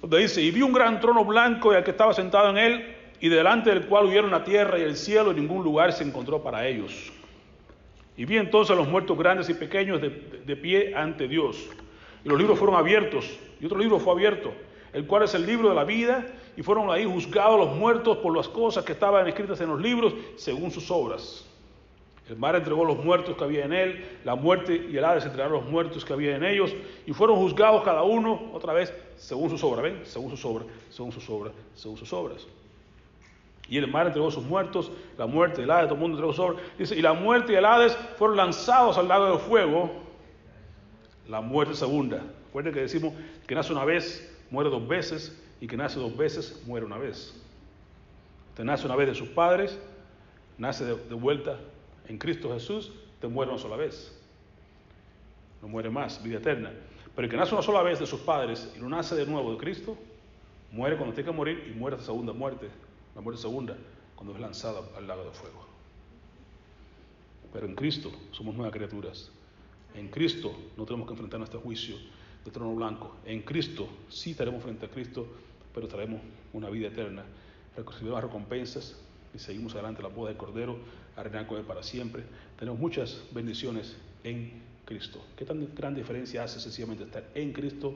donde 0.00 0.18
dice, 0.18 0.40
y 0.40 0.50
vi 0.50 0.62
un 0.62 0.72
gran 0.72 1.00
trono 1.00 1.24
blanco 1.24 1.72
y 1.72 1.76
al 1.76 1.84
que 1.84 1.90
estaba 1.90 2.14
sentado 2.14 2.50
en 2.50 2.58
él, 2.58 2.96
y 3.20 3.28
delante 3.28 3.70
del 3.70 3.86
cual 3.86 4.06
hubieron 4.06 4.30
la 4.30 4.44
tierra 4.44 4.78
y 4.78 4.82
el 4.82 4.96
cielo, 4.96 5.32
y 5.32 5.34
ningún 5.34 5.62
lugar 5.62 5.92
se 5.92 6.04
encontró 6.04 6.42
para 6.42 6.66
ellos. 6.66 7.12
Y 8.16 8.24
vi 8.24 8.38
entonces 8.38 8.74
a 8.74 8.78
los 8.78 8.88
muertos 8.88 9.16
grandes 9.18 9.48
y 9.50 9.54
pequeños 9.54 10.00
de, 10.00 10.08
de 10.44 10.56
pie 10.56 10.94
ante 10.94 11.28
Dios. 11.28 11.68
Y 12.24 12.28
los 12.28 12.38
libros 12.38 12.58
fueron 12.58 12.76
abiertos, 12.76 13.38
y 13.60 13.66
otro 13.66 13.78
libro 13.78 13.98
fue 13.98 14.14
abierto, 14.14 14.54
el 14.92 15.06
cual 15.06 15.24
es 15.24 15.34
el 15.34 15.46
libro 15.46 15.68
de 15.68 15.74
la 15.74 15.84
vida, 15.84 16.26
y 16.56 16.62
fueron 16.62 16.90
ahí 16.90 17.04
juzgados 17.04 17.58
los 17.58 17.76
muertos 17.76 18.18
por 18.18 18.36
las 18.36 18.48
cosas 18.48 18.84
que 18.84 18.92
estaban 18.92 19.26
escritas 19.26 19.60
en 19.60 19.68
los 19.68 19.80
libros, 19.80 20.12
según 20.36 20.70
sus 20.70 20.90
obras. 20.90 21.46
El 22.28 22.36
mar 22.36 22.54
entregó 22.54 22.84
los 22.84 23.04
muertos 23.04 23.36
que 23.36 23.42
había 23.42 23.64
en 23.64 23.72
él, 23.72 24.20
la 24.24 24.36
muerte 24.36 24.86
y 24.88 24.96
el 24.96 25.04
Hades 25.04 25.24
entregaron 25.24 25.54
los 25.54 25.64
muertos 25.68 26.04
que 26.04 26.12
había 26.12 26.36
en 26.36 26.44
ellos, 26.44 26.72
y 27.04 27.12
fueron 27.12 27.36
juzgados 27.36 27.82
cada 27.82 28.04
uno, 28.04 28.50
otra 28.52 28.72
vez, 28.72 28.94
según 29.16 29.50
sus 29.50 29.64
obras, 29.64 29.82
¿ven? 29.82 30.00
Según 30.04 30.30
sus 30.30 30.44
obras, 30.44 30.66
según 30.90 31.10
sus 31.10 31.28
obras, 31.28 31.52
según 31.74 31.96
sus 31.96 32.12
obras. 32.12 32.46
Y 33.68 33.78
el 33.78 33.88
mar 33.88 34.06
entregó 34.06 34.30
sus 34.30 34.44
muertos, 34.44 34.92
la 35.18 35.26
muerte, 35.26 35.62
el 35.62 35.70
Hades, 35.70 35.86
todo 35.86 35.94
el 35.94 36.00
mundo 36.00 36.18
entregó 36.18 36.32
sus 36.32 36.44
obras. 36.44 36.62
Dice, 36.78 36.96
y 36.96 37.02
la 37.02 37.14
muerte 37.14 37.52
y 37.52 37.56
el 37.56 37.64
Hades 37.64 37.96
fueron 38.16 38.36
lanzados 38.36 38.96
al 38.96 39.08
lago 39.08 39.32
de 39.32 39.38
fuego, 39.38 39.90
la 41.28 41.40
muerte 41.40 41.74
segunda. 41.74 42.22
Recuerden 42.46 42.74
que 42.74 42.80
decimos 42.80 43.12
que 43.46 43.54
nace 43.54 43.72
una 43.72 43.84
vez, 43.84 44.36
muere 44.50 44.70
dos 44.70 44.86
veces, 44.86 45.40
y 45.60 45.66
que 45.66 45.76
nace 45.76 45.98
dos 45.98 46.16
veces, 46.16 46.62
muere 46.66 46.86
una 46.86 46.98
vez. 46.98 47.34
Usted 48.50 48.64
nace 48.64 48.86
una 48.86 48.96
vez 48.96 49.08
de 49.08 49.14
sus 49.14 49.28
padres, 49.28 49.78
nace 50.58 50.84
de, 50.84 51.14
vuelta 51.14 51.58
en 52.08 52.18
Cristo 52.18 52.52
Jesús, 52.52 52.92
te 53.20 53.28
muere 53.28 53.50
una 53.50 53.60
sola 53.60 53.76
vez. 53.76 54.16
No 55.62 55.68
muere 55.68 55.90
más, 55.90 56.22
vida 56.22 56.38
eterna. 56.38 56.72
Pero 57.14 57.26
el 57.26 57.30
que 57.30 57.36
nace 57.36 57.54
una 57.54 57.62
sola 57.62 57.82
vez 57.82 57.98
de 57.98 58.06
sus 58.06 58.20
padres 58.20 58.72
y 58.76 58.80
no 58.80 58.88
nace 58.88 59.14
de 59.14 59.26
nuevo 59.26 59.52
de 59.52 59.58
Cristo, 59.58 59.96
muere 60.72 60.96
cuando 60.96 61.14
tiene 61.14 61.30
que 61.30 61.36
morir 61.36 61.70
y 61.70 61.78
muere 61.78 61.98
la 61.98 62.02
segunda 62.02 62.32
muerte, 62.32 62.68
la 63.14 63.20
muerte 63.20 63.42
segunda, 63.42 63.76
cuando 64.14 64.34
es 64.34 64.40
lanzado 64.40 64.90
al 64.96 65.06
lago 65.06 65.24
de 65.24 65.30
fuego. 65.30 65.66
Pero 67.52 67.66
en 67.66 67.74
Cristo 67.74 68.10
somos 68.30 68.54
nuevas 68.54 68.72
criaturas. 68.72 69.30
En 69.94 70.08
Cristo 70.08 70.54
no 70.76 70.84
tenemos 70.84 71.06
que 71.06 71.12
enfrentar 71.12 71.38
nuestro 71.40 71.60
juicio 71.60 71.96
de 72.44 72.50
trono 72.50 72.74
blanco. 72.74 73.16
En 73.24 73.42
Cristo 73.42 73.88
sí 74.08 74.30
estaremos 74.30 74.62
frente 74.62 74.86
a 74.86 74.88
Cristo, 74.88 75.26
pero 75.74 75.86
estaremos 75.86 76.20
una 76.52 76.70
vida 76.70 76.88
eterna. 76.88 77.24
Recibiremos 77.76 78.22
recompensas 78.22 78.96
y 79.34 79.38
seguimos 79.38 79.74
adelante 79.74 80.02
la 80.02 80.08
boda 80.08 80.30
del 80.30 80.38
Cordero 80.38 80.78
a 81.16 81.22
reinar 81.22 81.46
con 81.46 81.58
Él 81.58 81.64
para 81.64 81.82
siempre. 81.82 82.24
Tenemos 82.58 82.80
muchas 82.80 83.22
bendiciones 83.32 83.96
en 84.24 84.62
Cristo. 84.84 85.24
¿Qué 85.36 85.44
tan 85.44 85.74
gran 85.74 85.94
diferencia 85.94 86.42
hace 86.42 86.60
sencillamente 86.60 87.04
estar 87.04 87.30
en 87.34 87.52
Cristo, 87.52 87.94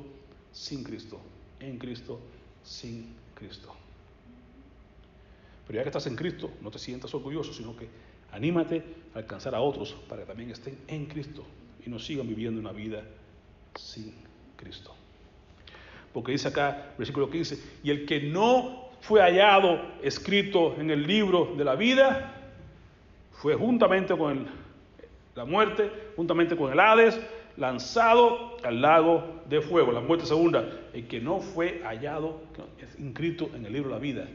sin 0.52 0.84
Cristo? 0.84 1.20
En 1.60 1.78
Cristo, 1.78 2.20
sin 2.62 3.14
Cristo. 3.34 3.74
Pero 5.66 5.78
ya 5.78 5.82
que 5.82 5.88
estás 5.88 6.06
en 6.06 6.16
Cristo, 6.16 6.50
no 6.60 6.70
te 6.70 6.78
sientas 6.78 7.12
orgulloso, 7.14 7.52
sino 7.52 7.74
que 7.76 7.88
anímate 8.32 8.84
a 9.14 9.18
alcanzar 9.18 9.54
a 9.54 9.60
otros 9.60 9.94
para 10.08 10.22
que 10.22 10.28
también 10.28 10.50
estén 10.50 10.78
en 10.86 11.06
Cristo 11.06 11.44
y 11.84 11.90
no 11.90 11.98
sigan 11.98 12.28
viviendo 12.28 12.60
una 12.60 12.72
vida 12.72 13.02
sin 13.74 14.14
Cristo. 14.56 14.94
Porque 16.14 16.32
dice 16.32 16.48
acá, 16.48 16.94
versículo 16.96 17.28
15, 17.28 17.58
y 17.82 17.90
el 17.90 18.06
que 18.06 18.20
no 18.20 18.88
fue 19.00 19.20
hallado 19.20 19.80
escrito 20.00 20.76
en 20.78 20.90
el 20.90 21.06
libro 21.06 21.54
de 21.56 21.64
la 21.64 21.74
vida, 21.74 22.32
fue 23.32 23.54
juntamente 23.56 24.16
con 24.16 24.46
la 25.34 25.44
muerte, 25.44 25.90
juntamente 26.14 26.56
con 26.56 26.72
el 26.72 26.78
Hades, 26.78 27.20
lanzado 27.56 28.56
al 28.62 28.80
lago 28.80 29.42
de 29.48 29.60
fuego, 29.60 29.90
la 29.90 30.00
muerte 30.00 30.24
segunda, 30.24 30.64
el 30.92 31.06
que 31.08 31.20
no 31.20 31.40
fue 31.40 31.82
hallado, 31.84 32.42
es 32.78 32.98
inscrito 32.98 33.50
en 33.54 33.66
el 33.66 33.72
libro 33.72 33.90
de 33.90 33.94
la 33.96 34.00
vida. 34.00 34.28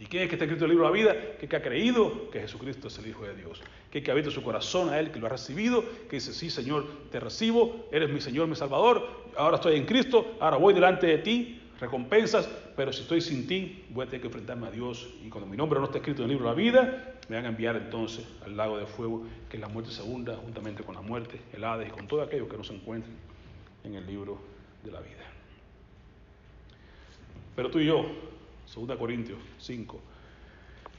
¿Y 0.00 0.06
quién 0.06 0.22
es 0.22 0.30
que 0.30 0.36
está 0.36 0.46
escrito 0.46 0.64
en 0.64 0.70
el 0.70 0.76
libro 0.76 0.90
de 0.90 0.98
la 0.98 1.12
vida? 1.12 1.36
Que, 1.38 1.46
que 1.46 1.56
ha 1.56 1.62
creído 1.62 2.30
que 2.30 2.40
Jesucristo 2.40 2.88
es 2.88 2.98
el 2.98 3.08
Hijo 3.08 3.24
de 3.24 3.36
Dios. 3.36 3.60
Que, 3.92 4.02
que 4.02 4.10
habita 4.10 4.30
su 4.30 4.42
corazón 4.42 4.88
a 4.88 4.98
Él, 4.98 5.10
que 5.10 5.20
lo 5.20 5.26
ha 5.26 5.28
recibido, 5.28 5.84
que 6.08 6.16
dice, 6.16 6.32
sí 6.32 6.48
Señor, 6.48 6.86
te 7.12 7.20
recibo, 7.20 7.86
eres 7.92 8.08
mi 8.08 8.22
Señor, 8.22 8.48
mi 8.48 8.56
Salvador, 8.56 9.06
ahora 9.36 9.56
estoy 9.56 9.76
en 9.76 9.84
Cristo, 9.84 10.36
ahora 10.40 10.56
voy 10.56 10.72
delante 10.72 11.06
de 11.06 11.18
ti, 11.18 11.60
recompensas, 11.78 12.48
pero 12.76 12.94
si 12.94 13.02
estoy 13.02 13.20
sin 13.20 13.46
ti, 13.46 13.84
voy 13.90 14.04
a 14.04 14.06
tener 14.06 14.22
que 14.22 14.28
enfrentarme 14.28 14.68
a 14.68 14.70
Dios. 14.70 15.06
Y 15.22 15.28
cuando 15.28 15.46
mi 15.46 15.56
nombre 15.58 15.78
no 15.78 15.84
está 15.84 15.98
escrito 15.98 16.22
en 16.22 16.30
el 16.30 16.36
libro 16.36 16.48
de 16.48 16.56
la 16.56 16.62
vida, 16.62 17.14
me 17.28 17.36
van 17.36 17.44
a 17.44 17.48
enviar 17.50 17.76
entonces 17.76 18.26
al 18.46 18.56
lago 18.56 18.78
de 18.78 18.86
fuego, 18.86 19.26
que 19.50 19.58
es 19.58 19.60
la 19.60 19.68
muerte 19.68 19.90
segunda, 19.90 20.34
juntamente 20.36 20.82
con 20.82 20.94
la 20.94 21.02
muerte, 21.02 21.38
el 21.52 21.62
Hades 21.62 21.88
y 21.88 21.90
con 21.90 22.08
todo 22.08 22.22
aquello 22.22 22.48
que 22.48 22.56
no 22.56 22.64
se 22.64 22.74
encuentren 22.74 23.14
en 23.84 23.94
el 23.96 24.06
libro 24.06 24.38
de 24.82 24.92
la 24.92 25.00
vida. 25.00 25.26
Pero 27.54 27.70
tú 27.70 27.80
y 27.80 27.86
yo, 27.86 28.06
2 28.74 28.96
Corintios 28.96 29.38
5, 29.58 30.00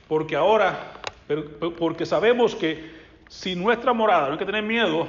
porque 0.07 0.35
ahora, 0.35 0.93
porque 1.77 2.05
sabemos 2.05 2.55
que 2.55 2.91
si 3.29 3.55
nuestra 3.55 3.93
morada, 3.93 4.27
no 4.27 4.33
hay 4.33 4.39
que 4.39 4.45
tener 4.45 4.63
miedo 4.63 5.07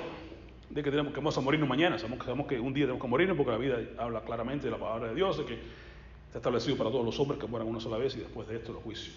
de 0.70 0.82
que, 0.82 0.90
tenemos, 0.90 1.12
que 1.12 1.18
vamos 1.18 1.36
a 1.36 1.40
morirnos 1.40 1.68
mañana, 1.68 1.98
sabemos, 1.98 2.24
sabemos 2.24 2.46
que 2.46 2.60
un 2.60 2.72
día 2.72 2.84
tenemos 2.84 3.02
que 3.02 3.08
morirnos 3.08 3.36
porque 3.36 3.50
la 3.50 3.58
vida 3.58 3.78
habla 3.98 4.20
claramente 4.22 4.66
de 4.66 4.70
la 4.70 4.78
palabra 4.78 5.08
de 5.08 5.14
Dios, 5.14 5.38
de 5.38 5.44
que 5.44 5.54
está 6.26 6.38
establecido 6.38 6.76
para 6.76 6.90
todos 6.90 7.04
los 7.04 7.18
hombres 7.18 7.40
que 7.40 7.46
mueran 7.46 7.68
una 7.68 7.80
sola 7.80 7.98
vez 7.98 8.14
y 8.14 8.20
después 8.20 8.46
de 8.46 8.56
esto 8.56 8.72
el 8.72 8.78
juicio. 8.78 9.12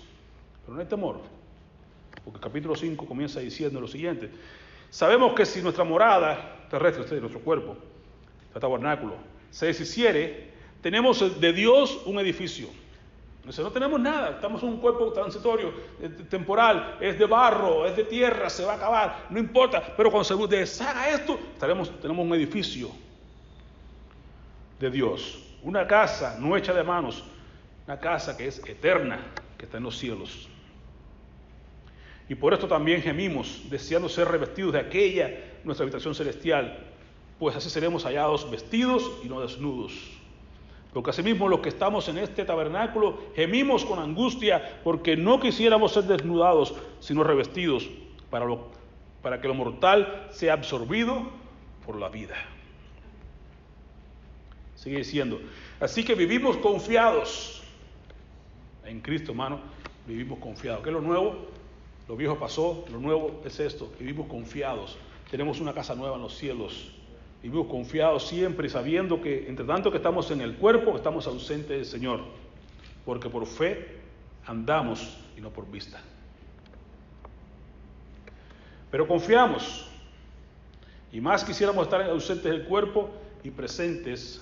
pero 0.64 0.74
no 0.74 0.82
hay 0.82 0.88
temor, 0.88 1.22
porque 2.24 2.38
el 2.38 2.44
capítulo 2.44 2.76
5 2.76 3.06
comienza 3.06 3.40
diciendo 3.40 3.80
lo 3.80 3.88
siguiente. 3.88 4.30
Sabemos 4.90 5.34
que 5.34 5.46
si 5.46 5.62
nuestra 5.62 5.84
morada 5.84 6.68
terrestre, 6.70 7.04
este 7.04 7.20
nuestro 7.20 7.42
cuerpo, 7.42 7.78
este 8.48 8.60
tabernáculo, 8.60 9.16
se 9.52 9.68
deshiciere, 9.68 10.50
tenemos 10.82 11.40
de 11.40 11.54
Dios 11.54 12.02
un 12.06 12.20
edificio. 12.20 12.68
No 13.46 13.72
tenemos 13.72 14.00
nada, 14.00 14.32
estamos 14.32 14.64
en 14.64 14.70
un 14.70 14.78
cuerpo 14.78 15.12
transitorio, 15.14 15.72
eh, 16.02 16.10
temporal, 16.30 16.98
es 17.00 17.20
de 17.20 17.26
barro, 17.26 17.86
es 17.86 17.96
de 17.96 18.04
tierra, 18.06 18.50
se 18.50 18.66
va 18.66 18.74
a 18.74 18.76
acabar, 18.76 19.28
no 19.30 19.40
importa, 19.40 19.94
pero 19.96 20.10
cuando 20.10 20.24
se 20.24 20.36
deshaga 20.56 21.10
esto, 21.10 21.40
estaremos, 21.54 21.92
tenemos 22.00 22.26
un 22.26 22.34
edificio 22.34 22.90
de 24.80 24.90
Dios, 24.90 25.44
una 25.62 25.86
casa 25.86 26.38
no 26.40 26.58
hecha 26.58 26.74
de 26.74 26.84
manos, 26.84 27.24
una 27.86 28.00
casa 28.00 28.36
que 28.36 28.48
es 28.48 28.60
eterna, 28.68 29.20
que 29.58 29.66
está 29.66 29.78
en 29.78 29.84
los 29.84 29.98
cielos. 29.98 30.50
Y 32.28 32.34
por 32.34 32.54
esto 32.54 32.68
también 32.68 33.02
gemimos, 33.02 33.62
deseando 33.70 34.10
ser 34.10 34.28
revestidos 34.28 34.74
de 34.74 34.80
aquella 34.80 35.32
nuestra 35.64 35.84
habitación 35.84 36.16
celestial, 36.16 36.80
pues 37.38 37.56
así 37.56 37.70
seremos 37.70 38.06
hallados 38.06 38.50
vestidos 38.50 39.12
y 39.24 39.28
no 39.28 39.42
desnudos. 39.42 39.94
Porque 40.96 41.10
asimismo 41.10 41.50
los 41.50 41.60
que 41.60 41.68
estamos 41.68 42.08
en 42.08 42.18
este 42.20 42.46
tabernáculo 42.46 43.18
gemimos 43.36 43.84
con 43.84 44.00
angustia 44.00 44.80
porque 44.82 45.18
no 45.18 45.42
quisiéramos 45.42 45.92
ser 45.92 46.06
desnudados, 46.06 46.74
sino 47.02 47.22
revestidos 47.22 47.90
para, 48.30 48.46
lo, 48.46 48.70
para 49.22 49.42
que 49.42 49.50
lo 49.50 49.56
mortal 49.56 50.30
sea 50.32 50.54
absorbido 50.54 51.28
por 51.86 52.00
la 52.00 52.08
vida. 52.08 52.38
Sigue 54.76 55.00
diciendo, 55.00 55.42
así 55.82 56.06
que 56.06 56.16
vivimos 56.16 56.56
confiados 56.56 57.62
en 58.86 59.02
Cristo, 59.02 59.32
hermano, 59.34 59.60
vivimos 60.08 60.40
confiados. 60.40 60.82
¿Qué 60.82 60.92
es 60.92 60.94
lo 60.94 61.02
nuevo? 61.02 61.36
Lo 62.08 62.16
viejo 62.16 62.40
pasó, 62.40 62.86
lo 62.90 63.00
nuevo 63.00 63.42
es 63.44 63.60
esto, 63.60 63.92
vivimos 64.00 64.28
confiados. 64.28 64.98
Tenemos 65.30 65.60
una 65.60 65.74
casa 65.74 65.94
nueva 65.94 66.16
en 66.16 66.22
los 66.22 66.38
cielos. 66.38 66.94
Vivimos 67.46 67.68
confiados 67.68 68.28
siempre 68.28 68.66
y 68.66 68.70
sabiendo 68.72 69.22
que 69.22 69.48
entre 69.48 69.68
tanto 69.68 69.92
que 69.92 69.98
estamos 69.98 70.32
en 70.32 70.42
el 70.42 70.56
cuerpo, 70.56 70.96
estamos 70.96 71.28
ausentes 71.28 71.70
del 71.70 71.86
Señor. 71.86 72.22
Porque 73.06 73.30
por 73.30 73.46
fe 73.46 74.00
andamos 74.48 75.16
y 75.38 75.42
no 75.42 75.52
por 75.52 75.70
vista. 75.70 76.02
Pero 78.90 79.08
confiamos. 79.08 79.88
Y 81.12 81.22
más 81.22 81.44
quisiéramos 81.44 81.84
estar 81.84 82.02
ausentes 82.02 82.46
del 82.46 82.66
cuerpo 82.66 83.12
y 83.44 83.52
presentes 83.52 84.42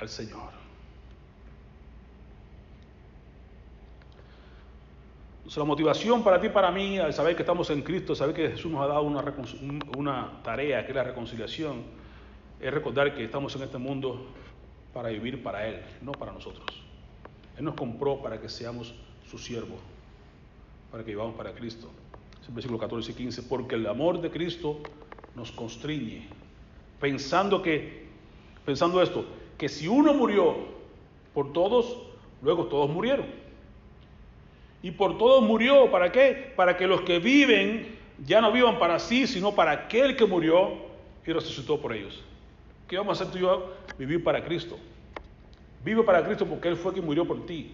al 0.00 0.08
Señor. 0.08 0.63
La 5.56 5.64
motivación 5.64 6.24
para 6.24 6.40
ti 6.40 6.46
y 6.46 6.50
para 6.50 6.70
mí, 6.70 6.98
al 6.98 7.12
saber 7.12 7.36
que 7.36 7.42
estamos 7.42 7.68
en 7.70 7.82
Cristo, 7.82 8.14
saber 8.14 8.34
que 8.34 8.50
Jesús 8.50 8.72
nos 8.72 8.82
ha 8.82 8.86
dado 8.86 9.02
una, 9.02 10.42
tarea, 10.42 10.84
que 10.84 10.90
es 10.90 10.96
la 10.96 11.04
reconciliación, 11.04 11.82
es 12.60 12.72
recordar 12.72 13.14
que 13.14 13.24
estamos 13.24 13.54
en 13.54 13.62
este 13.62 13.78
mundo 13.78 14.26
para 14.92 15.10
vivir 15.10 15.42
para 15.42 15.68
Él, 15.68 15.82
no 16.00 16.12
para 16.12 16.32
nosotros. 16.32 16.66
Él 17.58 17.64
nos 17.64 17.74
compró 17.74 18.20
para 18.22 18.40
que 18.40 18.48
seamos 18.48 18.94
su 19.30 19.38
siervo, 19.38 19.76
para 20.90 21.04
que 21.04 21.10
vivamos 21.10 21.34
para 21.34 21.52
Cristo. 21.52 21.90
Es 22.40 22.48
el 22.48 22.54
versículo 22.54 22.80
14 22.80 23.12
y 23.12 23.14
15, 23.14 23.42
porque 23.42 23.74
el 23.74 23.86
amor 23.86 24.20
de 24.20 24.30
Cristo 24.30 24.80
nos 25.36 25.52
constriñe, 25.52 26.26
pensando 27.00 27.62
que, 27.62 28.06
pensando 28.64 29.02
esto, 29.02 29.24
que 29.58 29.68
si 29.68 29.88
uno 29.88 30.14
murió 30.14 30.56
por 31.32 31.52
todos, 31.52 31.98
luego 32.42 32.64
todos 32.66 32.90
murieron 32.90 33.43
y 34.84 34.90
por 34.90 35.16
todos 35.16 35.42
murió. 35.42 35.90
¿Para 35.90 36.12
qué? 36.12 36.52
Para 36.54 36.76
que 36.76 36.86
los 36.86 37.00
que 37.00 37.18
viven 37.18 37.96
ya 38.22 38.42
no 38.42 38.52
vivan 38.52 38.78
para 38.78 38.98
sí, 38.98 39.26
sino 39.26 39.54
para 39.54 39.72
aquel 39.72 40.14
que 40.14 40.26
murió 40.26 40.74
y 41.26 41.32
resucitó 41.32 41.80
por 41.80 41.94
ellos. 41.94 42.22
¿Qué 42.86 42.98
vamos 42.98 43.18
a 43.18 43.22
hacer 43.22 43.32
tú 43.32 43.38
y 43.38 43.40
yo? 43.40 43.72
Vivir 43.98 44.22
para 44.22 44.44
Cristo. 44.44 44.78
Vive 45.82 46.02
para 46.02 46.22
Cristo 46.22 46.44
porque 46.44 46.68
Él 46.68 46.76
fue 46.76 46.92
quien 46.92 47.06
murió 47.06 47.26
por 47.26 47.46
ti. 47.46 47.72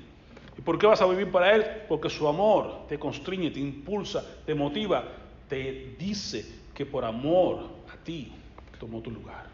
¿Y 0.57 0.61
por 0.61 0.79
qué 0.79 0.87
vas 0.87 1.03
a 1.03 1.07
vivir 1.07 1.33
para 1.33 1.53
Él? 1.53 1.65
Porque 1.89 2.09
su 2.09 2.29
amor 2.29 2.87
te 2.89 2.97
constriñe, 2.97 3.51
te 3.51 3.59
impulsa, 3.59 4.25
te 4.47 4.55
motiva, 4.55 5.03
te 5.49 5.97
dice 5.99 6.47
que 6.73 6.87
por 6.87 7.05
amor 7.05 7.71
a 7.93 7.97
ti 8.05 8.31
tomó 8.79 9.01
tu 9.01 9.11
lugar. 9.11 9.47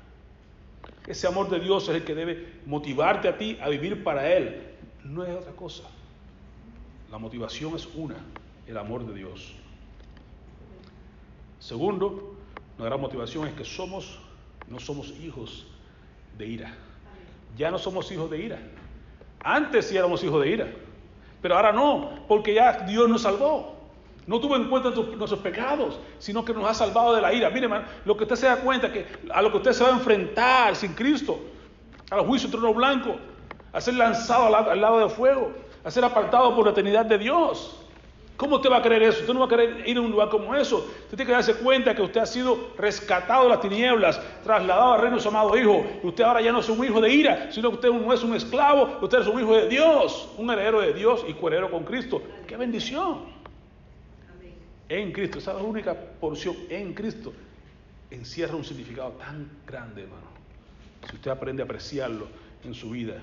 Ese 1.07 1.27
amor 1.27 1.49
de 1.49 1.59
Dios 1.59 1.89
es 1.89 1.95
el 1.95 2.05
que 2.05 2.15
debe 2.15 2.61
motivarte 2.67 3.29
a 3.29 3.39
ti 3.39 3.57
a 3.63 3.71
vivir 3.71 4.05
para 4.05 4.31
Él. 4.31 4.63
No 5.05 5.25
es 5.25 5.35
otra 5.35 5.53
cosa. 5.53 5.96
La 7.11 7.19
motivación 7.19 7.75
es 7.77 7.89
una, 7.95 8.17
el 8.67 8.77
amor 8.77 9.07
de 9.07 9.15
Dios. 9.15 9.55
Segundo, 11.61 12.35
la 12.79 12.87
gran 12.87 13.01
motivación 13.01 13.47
es 13.47 13.55
que 13.55 13.65
somos, 13.65 14.19
no 14.69 14.81
somos 14.81 15.11
hijos 15.23 15.67
de 16.37 16.47
ira. 16.47 16.75
Ya 17.57 17.71
no 17.71 17.79
somos 17.79 18.11
hijos 18.11 18.31
de 18.31 18.43
ira. 18.43 18.59
Antes 19.41 19.87
sí 19.87 19.97
éramos 19.97 20.23
hijos 20.25 20.43
de 20.43 20.51
ira, 20.51 20.73
pero 21.41 21.57
ahora 21.57 21.73
no, 21.73 22.25
porque 22.27 22.55
ya 22.55 22.81
Dios 22.81 23.09
nos 23.09 23.23
salvó. 23.23 23.77
No 24.27 24.41
tuvo 24.41 24.57
en 24.57 24.69
cuenta 24.69 24.91
nuestros 24.91 25.39
pecados, 25.39 26.01
sino 26.19 26.45
que 26.45 26.53
nos 26.53 26.69
ha 26.69 26.75
salvado 26.75 27.15
de 27.15 27.23
la 27.23 27.33
ira. 27.33 27.49
Mire, 27.51 27.67
hermano, 27.67 27.87
lo 28.05 28.17
que 28.17 28.25
usted 28.25 28.35
se 28.35 28.47
da 28.47 28.57
cuenta 28.57 28.93
que 28.93 29.07
a 29.33 29.41
lo 29.41 29.53
que 29.53 29.59
usted 29.59 29.73
se 29.73 29.85
va 29.85 29.91
a 29.91 29.93
enfrentar 29.93 30.75
sin 30.75 30.95
Cristo, 30.95 31.39
al 32.11 32.27
juicio 32.27 32.51
trono 32.51 32.75
blanco, 32.75 33.15
a 33.73 33.81
ser 33.81 33.95
lanzado 33.95 34.55
al 34.57 34.81
lado 34.81 34.99
de 34.99 35.09
fuego, 35.09 35.53
a 35.87 35.91
ser 35.91 36.05
apartado 36.05 36.53
por 36.57 36.64
la 36.64 36.72
eternidad 36.72 37.07
de 37.07 37.16
Dios. 37.16 37.76
¿Cómo 38.37 38.57
usted 38.57 38.68
va 38.68 38.78
a 38.78 38.82
creer 38.82 39.05
eso? 39.05 39.20
Usted 39.20 39.32
no 39.32 39.39
va 39.39 39.47
a 39.47 39.49
querer 39.49 39.89
ir 39.89 39.97
a 39.97 40.01
un 40.01 40.11
lugar 40.11 40.28
como 40.28 40.53
eso. 40.53 40.78
Usted 40.78 41.16
tiene 41.16 41.26
que 41.26 41.32
darse 41.32 41.55
cuenta 41.55 41.95
que 41.95 42.03
usted 42.03 42.20
ha 42.20 42.26
sido 42.26 42.72
rescatado 42.76 43.45
de 43.45 43.51
las 43.51 43.61
tinieblas, 43.61 44.20
trasladado 44.43 44.95
al 44.95 45.01
reino 45.01 45.16
de 45.16 45.22
su 45.22 45.28
amado 45.28 45.57
Hijo. 45.57 45.87
Y 46.03 46.09
usted 46.09 46.24
ahora 46.24 46.41
ya 46.41 46.51
no 46.51 46.59
es 46.59 46.68
un 46.68 46.84
hijo 46.84 47.01
de 47.01 47.14
ira, 47.14 47.53
sino 47.53 47.70
que 47.70 47.76
usted 47.76 47.91
no 47.91 48.12
es 48.12 48.22
un 48.24 48.34
esclavo, 48.34 48.99
usted 49.01 49.20
es 49.20 49.28
un 49.28 49.41
hijo 49.41 49.55
de 49.55 49.68
Dios, 49.68 50.28
un 50.37 50.51
heredero 50.51 50.80
de 50.80 50.93
Dios 50.93 51.24
y 51.28 51.34
coheredero 51.34 51.70
con 51.70 51.84
Cristo. 51.84 52.20
¡Qué 52.49 52.57
bendición! 52.57 53.37
En 54.89 55.12
Cristo, 55.12 55.39
esa 55.39 55.53
es 55.53 55.59
la 55.59 55.62
única 55.62 55.95
porción 55.95 56.57
en 56.68 56.95
Cristo. 56.95 57.32
Encierra 58.11 58.57
un 58.57 58.64
significado 58.64 59.11
tan 59.12 59.49
grande, 59.64 60.03
hermano. 60.03 60.26
Si 61.09 61.14
usted 61.14 61.30
aprende 61.30 61.62
a 61.62 61.64
apreciarlo 61.64 62.26
en 62.64 62.74
su 62.74 62.91
vida, 62.91 63.20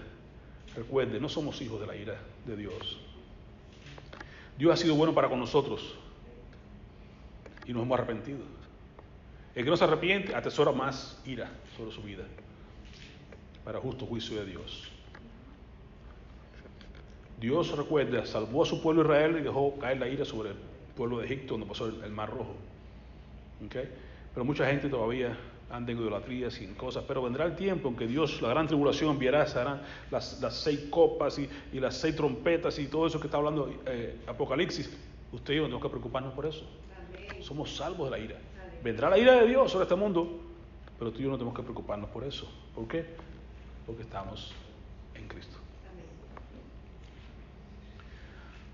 recuerde, 0.76 1.20
no 1.20 1.30
somos 1.30 1.62
hijos 1.62 1.80
de 1.80 1.88
la 1.88 1.96
ira 1.96 2.20
de 2.46 2.56
Dios. 2.56 3.00
Dios 4.58 4.74
ha 4.74 4.78
sido 4.78 4.96
bueno 4.96 5.14
para 5.14 5.30
con 5.30 5.40
nosotros 5.40 5.96
y 7.66 7.74
nos 7.74 7.84
hemos 7.84 7.98
arrepentido. 7.98 8.40
El 9.56 9.64
que 9.64 9.70
no 9.70 9.78
se 9.78 9.84
arrepiente 9.84 10.36
atesora 10.36 10.72
más 10.72 11.22
ira 11.26 11.52
sobre 11.78 11.92
su 11.92 12.02
vida 12.02 12.24
para 13.64 13.80
justo 13.80 14.06
juicio 14.06 14.38
de 14.40 14.46
Dios. 14.46 14.90
Dios, 17.40 17.76
recuerda, 17.76 18.26
salvó 18.26 18.64
a 18.64 18.66
su 18.66 18.82
pueblo 18.82 19.02
Israel 19.02 19.38
y 19.40 19.44
dejó 19.44 19.78
caer 19.78 20.00
la 20.00 20.08
ira 20.08 20.26
sobre 20.26 20.52
el 20.52 20.56
pueblo 20.96 21.20
de 21.20 21.26
Egipto 21.26 21.54
donde 21.54 21.68
pasó 21.68 21.88
el, 21.88 22.12
Mar 22.12 22.30
Rojo. 22.30 22.56
Pero 24.34 24.46
mucha 24.46 24.66
gente 24.66 24.90
todavía 24.90 25.38
anda 25.74 25.92
en 25.92 25.98
idolatría, 25.98 26.52
sin 26.52 26.76
cosas, 26.76 27.04
pero 27.08 27.24
vendrá 27.24 27.46
el 27.46 27.56
tiempo 27.56 27.90
en 27.90 27.96
que 27.96 28.06
Dios, 28.06 28.40
la 28.44 28.50
gran 28.50 28.68
tribulación, 28.68 29.10
enviará 29.10 29.48
las, 30.12 30.40
las 30.40 30.54
seis 30.54 30.86
copas 30.92 31.40
y, 31.40 31.50
las 31.80 31.98
seis 31.98 32.16
trompetas 32.16 32.78
y 32.78 32.86
todo 32.86 33.08
eso 33.08 33.20
que 33.20 33.26
está 33.26 33.38
hablando 33.38 33.74
eh, 33.88 34.20
Apocalipsis. 34.28 34.96
Usted 35.32 35.54
y 35.54 35.56
yo 35.58 35.62
no 35.64 35.68
tenemos 35.70 35.84
que 35.84 35.90
preocuparnos 35.90 36.34
por 36.34 36.46
eso. 36.46 36.64
Somos 37.42 37.76
salvos 37.76 38.12
de 38.12 38.18
la 38.18 38.24
ira. 38.24 38.38
Vendrá 38.84 39.10
la 39.10 39.18
ira 39.18 39.34
de 39.34 39.48
Dios 39.48 39.72
sobre 39.72 39.84
este 39.84 39.96
mundo, 39.96 40.42
pero 41.00 41.12
tú 41.12 41.20
y 41.20 41.24
yo 41.24 41.30
no 41.30 41.38
tenemos 41.38 41.56
que 41.56 41.64
preocuparnos 41.64 42.10
por 42.12 42.24
eso. 42.24 42.48
¿Por 42.76 42.88
qué? 42.88 43.06
Porque 43.88 44.04
estamos 44.04 44.54
en 45.16 45.28
Cristo. 45.28 45.58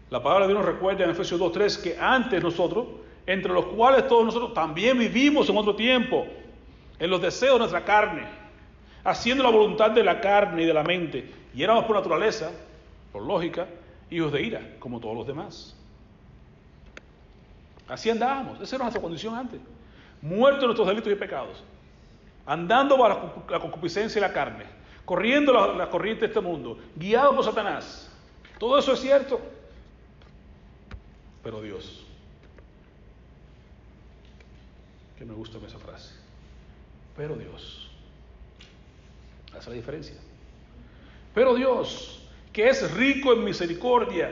La 0.10 0.22
palabra 0.22 0.48
de 0.48 0.54
Dios 0.54 0.66
nos 0.66 0.74
recuerda 0.74 1.06
en 1.06 1.12
Efesios 1.12 1.40
2.3 1.40 1.82
que 1.82 1.98
antes 1.98 2.44
nosotros, 2.44 2.88
entre 3.26 3.54
los 3.54 3.68
cuales 3.68 4.06
todos 4.10 4.26
nosotros 4.26 4.54
también 4.54 5.00
vivimos 5.00 5.48
en 5.50 5.56
otro 5.56 5.76
tiempo, 5.76 6.28
en 7.00 7.10
los 7.10 7.22
deseos 7.22 7.54
de 7.54 7.60
nuestra 7.60 7.84
carne, 7.84 8.28
haciendo 9.04 9.44
la 9.44 9.50
voluntad 9.50 9.92
de 9.92 10.04
la 10.04 10.20
carne 10.20 10.64
y 10.64 10.66
de 10.66 10.74
la 10.74 10.84
mente. 10.84 11.32
Y 11.54 11.64
éramos 11.64 11.86
por 11.86 11.96
naturaleza, 11.96 12.52
por 13.12 13.24
lógica, 13.24 13.68
hijos 14.10 14.32
de 14.32 14.42
ira, 14.42 14.76
como 14.80 15.00
todos 15.00 15.16
los 15.16 15.26
demás. 15.26 15.76
Así 17.88 18.10
andábamos, 18.10 18.62
esa 18.62 18.76
era 18.76 18.86
nuestra 18.86 19.02
condición 19.02 19.36
antes. 19.36 19.60
Muertos 20.22 20.66
nuestros 20.66 20.88
delitos 20.88 21.12
y 21.12 21.16
pecados, 21.16 21.64
andando 22.46 22.98
bajo 22.98 23.44
la 23.50 23.60
concupiscencia 23.60 24.20
y 24.20 24.22
la 24.22 24.34
carne, 24.34 24.66
corriendo 25.06 25.54
la, 25.54 25.74
la 25.74 25.90
corriente 25.90 26.22
de 26.22 26.28
este 26.28 26.42
mundo, 26.42 26.78
guiados 26.96 27.34
por 27.34 27.46
Satanás. 27.46 28.12
Todo 28.60 28.78
eso 28.78 28.94
es 28.94 29.00
cierto. 29.00 29.40
Pero 31.42 31.62
Dios, 31.62 32.06
que 35.18 35.24
me 35.26 35.34
gusta 35.34 35.58
esa 35.66 35.80
frase, 35.80 36.19
pero 37.20 37.36
Dios. 37.36 37.90
Es 39.58 39.68
la 39.68 39.74
diferencia. 39.74 40.16
Pero 41.36 41.54
Dios, 41.54 42.22
que 42.54 42.70
es 42.70 42.94
rico 42.94 43.34
en 43.34 43.44
misericordia, 43.44 44.32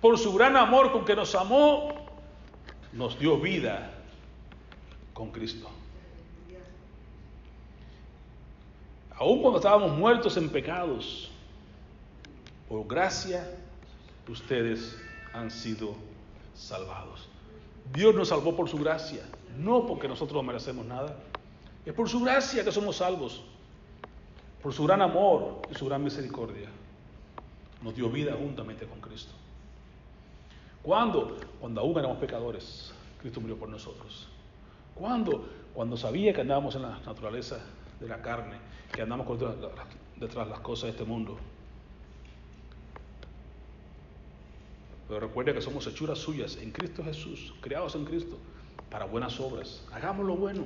por 0.00 0.18
su 0.18 0.34
gran 0.34 0.56
amor 0.56 0.90
con 0.90 1.04
que 1.04 1.14
nos 1.14 1.36
amó, 1.36 1.94
nos 2.92 3.16
dio 3.20 3.38
vida 3.38 3.92
con 5.14 5.30
Cristo. 5.30 5.70
Aun 9.14 9.40
cuando 9.40 9.60
estábamos 9.60 9.96
muertos 9.96 10.36
en 10.36 10.48
pecados, 10.48 11.30
por 12.68 12.84
gracia 12.88 13.48
ustedes 14.28 14.98
han 15.32 15.52
sido 15.52 15.94
salvados. 16.56 17.28
Dios 17.94 18.12
nos 18.12 18.30
salvó 18.30 18.56
por 18.56 18.68
su 18.68 18.76
gracia, 18.76 19.22
no 19.56 19.86
porque 19.86 20.08
nosotros 20.08 20.34
no 20.34 20.42
merecemos 20.42 20.84
nada. 20.84 21.16
Es 21.86 21.94
por 21.94 22.08
su 22.08 22.20
gracia 22.20 22.64
que 22.64 22.72
somos 22.72 22.96
salvos, 22.96 23.44
por 24.60 24.72
su 24.72 24.84
gran 24.84 25.00
amor 25.00 25.62
y 25.70 25.74
su 25.76 25.86
gran 25.86 26.02
misericordia. 26.02 26.68
Nos 27.80 27.94
dio 27.94 28.10
vida 28.10 28.34
juntamente 28.36 28.86
con 28.86 29.00
Cristo. 29.00 29.32
¿Cuándo? 30.82 31.36
Cuando 31.60 31.80
aún 31.80 31.96
éramos 31.96 32.18
pecadores, 32.18 32.92
Cristo 33.20 33.40
murió 33.40 33.56
por 33.56 33.68
nosotros. 33.68 34.26
¿Cuándo? 34.96 35.48
Cuando 35.74 35.96
sabía 35.96 36.32
que 36.32 36.40
andábamos 36.40 36.74
en 36.74 36.82
la 36.82 36.98
naturaleza 37.06 37.60
de 38.00 38.08
la 38.08 38.20
carne, 38.20 38.56
que 38.92 39.02
andamos 39.02 39.38
detrás 40.18 40.46
de 40.46 40.50
las 40.50 40.60
cosas 40.60 40.84
de 40.84 40.90
este 40.90 41.04
mundo. 41.04 41.38
Pero 45.06 45.20
recuerde 45.20 45.54
que 45.54 45.60
somos 45.60 45.86
hechuras 45.86 46.18
suyas 46.18 46.56
en 46.56 46.72
Cristo 46.72 47.04
Jesús, 47.04 47.54
creados 47.60 47.94
en 47.94 48.04
Cristo, 48.04 48.38
para 48.90 49.04
buenas 49.04 49.38
obras. 49.38 49.86
Hagamos 49.92 50.26
lo 50.26 50.34
bueno, 50.34 50.64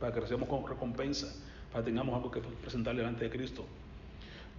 para 0.00 0.12
que 0.12 0.20
recibamos 0.20 0.68
recompensa, 0.68 1.34
para 1.72 1.84
que 1.84 1.90
tengamos 1.90 2.14
algo 2.14 2.30
que 2.30 2.40
presentar 2.40 2.94
delante 2.94 3.24
de 3.24 3.30
Cristo. 3.30 3.64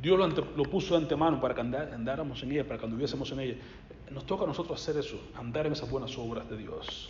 Dios 0.01 0.19
lo, 0.55 0.63
puso 0.63 0.95
de 0.95 1.01
antemano 1.01 1.41
para 1.41 1.55
que 1.55 1.61
andáramos 1.61 2.43
en 2.43 2.51
ella, 2.51 2.67
para 2.67 2.79
que 2.79 2.85
anduviésemos 2.85 3.31
en 3.31 3.39
ella. 3.39 3.55
Nos 4.11 4.25
toca 4.25 4.43
a 4.43 4.47
nosotros 4.47 4.79
hacer 4.79 4.97
eso, 4.97 5.19
andar 5.35 5.65
en 5.65 5.73
esas 5.73 5.89
buenas 5.89 6.15
obras 6.17 6.47
de 6.49 6.57
Dios. 6.57 7.09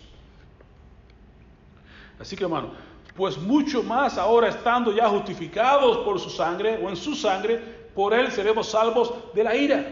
Así 2.19 2.35
que 2.35 2.45
hermano, 2.45 2.71
pues 3.15 3.37
mucho 3.37 3.83
más 3.83 4.17
ahora 4.17 4.47
estando 4.47 4.95
ya 4.95 5.09
justificados 5.09 5.97
por 5.97 6.19
su 6.19 6.29
sangre 6.29 6.79
o 6.83 6.89
en 6.89 6.95
su 6.95 7.13
sangre, 7.13 7.57
por 7.93 8.13
él 8.13 8.31
seremos 8.31 8.69
salvos 8.69 9.13
de 9.33 9.43
la 9.43 9.55
ira. 9.55 9.85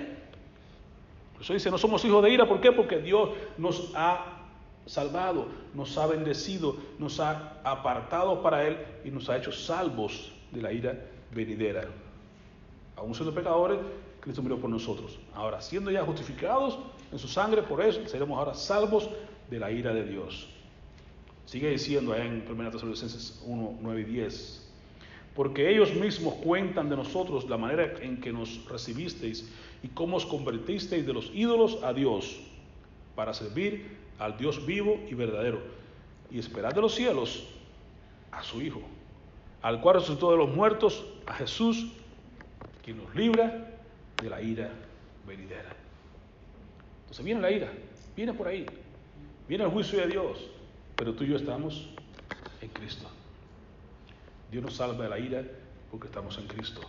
Por 1.34 1.42
eso 1.42 1.54
dice, 1.54 1.70
no 1.70 1.78
somos 1.78 2.04
hijos 2.06 2.24
de 2.24 2.32
ira, 2.32 2.48
¿por 2.48 2.62
qué? 2.62 2.72
Porque 2.72 3.00
Dios 3.00 3.30
nos 3.58 3.92
ha 3.94 4.35
salvado, 4.86 5.48
nos 5.74 5.98
ha 5.98 6.08
bendecido, 6.08 6.78
nos 7.00 7.20
ha 7.20 7.60
apartado 7.64 8.42
para 8.42 8.68
Él 8.68 8.78
y 9.04 9.12
nos 9.12 9.30
ha 9.30 9.38
hecho 9.38 9.52
salvos 9.52 10.32
de 10.52 10.62
la 10.62 10.72
ira 10.72 11.00
venidera. 11.34 11.86
Aún 12.96 13.14
siendo 13.14 13.34
pecadores, 13.34 13.80
Cristo 14.22 14.42
murió 14.42 14.60
por 14.60 14.70
nosotros. 14.70 15.20
Ahora, 15.34 15.62
siendo 15.62 15.92
ya 15.92 16.04
justificados 16.04 16.80
en 17.12 17.20
su 17.20 17.28
sangre, 17.28 17.62
por 17.62 17.82
eso 17.82 18.08
seremos 18.08 18.38
ahora 18.38 18.54
salvos 18.54 19.10
de 19.50 19.60
la 19.60 19.72
ira 19.72 19.94
de 19.94 20.06
Dios. 20.06 20.48
Sigue 21.46 21.70
diciendo 21.70 22.14
ahí 22.14 22.22
en 22.22 22.46
1 22.50 22.72
Tesalonicenses 22.72 23.42
1, 23.46 23.78
9 23.82 24.02
y 24.02 24.04
10. 24.06 24.62
Porque 25.36 25.70
ellos 25.70 25.94
mismos 25.94 26.36
cuentan 26.36 26.90
de 26.90 26.96
nosotros 26.96 27.48
la 27.50 27.58
manera 27.58 27.94
en 28.02 28.20
que 28.20 28.32
nos 28.32 28.66
recibisteis 28.70 29.52
y 29.84 29.90
cómo 29.90 30.18
os 30.18 30.26
convertisteis 30.26 31.06
de 31.06 31.14
los 31.14 31.30
ídolos 31.34 31.84
a 31.84 31.94
Dios 31.94 32.40
para 33.16 33.34
servir 33.34 34.05
al 34.20 34.38
Dios 34.38 34.66
vivo 34.66 35.00
y 35.10 35.14
verdadero 35.14 35.62
y 36.32 36.40
esperar 36.40 36.74
de 36.74 36.82
los 36.82 36.96
cielos 36.96 37.48
a 38.32 38.44
su 38.44 38.62
Hijo, 38.62 38.82
al 39.62 39.82
cual 39.82 39.96
resucitó 39.96 40.32
de 40.32 40.38
los 40.38 40.50
muertos, 40.50 41.06
a 41.26 41.34
Jesús, 41.34 41.92
quien 42.84 42.98
nos 42.98 43.14
libra 43.16 43.72
de 44.22 44.30
la 44.30 44.42
ira 44.42 44.70
venidera. 45.28 45.76
Entonces 47.02 47.26
viene 47.26 47.42
la 47.42 47.52
ira, 47.52 47.72
viene 48.16 48.34
por 48.34 48.48
ahí, 48.48 48.66
viene 49.48 49.64
el 49.64 49.70
juicio 49.70 50.00
de 50.00 50.08
Dios, 50.08 50.50
pero 50.96 51.14
tú 51.14 51.24
y 51.24 51.28
yo 51.28 51.36
estamos 51.36 51.90
en 52.62 52.70
Cristo. 52.70 53.08
Dios 54.52 54.64
nos 54.64 54.76
salva 54.76 55.04
de 55.04 55.10
la 55.10 55.20
ira 55.20 55.44
porque 55.92 56.08
estamos 56.08 56.38
en 56.38 56.48
Cristo. 56.48 56.82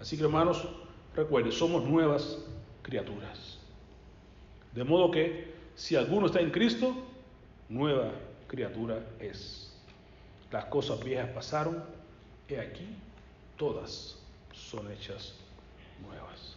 Así 0.00 0.16
que 0.16 0.24
hermanos, 0.24 0.68
recuerden, 1.14 1.52
somos 1.52 1.84
nuevas 1.84 2.38
criaturas. 2.84 3.58
De 4.72 4.84
modo 4.84 5.10
que 5.10 5.52
si 5.74 5.96
alguno 5.96 6.26
está 6.26 6.40
en 6.40 6.50
Cristo, 6.50 6.94
nueva 7.68 8.12
criatura 8.46 9.00
es. 9.18 9.74
Las 10.52 10.66
cosas 10.66 11.02
viejas 11.02 11.30
pasaron, 11.30 11.82
y 12.48 12.54
aquí, 12.54 12.86
todas 13.56 14.16
son 14.52 14.90
hechas 14.92 15.34
nuevas. 16.06 16.56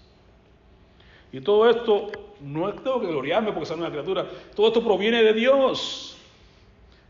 Y 1.31 1.41
todo 1.41 1.69
esto, 1.69 2.11
no 2.41 2.71
tengo 2.73 3.01
que 3.01 3.07
gloriarme 3.07 3.51
porque 3.51 3.65
soy 3.65 3.79
una 3.79 3.89
criatura, 3.89 4.27
todo 4.55 4.67
esto 4.67 4.83
proviene 4.83 5.23
de 5.23 5.33
Dios. 5.33 6.16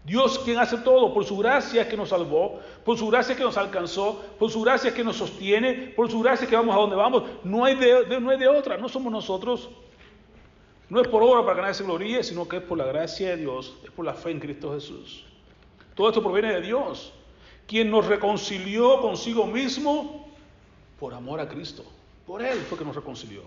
Dios 0.08 0.40
quien 0.40 0.58
hace 0.58 0.78
todo, 0.78 1.14
por 1.14 1.26
su 1.26 1.38
gracia 1.38 1.90
que 1.90 1.98
nos 1.98 2.10
salvó, 2.10 2.62
por 2.86 2.98
su 2.98 3.10
gracia 3.10 3.36
que 3.36 3.44
nos 3.44 3.58
alcanzó, 3.58 4.24
por 4.40 4.50
su 4.50 4.62
gracia 4.62 4.94
que 4.94 5.04
nos 5.04 5.18
sostiene, 5.18 5.92
por 5.98 6.10
su 6.10 6.22
gracia 6.22 6.48
que 6.48 6.56
vamos 6.56 6.74
a 6.74 6.80
donde 6.80 6.96
vamos. 6.96 7.24
No 7.44 7.66
hay 7.66 7.76
de, 7.76 8.18
no 8.22 8.38
de 8.38 8.48
otra, 8.48 8.78
no 8.78 8.88
somos 8.88 9.12
nosotros. 9.12 9.70
No 10.88 11.02
es 11.02 11.10
por 11.10 11.22
obra 11.22 11.42
para 11.42 11.56
que 11.56 11.62
nadie 11.64 11.74
se 11.74 11.84
gloríe, 11.84 12.24
sino 12.24 12.48
que 12.48 12.56
es 12.56 12.64
por 12.64 12.78
la 12.78 12.86
gracia 12.86 13.32
de 13.32 13.36
Dios, 13.36 13.76
es 13.84 13.92
por 13.92 14.06
la 14.06 14.14
fe 14.14 14.32
en 14.32 14.40
Cristo 14.40 14.74
Jesús. 14.74 15.26
Todo 15.94 16.08
esto 16.08 16.24
proviene 16.24 16.54
de 16.54 16.62
Dios, 16.62 17.12
quien 17.68 17.92
nos 17.92 18.06
reconcilió 18.06 19.02
consigo 19.02 19.46
mismo 19.46 20.26
por 21.02 21.14
amor 21.14 21.42
a 21.42 21.50
Cristo. 21.50 21.84
Por 22.26 22.42
Él 22.42 22.60
fue 22.60 22.78
que 22.78 22.86
nos 22.86 22.96
reconcilió 22.96 23.42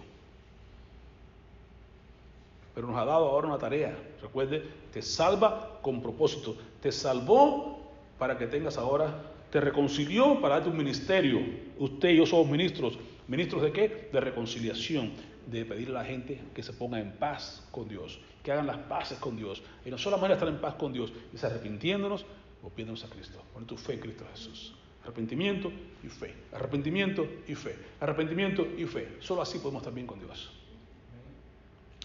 pero 2.74 2.86
nos 2.86 2.96
ha 2.96 3.04
dado 3.04 3.28
ahora 3.28 3.48
una 3.48 3.58
tarea. 3.58 3.96
Recuerde, 4.22 4.62
te 4.92 5.02
salva 5.02 5.78
con 5.82 6.00
propósito. 6.02 6.56
Te 6.80 6.92
salvó 6.92 7.92
para 8.18 8.36
que 8.36 8.46
tengas 8.46 8.78
ahora, 8.78 9.14
te 9.50 9.60
reconcilió 9.60 10.40
para 10.40 10.56
darte 10.56 10.70
un 10.70 10.76
ministerio. 10.76 11.40
Usted 11.78 12.10
y 12.10 12.16
yo 12.16 12.26
somos 12.26 12.48
ministros. 12.48 12.98
¿Ministros 13.28 13.62
de 13.62 13.72
qué? 13.72 14.08
De 14.12 14.20
reconciliación, 14.20 15.12
de 15.46 15.64
pedirle 15.64 15.96
a 15.96 16.02
la 16.02 16.04
gente 16.04 16.40
que 16.54 16.62
se 16.62 16.72
ponga 16.72 17.00
en 17.00 17.12
paz 17.12 17.66
con 17.70 17.88
Dios, 17.88 18.20
que 18.42 18.52
hagan 18.52 18.66
las 18.66 18.78
paces 18.78 19.18
con 19.18 19.36
Dios. 19.36 19.62
Y 19.84 19.90
no 19.90 19.98
solamente 19.98 20.34
estar 20.34 20.48
en 20.48 20.60
paz 20.60 20.74
con 20.74 20.92
Dios, 20.92 21.12
es 21.34 21.42
arrepintiéndonos, 21.44 22.24
volviéndonos 22.62 23.04
a 23.04 23.08
Cristo. 23.08 23.42
Pon 23.52 23.66
tu 23.66 23.76
fe 23.76 23.94
en 23.94 24.00
Cristo 24.00 24.24
Jesús. 24.32 24.74
Arrepentimiento 25.02 25.72
y 26.04 26.08
fe. 26.08 26.34
Arrepentimiento 26.52 27.26
y 27.48 27.54
fe. 27.54 27.76
Arrepentimiento 28.00 28.66
y 28.76 28.84
fe. 28.84 29.16
Solo 29.20 29.42
así 29.42 29.58
podemos 29.58 29.80
estar 29.80 29.94
bien 29.94 30.06
con 30.06 30.18
Dios. 30.18 30.59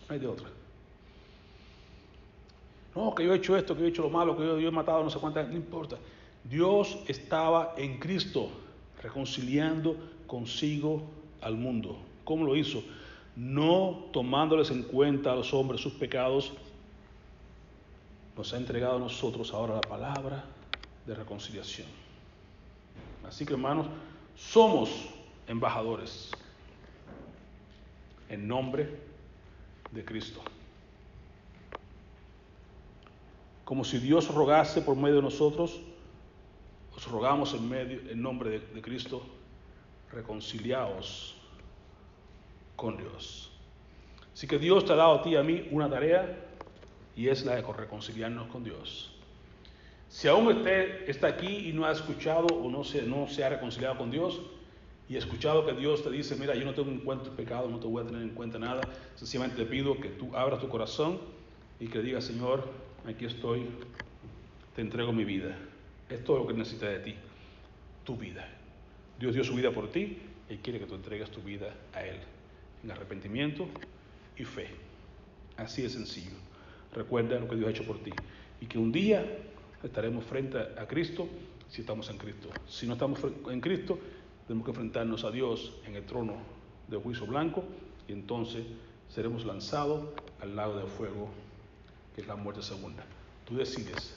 Hay 0.09 0.19
de 0.19 0.27
otra. 0.27 0.47
No, 2.95 3.13
que 3.13 3.25
yo 3.25 3.33
he 3.33 3.37
hecho 3.37 3.57
esto, 3.57 3.73
que 3.75 3.81
yo 3.81 3.87
he 3.87 3.89
hecho 3.89 4.03
lo 4.03 4.09
malo, 4.09 4.37
que 4.37 4.43
yo, 4.43 4.57
he 4.57 4.71
matado 4.71 5.03
no 5.03 5.09
sé 5.09 5.19
cuántas, 5.19 5.47
no 5.49 5.55
importa. 5.55 5.97
Dios 6.43 6.97
estaba 7.07 7.73
en 7.77 7.99
Cristo 7.99 8.49
reconciliando 9.01 9.97
consigo 10.27 11.03
al 11.41 11.55
mundo. 11.57 11.97
¿Cómo 12.23 12.45
lo 12.45 12.55
hizo? 12.55 12.83
No 13.35 14.05
tomándoles 14.13 14.71
en 14.71 14.83
cuenta 14.83 15.33
a 15.33 15.35
los 15.35 15.53
hombres 15.53 15.81
sus 15.81 15.93
pecados, 15.93 16.53
nos 18.37 18.53
ha 18.53 18.57
entregado 18.57 18.95
a 18.95 18.99
nosotros 18.99 19.53
ahora 19.53 19.75
la 19.75 19.81
palabra 19.81 20.45
de 21.05 21.15
reconciliación. 21.15 21.87
Así 23.27 23.45
que 23.45 23.53
hermanos, 23.53 23.87
somos 24.35 24.89
embajadores 25.47 26.31
en 28.29 28.47
nombre 28.47 29.14
de 29.95 30.05
Cristo 30.05 30.43
como 33.65 33.83
si 33.83 33.97
Dios 33.97 34.33
rogase 34.33 34.81
por 34.81 34.95
medio 34.95 35.17
de 35.17 35.21
nosotros, 35.23 35.81
os 36.95 37.05
rogamos 37.07 37.53
en, 37.55 37.67
medio, 37.67 37.99
en 38.09 38.21
nombre 38.21 38.59
de, 38.59 38.81
Cristo, 38.81 39.23
reconciliaos 40.11 41.35
con 42.75 42.95
Dios. 42.95 43.51
Así 44.33 44.47
que 44.47 44.59
Dios 44.59 44.85
te 44.85 44.93
ha 44.93 44.95
dado 44.95 45.15
a 45.15 45.23
ti 45.23 45.31
y 45.31 45.35
a 45.35 45.43
mí 45.43 45.67
una 45.71 45.89
tarea 45.89 46.37
y 47.15 47.27
es 47.27 47.43
la 47.43 47.55
de 47.55 47.63
reconciliarnos 47.63 48.47
con 48.47 48.63
Dios. 48.63 49.11
Si 50.09 50.27
aún 50.27 50.47
usted 50.47 51.09
está 51.09 51.27
aquí 51.27 51.69
y 51.69 51.73
no 51.73 51.85
ha 51.85 51.91
escuchado 51.91 52.45
o 52.45 52.69
no 52.69 52.83
se, 52.83 53.01
no 53.01 53.27
se 53.27 53.43
ha 53.43 53.49
reconciliado 53.49 53.97
con 53.97 54.11
Dios 54.11 54.39
y 55.07 55.15
ha 55.15 55.19
escuchado 55.19 55.65
que 55.65 55.73
Dios 55.73 56.03
te 56.03 56.09
dice, 56.09 56.35
mira, 56.35 56.55
yo 56.55 56.65
no 56.65 56.73
tengo 56.73 56.89
en 56.89 56.99
cuenta 56.99 57.25
tu 57.25 57.35
pecado, 57.35 57.69
no 57.69 57.79
te 57.79 57.87
voy 57.87 58.03
a 58.03 58.07
tener 58.07 58.23
en 58.23 58.29
cuenta 58.29 58.57
nada, 58.57 58.81
sencillamente 59.15 59.57
te 59.57 59.65
pido 59.65 59.99
que 59.99 60.09
tú 60.09 60.35
abras 60.35 60.59
tu 60.59 60.67
corazón 60.67 61.19
y 61.79 61.87
que 61.87 62.01
digas, 62.01 62.23
Señor, 62.23 62.67
aquí 63.05 63.25
estoy, 63.25 63.67
te 64.75 64.81
entrego 64.81 65.13
mi 65.13 65.23
vida. 65.23 65.55
Es 66.09 66.23
todo 66.23 66.39
lo 66.39 66.47
que 66.47 66.53
necesita 66.53 66.87
de 66.87 66.99
ti, 66.99 67.15
tu 68.03 68.17
vida. 68.17 68.47
Dios 69.19 69.35
dio 69.35 69.43
su 69.43 69.53
vida 69.53 69.71
por 69.71 69.91
ti 69.91 70.17
y 70.49 70.57
quiere 70.57 70.79
que 70.79 70.85
tú 70.85 70.95
entregues 70.95 71.29
tu 71.29 71.41
vida 71.41 71.73
a 71.93 72.03
Él, 72.03 72.17
en 72.83 72.91
arrepentimiento 72.91 73.67
y 74.37 74.43
fe. 74.43 74.69
Así 75.57 75.83
de 75.83 75.89
sencillo. 75.89 76.35
Recuerda 76.93 77.39
lo 77.39 77.47
que 77.47 77.55
Dios 77.55 77.67
ha 77.67 77.71
hecho 77.71 77.85
por 77.85 77.99
ti 77.99 78.11
y 78.59 78.65
que 78.65 78.79
un 78.79 78.91
día 78.91 79.23
estaremos 79.83 80.23
frente 80.25 80.57
a 80.57 80.87
Cristo 80.87 81.27
si 81.69 81.81
estamos 81.81 82.09
en 82.09 82.17
Cristo. 82.17 82.49
Si 82.67 82.87
no 82.87 82.93
estamos 82.93 83.19
en 83.49 83.61
Cristo, 83.61 83.99
tenemos 84.47 84.65
que 84.65 84.71
enfrentarnos 84.71 85.23
a 85.23 85.31
Dios 85.31 85.73
en 85.85 85.95
el 85.95 86.05
trono 86.05 86.35
de 86.87 86.97
juicio 86.97 87.25
blanco 87.25 87.63
y 88.07 88.13
entonces 88.13 88.65
seremos 89.09 89.45
lanzados 89.45 90.09
al 90.41 90.55
lago 90.55 90.77
de 90.77 90.85
fuego, 90.85 91.29
que 92.13 92.21
es 92.21 92.27
la 92.27 92.35
muerte 92.35 92.61
segunda. 92.61 93.03
Tú 93.45 93.55
decides, 93.55 94.15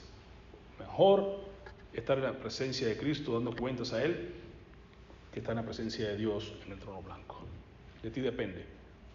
mejor 0.79 1.39
estar 1.93 2.17
en 2.17 2.25
la 2.25 2.33
presencia 2.33 2.87
de 2.87 2.97
Cristo 2.97 3.33
dando 3.33 3.55
cuentas 3.55 3.93
a 3.93 4.03
Él 4.03 4.33
que 5.31 5.39
estar 5.39 5.53
en 5.53 5.57
la 5.57 5.65
presencia 5.65 6.07
de 6.07 6.17
Dios 6.17 6.53
en 6.65 6.73
el 6.73 6.79
trono 6.79 7.01
blanco. 7.01 7.39
De 8.03 8.11
ti 8.11 8.21
depende. 8.21 8.65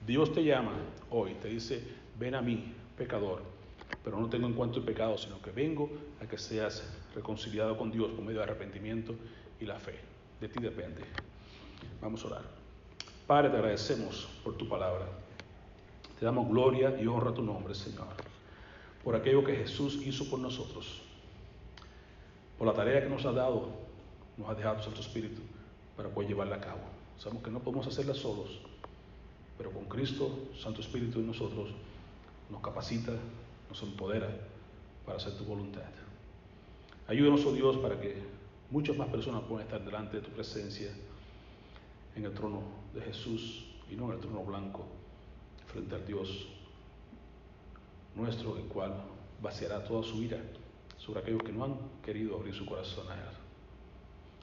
Dios 0.07 0.33
te 0.33 0.45
llama 0.45 0.73
hoy, 1.11 1.35
te 1.41 1.49
dice, 1.49 1.83
ven 2.19 2.35
a 2.35 2.43
mí, 2.43 2.75
pecador, 2.97 3.43
pero 4.03 4.21
no 4.21 4.29
tengo 4.29 4.47
en 4.47 4.53
cuanto 4.53 4.79
el 4.79 4.85
pecado, 4.85 5.17
sino 5.17 5.41
que 5.41 5.51
vengo 5.51 5.91
a 6.21 6.27
que 6.27 6.39
seas 6.39 6.85
reconciliado 7.15 7.77
con 7.77 7.91
Dios 7.91 8.11
por 8.11 8.25
medio 8.25 8.39
de 8.39 8.45
arrepentimiento 8.45 9.15
y 9.61 9.65
la 9.65 9.79
fe. 9.79 10.14
De 10.41 10.49
ti 10.49 10.61
depende. 10.61 11.03
Vamos 12.01 12.24
a 12.24 12.26
orar. 12.26 12.43
Padre, 13.26 13.51
te 13.51 13.57
agradecemos 13.57 14.28
por 14.43 14.57
tu 14.57 14.68
palabra. 14.68 15.07
Te 16.18 16.24
damos 16.24 16.49
gloria 16.49 16.95
y 17.01 17.07
honra 17.07 17.30
a 17.30 17.35
tu 17.35 17.43
nombre, 17.43 17.74
Señor, 17.74 18.07
por 19.03 19.16
aquello 19.16 19.43
que 19.43 19.57
Jesús 19.57 19.97
hizo 20.07 20.28
por 20.28 20.39
nosotros, 20.39 21.03
por 22.59 22.66
la 22.66 22.74
tarea 22.74 23.03
que 23.03 23.09
nos 23.09 23.24
ha 23.24 23.32
dado, 23.32 23.70
nos 24.37 24.49
ha 24.49 24.55
dejado 24.55 24.82
Santo 24.82 25.01
Espíritu 25.01 25.41
para 25.97 26.09
poder 26.09 26.28
llevarla 26.28 26.57
a 26.57 26.61
cabo. 26.61 26.80
Sabemos 27.18 27.43
que 27.43 27.51
no 27.51 27.61
podemos 27.61 27.87
hacerla 27.87 28.14
solos, 28.14 28.61
pero 29.57 29.70
con 29.70 29.87
Cristo, 29.87 30.30
Santo 30.59 30.80
Espíritu 30.80 31.20
en 31.20 31.28
nosotros, 31.28 31.70
nos 32.51 32.61
capacita, 32.61 33.12
nos 33.68 33.82
empodera 33.82 34.28
para 35.07 35.18
hacer 35.18 35.37
tu 35.37 35.45
voluntad. 35.45 35.82
Ayúdanos, 37.07 37.45
oh 37.45 37.53
Dios, 37.53 37.76
para 37.78 38.01
que 38.01 38.22
muchas 38.75 38.97
más 38.97 39.07
personas 39.09 39.45
puedan 39.45 39.64
estar 39.64 39.85
delante 39.85 40.16
de 40.16 40.22
tu 40.25 40.33
presencia 40.33 40.91
en 42.16 42.25
el 42.25 42.35
trono 42.35 42.61
de 42.93 43.03
Jesús 43.03 43.66
y 43.89 43.95
no 43.95 44.07
en 44.07 44.14
el 44.14 44.18
trono 44.18 44.43
blanco, 44.43 44.85
frente 45.68 45.95
al 45.95 46.05
Dios 46.05 46.49
nuestro, 48.16 48.57
el 48.57 48.64
cual 48.64 48.93
vaciará 49.41 49.85
toda 49.85 50.03
su 50.03 50.20
ira 50.20 50.43
sobre 50.97 51.20
aquellos 51.20 51.45
que 51.45 51.53
no 51.53 51.62
han 51.62 51.77
querido 52.03 52.35
abrir 52.35 52.53
su 52.53 52.66
corazón 52.66 53.09
a 53.11 53.14
Él. 53.14 53.37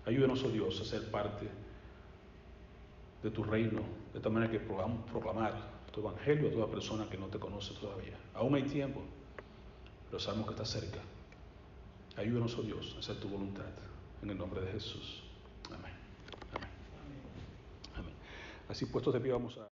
Ayúdanos, 0.05 0.41
oh 0.45 0.49
Dios, 0.49 0.79
a 0.79 0.85
ser 0.85 1.11
parte 1.11 1.49
de 3.21 3.31
tu 3.31 3.43
reino, 3.43 3.81
de 4.13 4.21
tal 4.21 4.31
manera 4.31 4.49
que 4.49 4.61
podamos 4.61 5.09
proclamar 5.11 5.55
tu 5.91 5.99
evangelio 5.99 6.47
a 6.47 6.51
toda 6.53 6.67
persona 6.67 7.09
que 7.09 7.17
no 7.17 7.27
te 7.27 7.37
conoce 7.37 7.73
todavía. 7.73 8.17
Aún 8.33 8.55
hay 8.55 8.63
tiempo, 8.63 9.01
pero 10.09 10.21
sabemos 10.21 10.47
que 10.47 10.53
está 10.53 10.65
cerca. 10.65 10.99
Ayúdanos, 12.15 12.57
oh 12.57 12.63
Dios, 12.63 12.93
a 12.95 12.99
hacer 12.99 13.19
tu 13.19 13.27
voluntad. 13.27 13.90
En 14.21 14.29
el 14.29 14.37
nombre 14.37 14.61
de 14.61 14.71
Jesús. 14.71 15.23
Amén. 15.67 15.93
Amén. 16.53 16.69
Amén. 17.95 18.13
Así 18.69 18.85
puestos 18.85 19.13
de 19.13 19.19
pie 19.19 19.31
vamos 19.31 19.57
a... 19.57 19.67